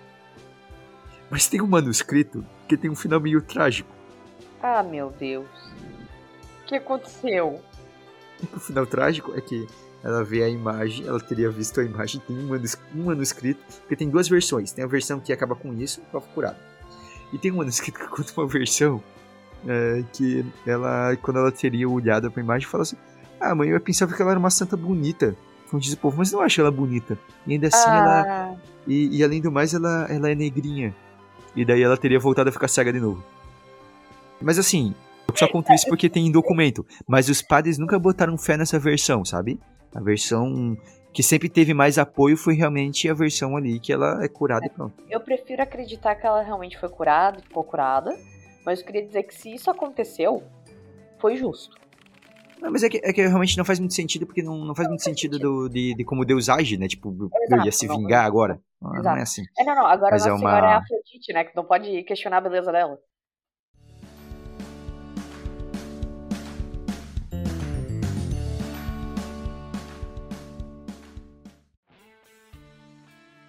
[1.31, 3.91] Mas tem um manuscrito que tem um final meio trágico.
[4.63, 5.47] Ah, meu Deus.
[6.63, 7.61] O que aconteceu?
[8.55, 9.67] O final trágico é que
[10.05, 14.29] ela vê a imagem, ela teria visto a imagem, tem um manuscrito, porque tem duas
[14.29, 14.71] versões.
[14.71, 16.59] Tem a versão que acaba com isso, foi curada.
[17.33, 19.03] E tem um manuscrito que conta uma versão
[19.67, 22.97] é, que ela, quando ela teria olhado pra imagem, fala assim:
[23.41, 25.35] Ah, mãe, eu pensava que ela era uma santa bonita.
[25.71, 27.19] Como diz o povo, mas não acho ela bonita.
[27.47, 27.97] E ainda assim ah.
[27.97, 28.57] ela.
[28.87, 30.95] E, e, além do mais, ela, ela é negrinha.
[31.57, 33.25] E daí ela teria voltado a ficar cega de novo.
[34.41, 34.95] Mas assim,
[35.29, 36.87] eu só conto isso porque tem em documento.
[37.09, 39.59] Mas os padres nunca botaram fé nessa versão, sabe?
[39.95, 40.77] A versão
[41.13, 44.69] que sempre teve mais apoio foi realmente a versão ali que ela é curada e
[44.69, 45.03] pronto.
[45.09, 48.15] Eu prefiro acreditar que ela realmente foi curada, ficou curada,
[48.67, 50.43] mas eu queria dizer que se isso aconteceu,
[51.19, 51.75] foi justo.
[52.61, 54.89] Não, mas é que, é que realmente não faz muito sentido, porque não, não faz
[54.89, 56.89] muito sentido, do, de, de como Deus age, né?
[56.89, 58.61] Tipo, Exato, eu ia se vingar não, agora.
[58.81, 59.43] Não, não, é assim.
[59.59, 59.87] É, não, não.
[59.87, 60.51] Agora mas Nossa é uma...
[60.51, 61.45] Senhora é a Afrodite, né?
[61.45, 62.99] Que não pode questionar a beleza dela.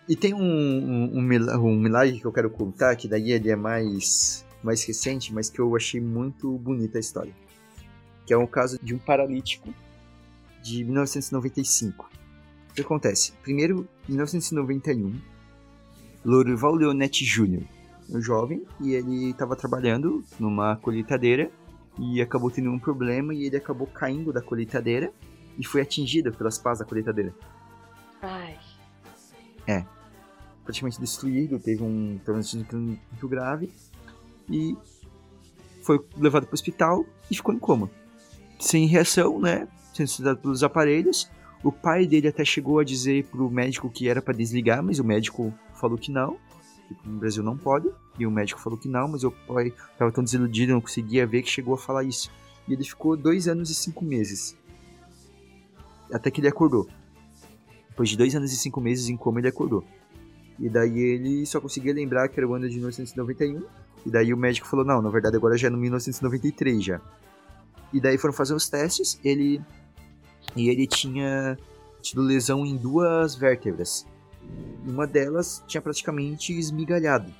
[0.10, 4.46] E tem um, um, um, milagre que eu quero contar, que daí ele é mais,
[4.64, 7.34] mais recente, mas que eu achei muito bonita a história.
[8.28, 9.74] Que é o caso de um paralítico
[10.62, 12.08] de 1995.
[12.70, 13.32] O que acontece?
[13.42, 15.20] Primeiro, em 1991,
[16.24, 17.64] Lorival Leonetti Jr.,
[18.10, 21.50] um jovem, e ele estava trabalhando numa colheitadeira
[21.98, 25.12] e acabou tendo um problema e ele acabou caindo da colheitadeira
[25.58, 27.34] e foi atingido pelas pás da colheitadeira.
[28.22, 28.60] Ai.
[29.66, 29.98] É
[30.68, 33.72] praticamente destruído, teve um traumatismo muito grave
[34.50, 34.76] e
[35.82, 37.90] foi levado para o hospital e ficou em coma.
[38.60, 39.68] Sem reação, né?
[39.94, 41.30] Sendo estudado pelos aparelhos.
[41.64, 45.04] O pai dele até chegou a dizer pro médico que era para desligar, mas o
[45.04, 46.38] médico falou que não.
[46.88, 47.90] Que no Brasil não pode.
[48.18, 51.42] E o médico falou que não, mas o pai estava tão desiludido, não conseguia ver
[51.42, 52.32] que chegou a falar isso.
[52.68, 54.56] E ele ficou dois anos e cinco meses.
[56.12, 56.88] Até que ele acordou.
[57.90, 59.84] Depois de dois anos e cinco meses em coma, ele acordou.
[60.60, 63.64] E daí ele só conseguia lembrar que era o ano de 1991.
[64.06, 67.02] E daí o médico falou: não, na verdade agora já é no 1993 já.
[67.94, 69.62] E daí foram fazer os testes, ele.
[70.56, 71.58] E ele tinha
[72.02, 74.06] tido lesão em duas vértebras.
[74.86, 77.32] Uma delas tinha praticamente esmigalhado.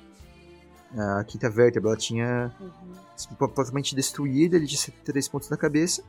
[0.96, 3.36] A quinta vértebra ela tinha uhum.
[3.36, 6.02] completamente destruída, ele tinha três pontos na cabeça.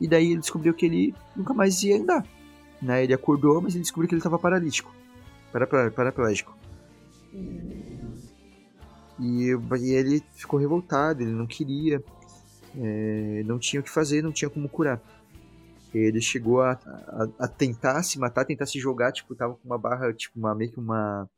[0.00, 2.26] E daí ele descobriu que ele nunca mais ia andar.
[2.80, 3.04] Né?
[3.04, 4.90] Ele acordou, mas ele descobriu que ele estava paralítico
[5.94, 6.56] paraplégico.
[9.18, 12.02] E, e, ele ficou revoltado, ele não queria,
[12.76, 15.00] é, não tinha o que fazer, não tinha como curar.
[15.92, 19.78] Ele chegou a, a, a, tentar se matar, tentar se jogar, tipo, tava com uma
[19.78, 21.28] barra, tipo, uma, meio que uma,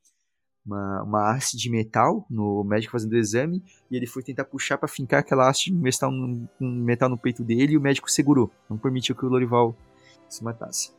[0.65, 4.77] uma, uma haste de metal no médico fazendo o exame, e ele foi tentar puxar
[4.77, 8.51] para fincar aquela haste de metal no, metal no peito dele, e o médico segurou,
[8.69, 9.75] não permitiu que o Lorival
[10.29, 10.93] se matasse.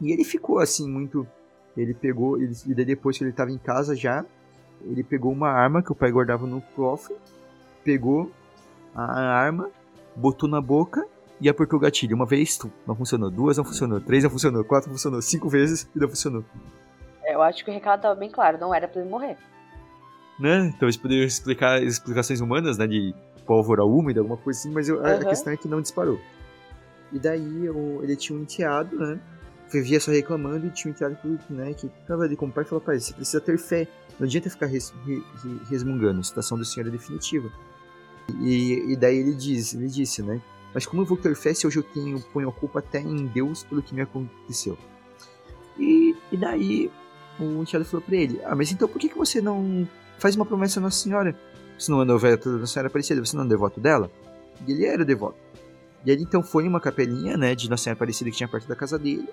[0.00, 1.26] E ele ficou, assim, muito
[1.76, 4.24] ele pegou, ele, e depois que ele estava em casa já,
[4.82, 7.16] ele pegou uma arma que o pai guardava no cofre,
[7.82, 8.30] pegou
[8.94, 9.70] a arma,
[10.14, 11.06] botou na boca
[11.40, 12.14] e apertou o gatilho.
[12.14, 13.30] Uma vez, não funcionou.
[13.30, 14.00] Duas não funcionou.
[14.00, 14.64] Três não funcionou.
[14.64, 15.20] Quatro não funcionou.
[15.20, 16.44] Cinco vezes e não funcionou.
[17.26, 18.58] Eu acho que o recado estava bem claro.
[18.58, 19.36] Não era para ele morrer.
[20.38, 20.70] Né?
[20.78, 22.86] Talvez poderiam explicar explicações humanas, né?
[22.86, 23.14] De
[23.46, 24.70] pólvora úmida, alguma coisa assim.
[24.70, 25.06] Mas eu, uhum.
[25.06, 26.20] a questão é que não disparou.
[27.12, 29.20] E daí eu, ele tinha um enteado, né?
[29.70, 32.66] vivia só reclamando e tinha um enteado que, né, que tava ali como pai e
[32.66, 33.88] falou, pai, você precisa ter fé,
[34.18, 34.94] não adianta ficar res,
[35.68, 37.50] resmungando, a situação do senhor é definitiva.
[38.40, 40.40] E, e daí ele diz, ele disse, né,
[40.72, 43.26] mas como eu vou ter fé se hoje eu tenho, ponho a culpa até em
[43.26, 44.76] Deus pelo que me aconteceu?
[45.78, 46.90] E, e daí
[47.38, 49.88] o enteado falou para ele, ah, mas então por que, que você não
[50.18, 51.38] faz uma promessa à Nossa Senhora?
[51.78, 54.10] Você não é devoto da Nossa Senhora Aparecida, você não é devoto dela?
[54.66, 55.36] E ele era devoto.
[56.04, 58.68] E ele então foi em uma capelinha, né, de Nossa Senhora Aparecida que tinha perto
[58.68, 59.28] da casa dele,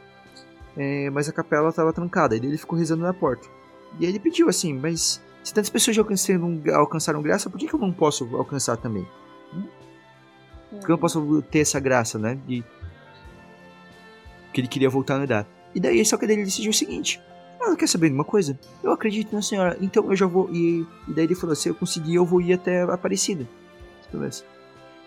[0.75, 2.35] é, mas a capela estava trancada.
[2.35, 3.47] E ele ficou rezando na porta.
[3.99, 7.73] E ele pediu assim: Mas se tantas pessoas já alcançaram, alcançaram graça, por que, que
[7.73, 9.07] eu não posso alcançar também?
[9.53, 9.63] Hum?
[10.71, 12.37] Por que eu não posso ter essa graça, né?
[12.47, 12.63] De...
[14.53, 15.47] Que ele queria voltar a andar.
[15.73, 17.21] E daí só que ele decidiu o seguinte:
[17.59, 18.59] Ela quer saber de uma coisa?
[18.83, 20.49] Eu acredito na senhora, então eu já vou.
[20.51, 23.47] E, e daí ele falou: se eu conseguir, eu vou ir até Aparecida.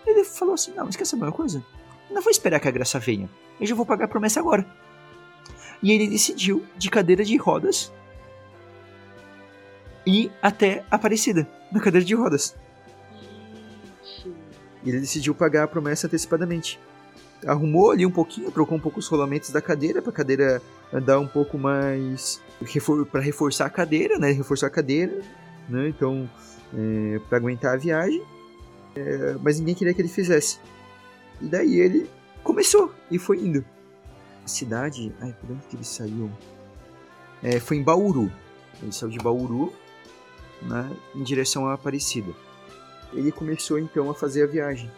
[0.05, 1.63] Ele falou assim: não, mas quer saber uma coisa?
[2.09, 3.29] Não vou esperar que a graça venha.
[3.59, 4.65] Eu já vou pagar a promessa agora.
[5.81, 7.91] E ele decidiu, de cadeira de rodas,
[10.05, 12.55] ir até Aparecida, na cadeira de rodas.
[14.83, 16.79] E ele decidiu pagar a promessa antecipadamente.
[17.45, 20.61] Arrumou ali um pouquinho, trocou um pouco os rolamentos da cadeira, pra cadeira
[20.93, 22.41] andar um pouco mais.
[23.11, 24.31] para reforçar a cadeira, né?
[24.31, 25.21] Reforçar a cadeira,
[25.67, 25.89] né?
[25.89, 26.29] Então,
[26.73, 28.23] é, para aguentar a viagem.
[28.95, 30.59] É, mas ninguém queria que ele fizesse.
[31.41, 32.09] E daí ele
[32.43, 33.65] começou e foi indo.
[34.43, 35.13] A cidade.
[35.19, 36.31] Ai, por onde que ele saiu?
[37.43, 38.31] É, foi em Bauru.
[38.81, 39.73] Ele saiu de Bauru
[40.61, 42.31] né, em direção à Aparecida.
[43.13, 44.91] Ele começou então a fazer a viagem.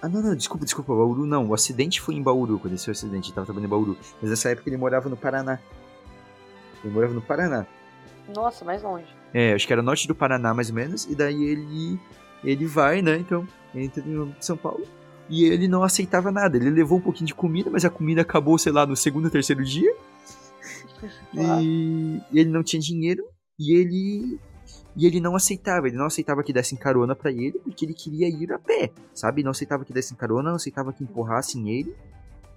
[0.00, 1.48] Ah, não, não, desculpa, desculpa, Bauru não.
[1.48, 3.98] O acidente foi em Bauru, foi o acidente, ele tava trabalhando em Bauru.
[4.20, 5.58] Mas nessa época ele morava no Paraná.
[6.84, 7.66] Ele morava no Paraná.
[8.34, 9.06] Nossa, mais longe.
[9.34, 11.04] É, acho que era norte do Paraná, mais ou menos.
[11.06, 11.98] E daí ele
[12.44, 14.86] ele vai, né, então, entra em São Paulo.
[15.28, 16.56] E ele não aceitava nada.
[16.56, 19.30] Ele levou um pouquinho de comida, mas a comida acabou, sei lá, no segundo ou
[19.30, 19.92] terceiro dia.
[21.32, 23.22] E ele não tinha dinheiro.
[23.56, 24.40] E ele
[24.98, 28.28] e ele não aceitava, ele não aceitava que dessem carona para ele, porque ele queria
[28.28, 29.44] ir a pé, sabe?
[29.44, 31.94] Não aceitava que dessem carona, não aceitava que empurrassem ele.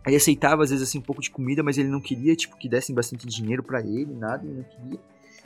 [0.07, 2.67] Ele aceitava, às vezes, assim, um pouco de comida, mas ele não queria, tipo, que
[2.67, 4.99] dessem bastante dinheiro para ele, nada, ele não queria.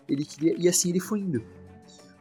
[0.07, 1.43] Ele queria, e assim ele foi indo.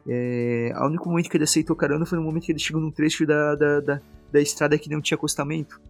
[0.08, 2.90] É, o único momento que ele aceitou carona foi no momento que ele chegou num
[2.90, 4.00] trecho da, da, da,
[4.32, 5.80] da estrada que não tinha acostamento.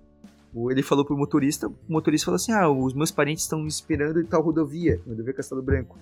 [0.70, 4.20] Ele falou pro motorista, o motorista falou assim: Ah, os meus parentes estão me esperando
[4.20, 5.98] em tal rodovia, rodovia Castelo Branco.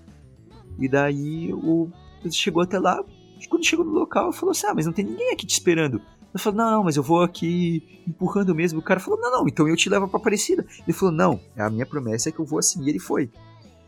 [0.81, 1.89] E daí o
[2.31, 3.03] chegou até lá,
[3.49, 6.01] quando chegou no local, falou assim: Ah, mas não tem ninguém aqui te esperando.
[6.33, 8.79] Eu falei, não, não, mas eu vou aqui empurrando mesmo.
[8.79, 10.65] O cara falou, não, não, então eu te levo pra Aparecida.
[10.87, 12.83] Ele falou, não, a minha promessa é que eu vou assim.
[12.85, 13.31] E ele foi.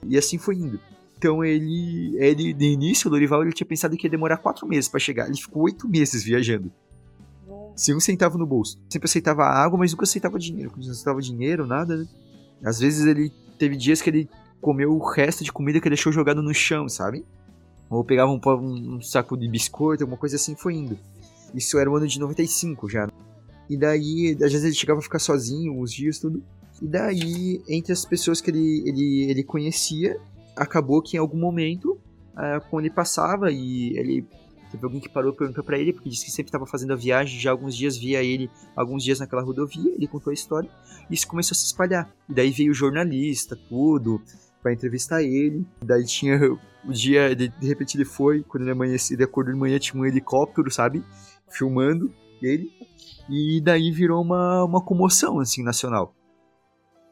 [0.07, 0.79] E assim foi indo.
[1.17, 4.89] Então ele, ele de início, o Lorival, ele tinha pensado que ia demorar quatro meses
[4.89, 5.27] para chegar.
[5.27, 6.71] Ele ficou oito meses viajando.
[7.75, 8.79] Sem um centavo no bolso.
[8.91, 10.71] Sempre aceitava água, mas nunca aceitava dinheiro.
[10.77, 12.07] Não aceitava dinheiro, nada, né?
[12.63, 14.29] Às vezes ele teve dias que ele
[14.61, 17.25] comeu o resto de comida que deixou jogado no chão, sabe?
[17.91, 18.41] Ou pegava um,
[18.97, 20.99] um, saco de biscoito, alguma coisa assim, foi indo.
[21.55, 23.09] Isso era o ano de 95 já.
[23.69, 26.43] E daí, às vezes ele chegava a ficar sozinho, uns dias, tudo.
[26.83, 30.19] E daí, entre as pessoas que ele, ele, ele conhecia,
[30.57, 31.93] acabou que em algum momento,
[32.33, 34.27] uh, quando ele passava e ele
[34.71, 36.97] teve alguém que parou e perguntou para ele, porque disse que sempre estava fazendo a
[36.97, 40.69] viagem, já alguns dias via ele, alguns dias naquela rodovia, ele contou a história,
[41.09, 42.13] e isso começou a se espalhar.
[42.29, 44.21] E daí veio jornalista, tudo,
[44.65, 45.67] para entrevistar ele.
[45.83, 46.41] Daí tinha
[46.85, 50.01] o dia, de, de repente ele foi, quando ele amanheceu, ele acordou de manhã, tinha
[50.01, 51.05] um helicóptero, sabe?
[51.51, 52.11] Filmando
[52.43, 52.73] ele.
[53.29, 56.15] E daí virou uma, uma comoção, assim, nacional.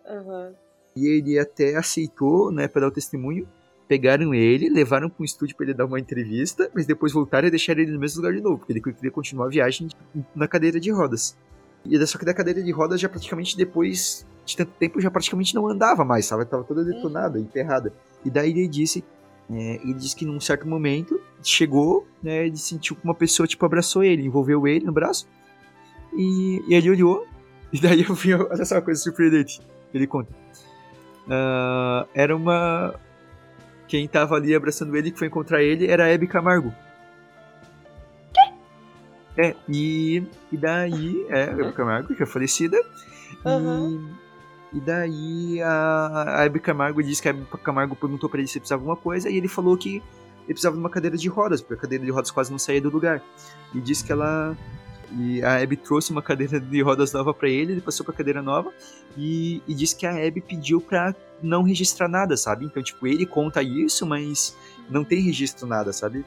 [0.09, 0.55] Uhum.
[0.97, 3.47] E ele até aceitou, né, para dar o testemunho.
[3.87, 7.51] Pegaram ele, levaram para um estúdio para ele dar uma entrevista, mas depois voltaram e
[7.51, 9.89] deixaram ele no mesmo lugar de novo, porque ele queria continuar a viagem
[10.35, 11.37] na cadeira de rodas.
[11.85, 15.55] E só que da cadeira de rodas já praticamente depois de tanto tempo já praticamente
[15.55, 16.45] não andava mais, sabe?
[16.45, 17.45] Tava toda detonada, uhum.
[17.45, 17.93] enterrada.
[18.25, 19.05] E daí ele disse
[19.51, 23.65] é, ele disse que num certo momento chegou, né, ele sentiu que uma pessoa tipo
[23.67, 25.29] abraçou ele, envolveu ele no braço.
[26.15, 27.27] E, e ele olhou,
[27.73, 29.61] e daí eu vi, olha só uma coisa surpreendente.
[29.93, 30.33] Ele conta.
[31.27, 32.95] Uh, era uma.
[33.87, 36.73] Quem tava ali abraçando ele, que foi encontrar ele, era a Hebe Camargo.
[39.37, 42.79] É, e, e daí, é, a Hebe Camargo, que é falecida.
[43.45, 44.09] Uhum.
[44.09, 44.22] E
[44.73, 48.59] e daí a, a Hebe Camargo disse que a Hebe Camargo perguntou para ele se
[48.59, 51.61] precisava de alguma coisa e ele falou que ele precisava de uma cadeira de rodas,
[51.61, 53.23] porque a cadeira de rodas quase não saía do lugar.
[53.75, 54.57] E disse que ela
[55.15, 58.41] e a Abby trouxe uma cadeira de rodas nova para ele, ele passou pra cadeira
[58.41, 58.73] nova
[59.17, 62.65] e, e disse que a Abby pediu pra não registrar nada, sabe?
[62.65, 64.57] Então, tipo, ele conta isso, mas
[64.89, 66.25] não tem registro nada, sabe?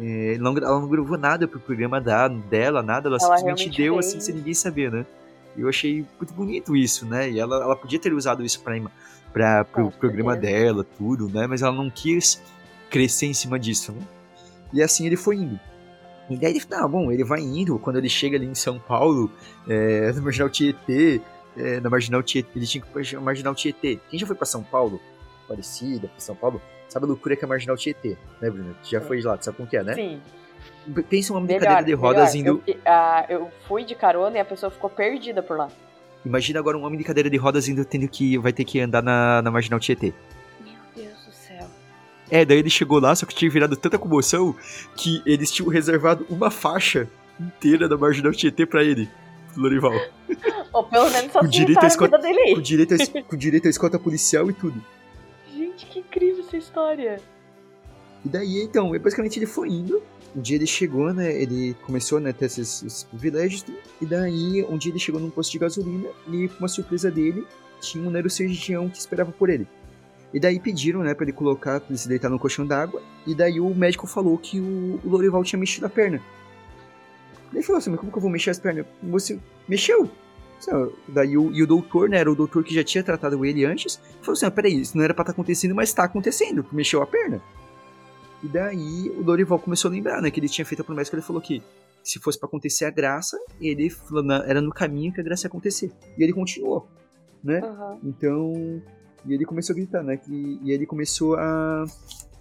[0.00, 3.94] É, não, ela não gravou nada pro programa da, dela, nada, ela, ela simplesmente deu
[3.94, 4.06] fez.
[4.06, 5.04] assim sem ninguém saber, né?
[5.56, 7.30] Eu achei muito bonito isso, né?
[7.30, 8.80] E ela, ela podia ter usado isso para
[9.32, 11.46] para pro programa dela, tudo, né?
[11.46, 12.42] Mas ela não quis
[12.88, 14.02] crescer em cima disso, né?
[14.72, 15.58] E assim ele foi indo.
[16.28, 19.30] E daí ele, tá bom, ele vai indo, quando ele chega ali em São Paulo,
[19.68, 21.20] é, na Marginal Tietê,
[21.56, 23.98] é, na Marginal Tietê, ele tinha que ir na Marginal Tietê.
[24.08, 25.00] Quem já foi para São Paulo?
[25.48, 28.76] Parecida, pra São Paulo, sabe a loucura que é a Marginal Tietê, né, Bruno?
[28.84, 29.94] Já foi lá, sabe como que é, né?
[29.94, 30.20] Sim.
[31.08, 32.54] Pensa uma brincadeira de rodas melhor.
[32.54, 32.62] indo.
[32.66, 35.68] Eu, uh, eu fui de carona e a pessoa ficou perdida por lá.
[36.24, 38.36] Imagina agora um homem de cadeira de rodas indo tendo que.
[38.38, 40.12] vai ter que andar na, na marginal Tietê.
[40.60, 41.66] Meu Deus do céu.
[42.30, 44.54] É, daí ele chegou lá, só que tinha virado tanta comoção
[44.96, 47.08] que eles tinham reservado uma faixa
[47.40, 49.08] inteira da marginal Tietê pra ele,
[49.56, 49.92] Lorival.
[50.72, 52.54] Ou pelo menos só com direito a escolta, dele.
[52.54, 54.82] Com direito, a, com direito a escolta policial e tudo.
[55.52, 57.20] Gente, que incrível essa história.
[58.24, 60.02] E daí, então, basicamente ele foi indo.
[60.34, 61.32] Um dia ele chegou, né?
[61.40, 63.64] Ele começou né, a ter esses, esses privilégios.
[64.00, 67.44] E daí, um dia ele chegou num posto de gasolina e, com uma surpresa dele,
[67.80, 69.66] tinha um neurocirurgião que esperava por ele.
[70.32, 73.02] E daí pediram, né, pra ele colocar, pra ele se deitar no colchão d'água.
[73.26, 76.22] E daí o médico falou que o, o Lorival tinha mexido a perna.
[77.52, 78.86] Ele falou assim, mas como que eu vou mexer as pernas?
[79.02, 79.38] Você
[79.68, 80.08] mexeu?
[81.08, 84.00] Daí o, e o doutor, né, era o doutor que já tinha tratado ele antes,
[84.20, 87.02] falou assim, ah, peraí, isso não era pra estar tá acontecendo, mas tá acontecendo, mexeu
[87.02, 87.42] a perna.
[88.42, 91.16] E daí o Dorival começou a lembrar, né, que ele tinha feito a promessa que
[91.16, 91.62] ele falou que
[92.02, 93.92] se fosse para acontecer a graça, ele
[94.46, 95.92] era no caminho que a graça ia acontecer.
[96.16, 96.88] E ele continuou,
[97.44, 97.60] né?
[97.60, 98.00] Uhum.
[98.04, 98.82] Então,
[99.26, 101.84] e ele começou a gritar, né, que, e ele começou a,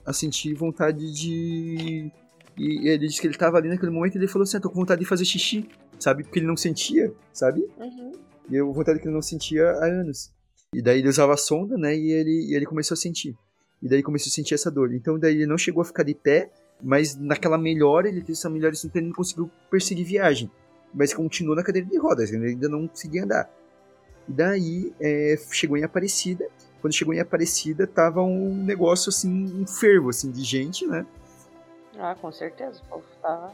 [0.06, 2.12] a sentir vontade de...
[2.58, 4.70] E ele disse que ele tava ali naquele momento e ele falou assim, ah, tô
[4.70, 6.24] com vontade de fazer xixi, sabe?
[6.24, 7.62] Porque ele não sentia, sabe?
[7.78, 8.12] Uhum.
[8.50, 10.32] E eu vontade que ele não sentia há anos.
[10.74, 13.36] E daí ele usava a sonda, né, e ele, e ele começou a sentir.
[13.82, 14.94] E daí começou a sentir essa dor.
[14.94, 16.50] Então daí ele não chegou a ficar de pé,
[16.82, 20.52] mas naquela melhora, ele teve essa melhora instantânea e não conseguiu perseguir viagem.
[20.94, 23.50] Mas continuou na cadeira de rodas, ele ainda não conseguia andar.
[24.28, 26.48] E daí é, chegou em Aparecida.
[26.82, 31.06] Quando chegou em Aparecida, tava um negócio assim, um fervo assim, de gente, né?
[31.98, 32.82] Ah, com certeza.
[32.84, 33.54] O povo tava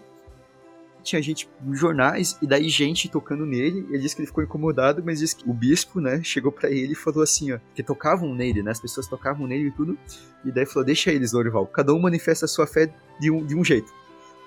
[1.06, 3.86] tinha gente nos jornais e daí gente tocando nele.
[3.90, 6.94] Ele disse que ele ficou incomodado, mas disse que o bispo, né, chegou para ele
[6.94, 9.98] e falou assim, ó, que tocavam nele, né, as pessoas tocavam nele e tudo.
[10.44, 11.68] E daí falou: "Deixa eles, Lorival.
[11.68, 13.94] Cada um manifesta a sua fé de um, de um jeito.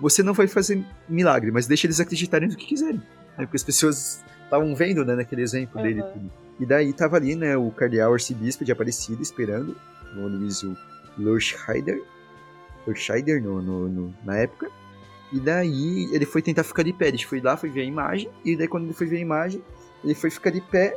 [0.01, 3.65] Você não vai fazer milagre, mas deixa eles acreditarem no que quiserem." Né, porque as
[3.65, 5.87] pessoas estavam vendo, né, naquele exemplo uhum.
[5.87, 6.31] dele tudo.
[6.59, 9.77] E daí tava ali, né, o cardeal arcebispo de Aparecida esperando,
[10.17, 10.65] o Luiz
[11.17, 12.03] Lorscheider,
[12.87, 14.71] Lorscheider no, no, no, na época.
[15.33, 17.09] E daí ele foi tentar ficar de pé.
[17.09, 18.31] Ele foi lá, foi ver a imagem.
[18.45, 19.63] E daí quando ele foi ver a imagem,
[20.03, 20.97] ele foi ficar de pé,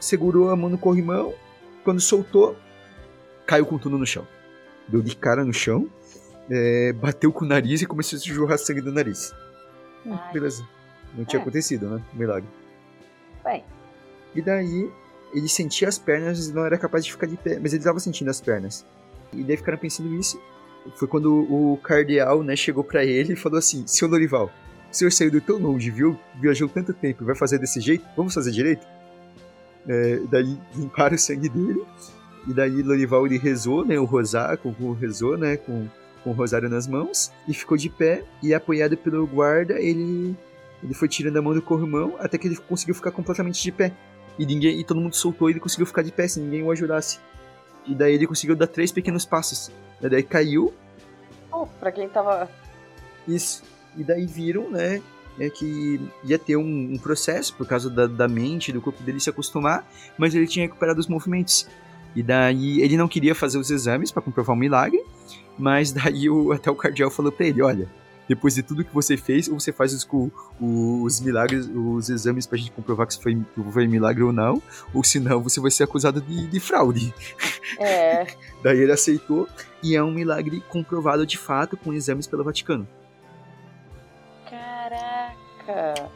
[0.00, 1.34] segurou a mão no corrimão.
[1.84, 2.56] Quando soltou,
[3.46, 4.26] caiu com tudo no chão.
[4.88, 5.88] Deu de cara no chão,
[6.50, 9.32] é, bateu com o nariz e começou a se jorrar sangue do nariz.
[10.04, 10.66] Hum, beleza.
[11.14, 11.42] Não tinha é.
[11.42, 12.02] acontecido, né?
[12.12, 12.48] Milagre.
[13.42, 13.64] Bem.
[14.34, 14.90] E daí
[15.32, 17.98] ele sentia as pernas e não era capaz de ficar de pé, mas ele estava
[17.98, 18.84] sentindo as pernas.
[19.32, 20.40] E daí ficaram pensando isso
[20.94, 24.50] foi quando o cardeal, né, chegou para ele e falou assim: Senhor Lorival,
[24.90, 26.18] o senhor saiu do tão longe, viu?
[26.40, 28.04] Viajou tanto tempo, vai fazer desse jeito?
[28.16, 28.86] Vamos fazer direito?
[29.88, 31.82] É, daí limparam o sangue dele.
[32.46, 33.98] E daí Lorival ele rezou, né?
[33.98, 35.56] O rosário, com o rezou, né?
[35.56, 35.86] Com,
[36.22, 37.32] com o rosário nas mãos.
[37.46, 38.24] E ficou de pé.
[38.42, 40.36] E apoiado pelo guarda, ele,
[40.82, 43.92] ele foi tirando a mão do corrimão até que ele conseguiu ficar completamente de pé.
[44.38, 46.70] E ninguém e todo mundo soltou e ele conseguiu ficar de pé se ninguém o
[46.70, 47.18] ajudasse.
[47.86, 49.70] E daí ele conseguiu dar três pequenos passos.
[50.00, 50.72] E daí caiu.
[51.52, 52.50] Oh, pra quem tava.
[53.26, 53.62] Isso.
[53.96, 55.00] E daí viram, né?
[55.38, 59.20] É que ia ter um, um processo por causa da, da mente, do corpo dele
[59.20, 59.86] se acostumar,
[60.16, 61.66] mas ele tinha recuperado os movimentos.
[62.14, 65.02] E daí ele não queria fazer os exames para comprovar um milagre,
[65.58, 67.88] mas daí o, até o cardeal falou para ele: olha,
[68.28, 70.06] depois de tudo que você fez, ou você faz os,
[70.60, 73.36] os milagres, os exames pra gente comprovar que isso foi,
[73.72, 74.62] foi milagre ou não,
[74.92, 77.14] ou senão você vai ser acusado de, de fraude.
[77.78, 78.26] É.
[78.62, 79.48] Daí ele aceitou,
[79.82, 82.86] e é um milagre comprovado de fato com exames pelo Vaticano.
[84.48, 86.10] Caraca!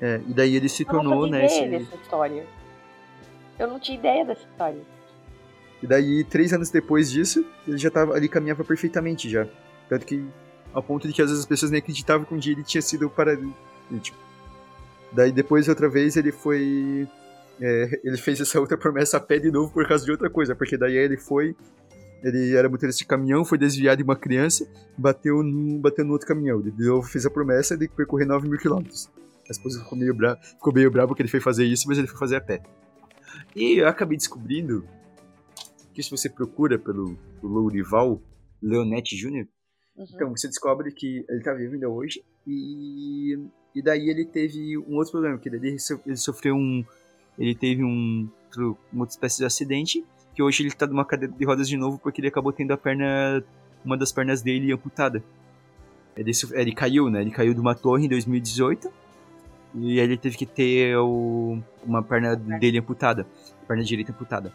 [0.00, 1.46] É, e daí ele se Eu tornou, né?
[1.46, 1.66] Esse...
[1.66, 2.46] dessa história.
[3.58, 4.80] Eu não tinha ideia dessa história.
[5.82, 9.46] E daí, três anos depois disso, ele já tava, ele caminhava perfeitamente já.
[9.88, 10.24] Tanto que
[10.72, 12.82] ao ponto de que às vezes as pessoas nem acreditavam que um dia ele tinha
[12.82, 14.16] sido paralítico.
[15.12, 17.08] Daí depois, outra vez, ele foi.
[17.60, 20.54] É, ele fez essa outra promessa a pé de novo por causa de outra coisa,
[20.54, 21.56] porque daí ele foi.
[22.22, 24.66] Ele era motorista de caminhão, foi desviado de uma criança,
[24.96, 26.60] bateu no, bateu no outro caminhão.
[26.60, 29.08] Ele de novo fez a promessa de percorrer 9 mil quilômetros.
[29.48, 32.08] A esposa ficou meio, bra ficou meio brava porque ele foi fazer isso, mas ele
[32.08, 32.60] foi fazer a pé.
[33.54, 34.84] E eu acabei descobrindo
[35.94, 38.20] que se você procura pelo, pelo Lourival
[38.60, 39.46] Leonete Jr.,
[39.98, 40.06] Uhum.
[40.14, 42.24] Então, você descobre que ele tá vivo ainda hoje.
[42.46, 43.36] E,
[43.74, 45.76] e daí ele teve um outro problema, que ele,
[46.06, 46.84] ele sofreu um.
[47.36, 48.28] Ele teve um,
[48.92, 50.04] uma outra espécie de acidente,
[50.34, 52.76] que hoje ele tá numa cadeira de rodas de novo porque ele acabou tendo a
[52.76, 53.44] perna.
[53.84, 55.22] Uma das pernas dele amputada.
[56.16, 57.20] Ele, ele caiu, né?
[57.20, 58.90] Ele caiu de uma torre em 2018.
[59.74, 63.26] E aí ele teve que ter o, uma perna dele amputada.
[63.66, 64.52] Perna direita amputada.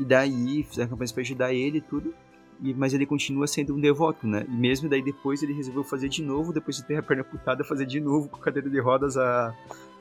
[0.00, 2.14] E daí fizeram campanhas pra ajudar ele e tudo.
[2.60, 4.44] Mas ele continua sendo um devoto, né?
[4.48, 7.64] E mesmo daí depois ele resolveu fazer de novo, depois de ter a perna putada,
[7.64, 9.54] fazer de novo com cadeira de rodas a,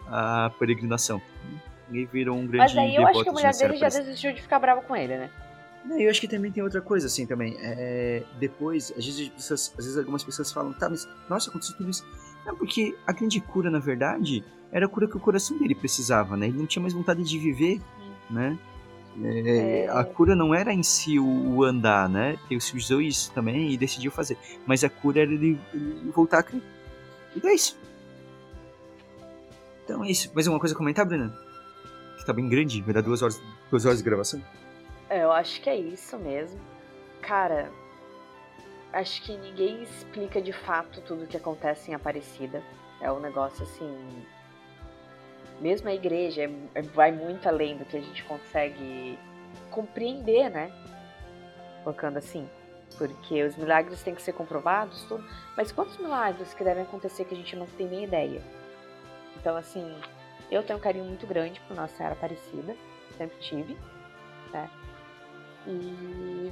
[0.07, 1.21] a peregrinação.
[1.91, 4.41] E virou um grande Mas aí eu acho que a mulher dele já desistiu de
[4.41, 5.29] ficar brava com ele, né?
[5.89, 7.57] Eu acho que também tem outra coisa, assim, também.
[7.59, 11.89] É, depois, às vezes, pessoas, às vezes algumas pessoas falam, tá, mas, nossa, aconteceu tudo
[11.89, 12.05] isso.
[12.45, 16.37] Não, porque a grande cura, na verdade, era a cura que o coração dele precisava,
[16.37, 16.47] né?
[16.47, 17.81] Ele não tinha mais vontade de viver,
[18.29, 18.57] né?
[19.21, 19.89] É, é...
[19.89, 22.37] A cura não era em si o, o andar, né?
[22.49, 24.37] Ele usou isso também e decidiu fazer.
[24.65, 26.61] Mas a cura era ele, ele voltar a crer.
[27.35, 27.77] E é isso.
[29.83, 30.31] Então é isso.
[30.33, 31.33] Mais uma coisa a comentar, Bruna?
[32.17, 34.41] Que tá bem grande, vai dar duas horas, duas horas de gravação.
[35.09, 36.59] É, eu acho que é isso mesmo.
[37.21, 37.71] Cara,
[38.93, 42.63] acho que ninguém explica de fato tudo o que acontece em Aparecida.
[43.01, 44.25] É um negócio assim.
[45.59, 49.17] Mesmo a igreja é, é, vai muito além do que a gente consegue
[49.71, 50.71] compreender, né?
[51.83, 52.49] Colocando assim.
[52.97, 55.23] Porque os milagres têm que ser comprovados, tudo.
[55.57, 58.41] Mas quantos milagres que devem acontecer que a gente não tem nem ideia?
[59.37, 59.95] Então, assim,
[60.51, 62.75] eu tenho um carinho muito grande por Nossa Senhora Aparecida.
[63.17, 63.77] Sempre tive,
[64.51, 64.69] né?
[65.67, 66.51] E.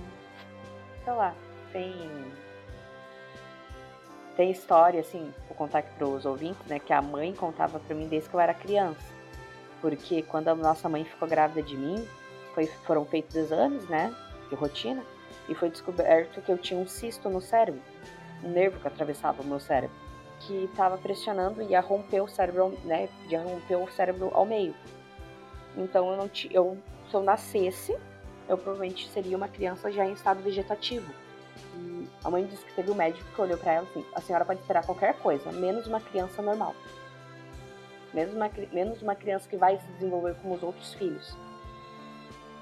[1.03, 1.36] sei lá,
[1.72, 2.10] tem.
[4.41, 6.80] Tem história, assim, vou contar aqui para os ouvintes, né?
[6.80, 9.05] Que a mãe contava para mim desde que eu era criança.
[9.80, 12.03] Porque quando a nossa mãe ficou grávida de mim,
[12.55, 14.11] foi, foram feitos exames, né?
[14.49, 15.03] De rotina.
[15.47, 17.80] E foi descoberto que eu tinha um cisto no cérebro.
[18.43, 19.95] Um nervo que atravessava o meu cérebro.
[20.39, 23.09] Que estava pressionando e ia romper o cérebro, né?
[23.30, 24.73] Ia romper o cérebro ao meio.
[25.77, 26.51] Então eu não tinha.
[26.51, 26.80] Eu,
[27.11, 27.95] se eu nascesse,
[28.49, 31.13] eu provavelmente seria uma criança já em estado vegetativo.
[31.76, 34.45] E a mãe disse que teve um médico que olhou para ela assim: a senhora
[34.45, 36.76] pode esperar qualquer coisa, menos uma criança normal.
[38.14, 41.35] Menos uma, menos uma criança que vai se desenvolver como os outros filhos.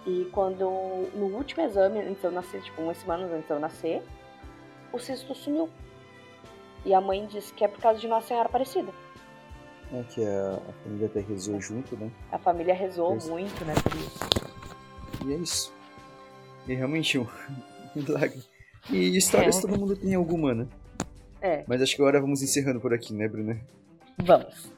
[0.05, 3.59] E quando, no último exame, antes de eu nascer, tipo, umas semanas antes de eu
[3.59, 4.03] nascer,
[4.93, 5.69] o cisto sumiu.
[6.85, 8.91] E a mãe disse que é por causa de Nossa Senhora Aparecida.
[9.91, 12.09] É que a, a família até rezou junto, né?
[12.31, 14.19] A família rezou é muito, né, por isso.
[15.25, 15.73] E é isso.
[16.67, 17.27] E é realmente um
[17.95, 18.41] milagre.
[18.89, 19.61] E histórias é.
[19.61, 20.67] todo mundo tem alguma, né?
[21.41, 21.63] É.
[21.67, 23.59] Mas acho que agora vamos encerrando por aqui, né, Bruna?
[24.17, 24.73] Vamos.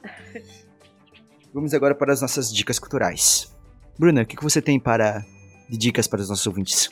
[1.53, 3.55] vamos agora para as nossas dicas culturais.
[3.97, 5.25] Bruna, o que, você tem para
[5.69, 6.89] de dicas para os nossos ouvintes?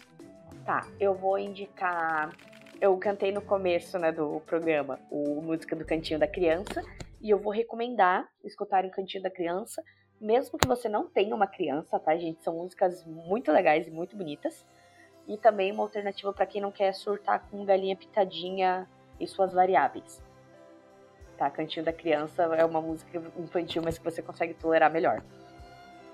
[0.65, 2.36] Tá, eu vou indicar.
[2.81, 6.81] Eu cantei no começo né, do programa o Música do Cantinho da Criança.
[7.22, 9.84] E eu vou recomendar escutarem o Cantinho da Criança,
[10.22, 12.41] mesmo que você não tenha uma criança, tá, gente?
[12.41, 14.65] São músicas muito legais e muito bonitas
[15.30, 18.90] e também uma alternativa para quem não quer surtar com galinha pitadinha
[19.20, 20.20] e suas variáveis.
[21.38, 21.52] Tá?
[21.52, 25.22] Cantinho da Criança é uma música infantil, mas que você consegue tolerar melhor.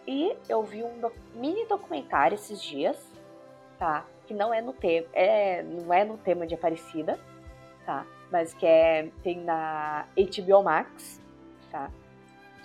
[0.06, 2.98] E eu vi um mini documentário esses dias,
[3.80, 4.06] tá?
[4.28, 7.18] Que não é no tema, é, não é no tema de Aparecida,
[7.86, 8.06] tá?
[8.30, 11.22] Mas que é tem na HBO Max,
[11.72, 11.90] tá?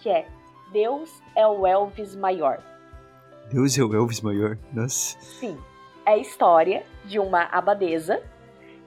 [0.03, 0.27] Que é
[0.73, 2.63] Deus é o Elvis maior.
[3.51, 4.59] Deus é o Elvis maior?
[4.73, 5.19] Nossa.
[5.21, 5.70] Sim
[6.11, 8.20] é a história de uma abadesa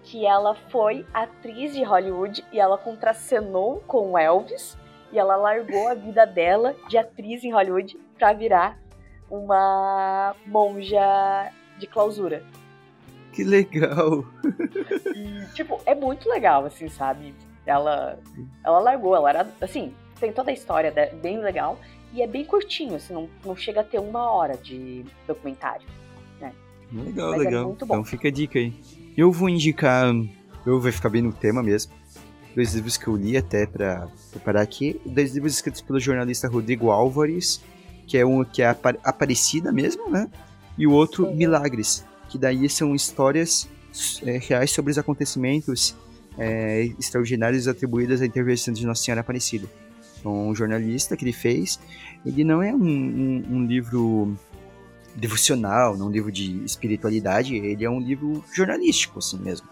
[0.03, 4.77] que ela foi atriz de Hollywood e ela contracenou com o Elvis
[5.11, 8.77] e ela largou a vida dela de atriz em Hollywood para virar
[9.31, 12.43] uma monja de clausura.
[13.31, 14.25] Que legal!
[15.15, 17.33] E, tipo, é muito legal, assim, sabe?
[17.65, 18.19] Ela,
[18.63, 21.79] ela largou, ela era, assim, tem toda a história bem legal
[22.11, 25.87] e é bem curtinho, assim, não, não chega a ter uma hora de documentário.
[26.93, 27.77] Legal, Mas é legal.
[27.81, 28.73] Então fica a dica aí.
[29.17, 30.13] Eu vou indicar,
[30.65, 31.91] eu vou ficar bem no tema mesmo.
[32.55, 35.01] Dois livros que eu li até para preparar aqui.
[35.05, 37.61] Dois livros escritos pelo jornalista Rodrigo Álvares,
[38.05, 38.67] que é um que é
[39.03, 40.29] Aparecida mesmo, né?
[40.77, 41.35] E o outro Sim.
[41.35, 43.67] Milagres, que daí são histórias
[44.23, 45.95] é, reais sobre os acontecimentos
[46.37, 49.67] é, extraordinários atribuídos à intervenção de Nossa Senhora Aparecida.
[50.19, 51.79] Então, um jornalista que ele fez,
[52.25, 54.35] ele não é um, um, um livro
[55.15, 59.67] devocional, não um livro de espiritualidade, ele é um livro jornalístico, assim mesmo.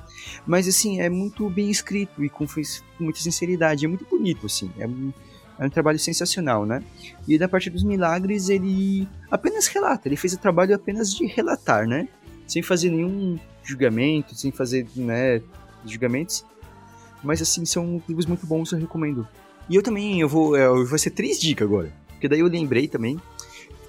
[0.45, 4.71] Mas, assim, é muito bem escrito e com, com muita sinceridade, é muito bonito, assim,
[4.77, 5.11] é um,
[5.59, 6.83] é um trabalho sensacional, né?
[7.27, 11.87] E da parte dos milagres, ele apenas relata, ele fez o trabalho apenas de relatar,
[11.87, 12.07] né?
[12.47, 15.41] Sem fazer nenhum julgamento, sem fazer, né,
[15.85, 16.45] julgamentos.
[17.23, 19.27] Mas, assim, são livros muito bons, eu recomendo.
[19.69, 21.93] E eu também, eu vou, eu vou ser três dicas agora.
[22.09, 23.19] Porque daí eu lembrei também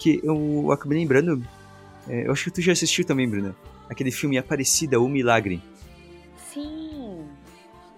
[0.02, 1.46] que eu acabei lembrando.
[2.08, 3.54] É, eu acho que tu já assistiu também, Bruna.
[3.88, 5.62] Aquele filme Aparecida, O Milagre.
[6.52, 7.24] Sim.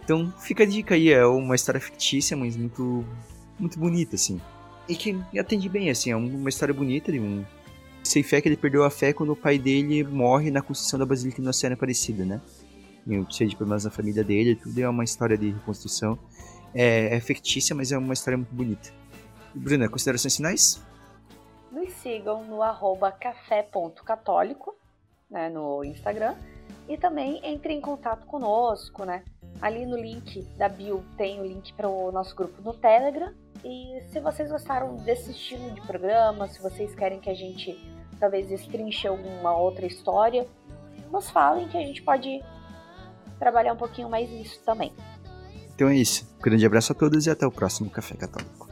[0.02, 3.04] Então fica a dica aí, é uma história fictícia, mas muito,
[3.58, 4.40] muito bonita, assim.
[4.86, 7.42] E que atende bem, assim, é uma história bonita de um
[8.02, 11.06] sem fé que ele perdeu a fé quando o pai dele morre na construção da
[11.06, 12.38] Basílica de Nossa Senhora Aparecida, né?
[13.06, 16.18] E cheio de problemas na família dele, tudo é uma história de reconstrução.
[16.74, 18.90] É, é fictícia, mas é uma história muito bonita.
[19.54, 20.82] Bruna, considerações finais?
[21.74, 24.74] Nos sigam no arroba café.católico,
[25.28, 26.36] né, no Instagram,
[26.88, 29.24] e também entre em contato conosco, né?
[29.60, 33.32] Ali no link da bio tem o link para o nosso grupo no Telegram.
[33.64, 37.76] E se vocês gostaram desse estilo de programa, se vocês querem que a gente
[38.20, 40.46] talvez destrinche alguma outra história,
[41.10, 42.42] nos falem que a gente pode
[43.38, 44.92] trabalhar um pouquinho mais nisso também.
[45.74, 46.26] Então é isso.
[46.38, 48.63] Um grande abraço a todos e até o próximo Café Católico.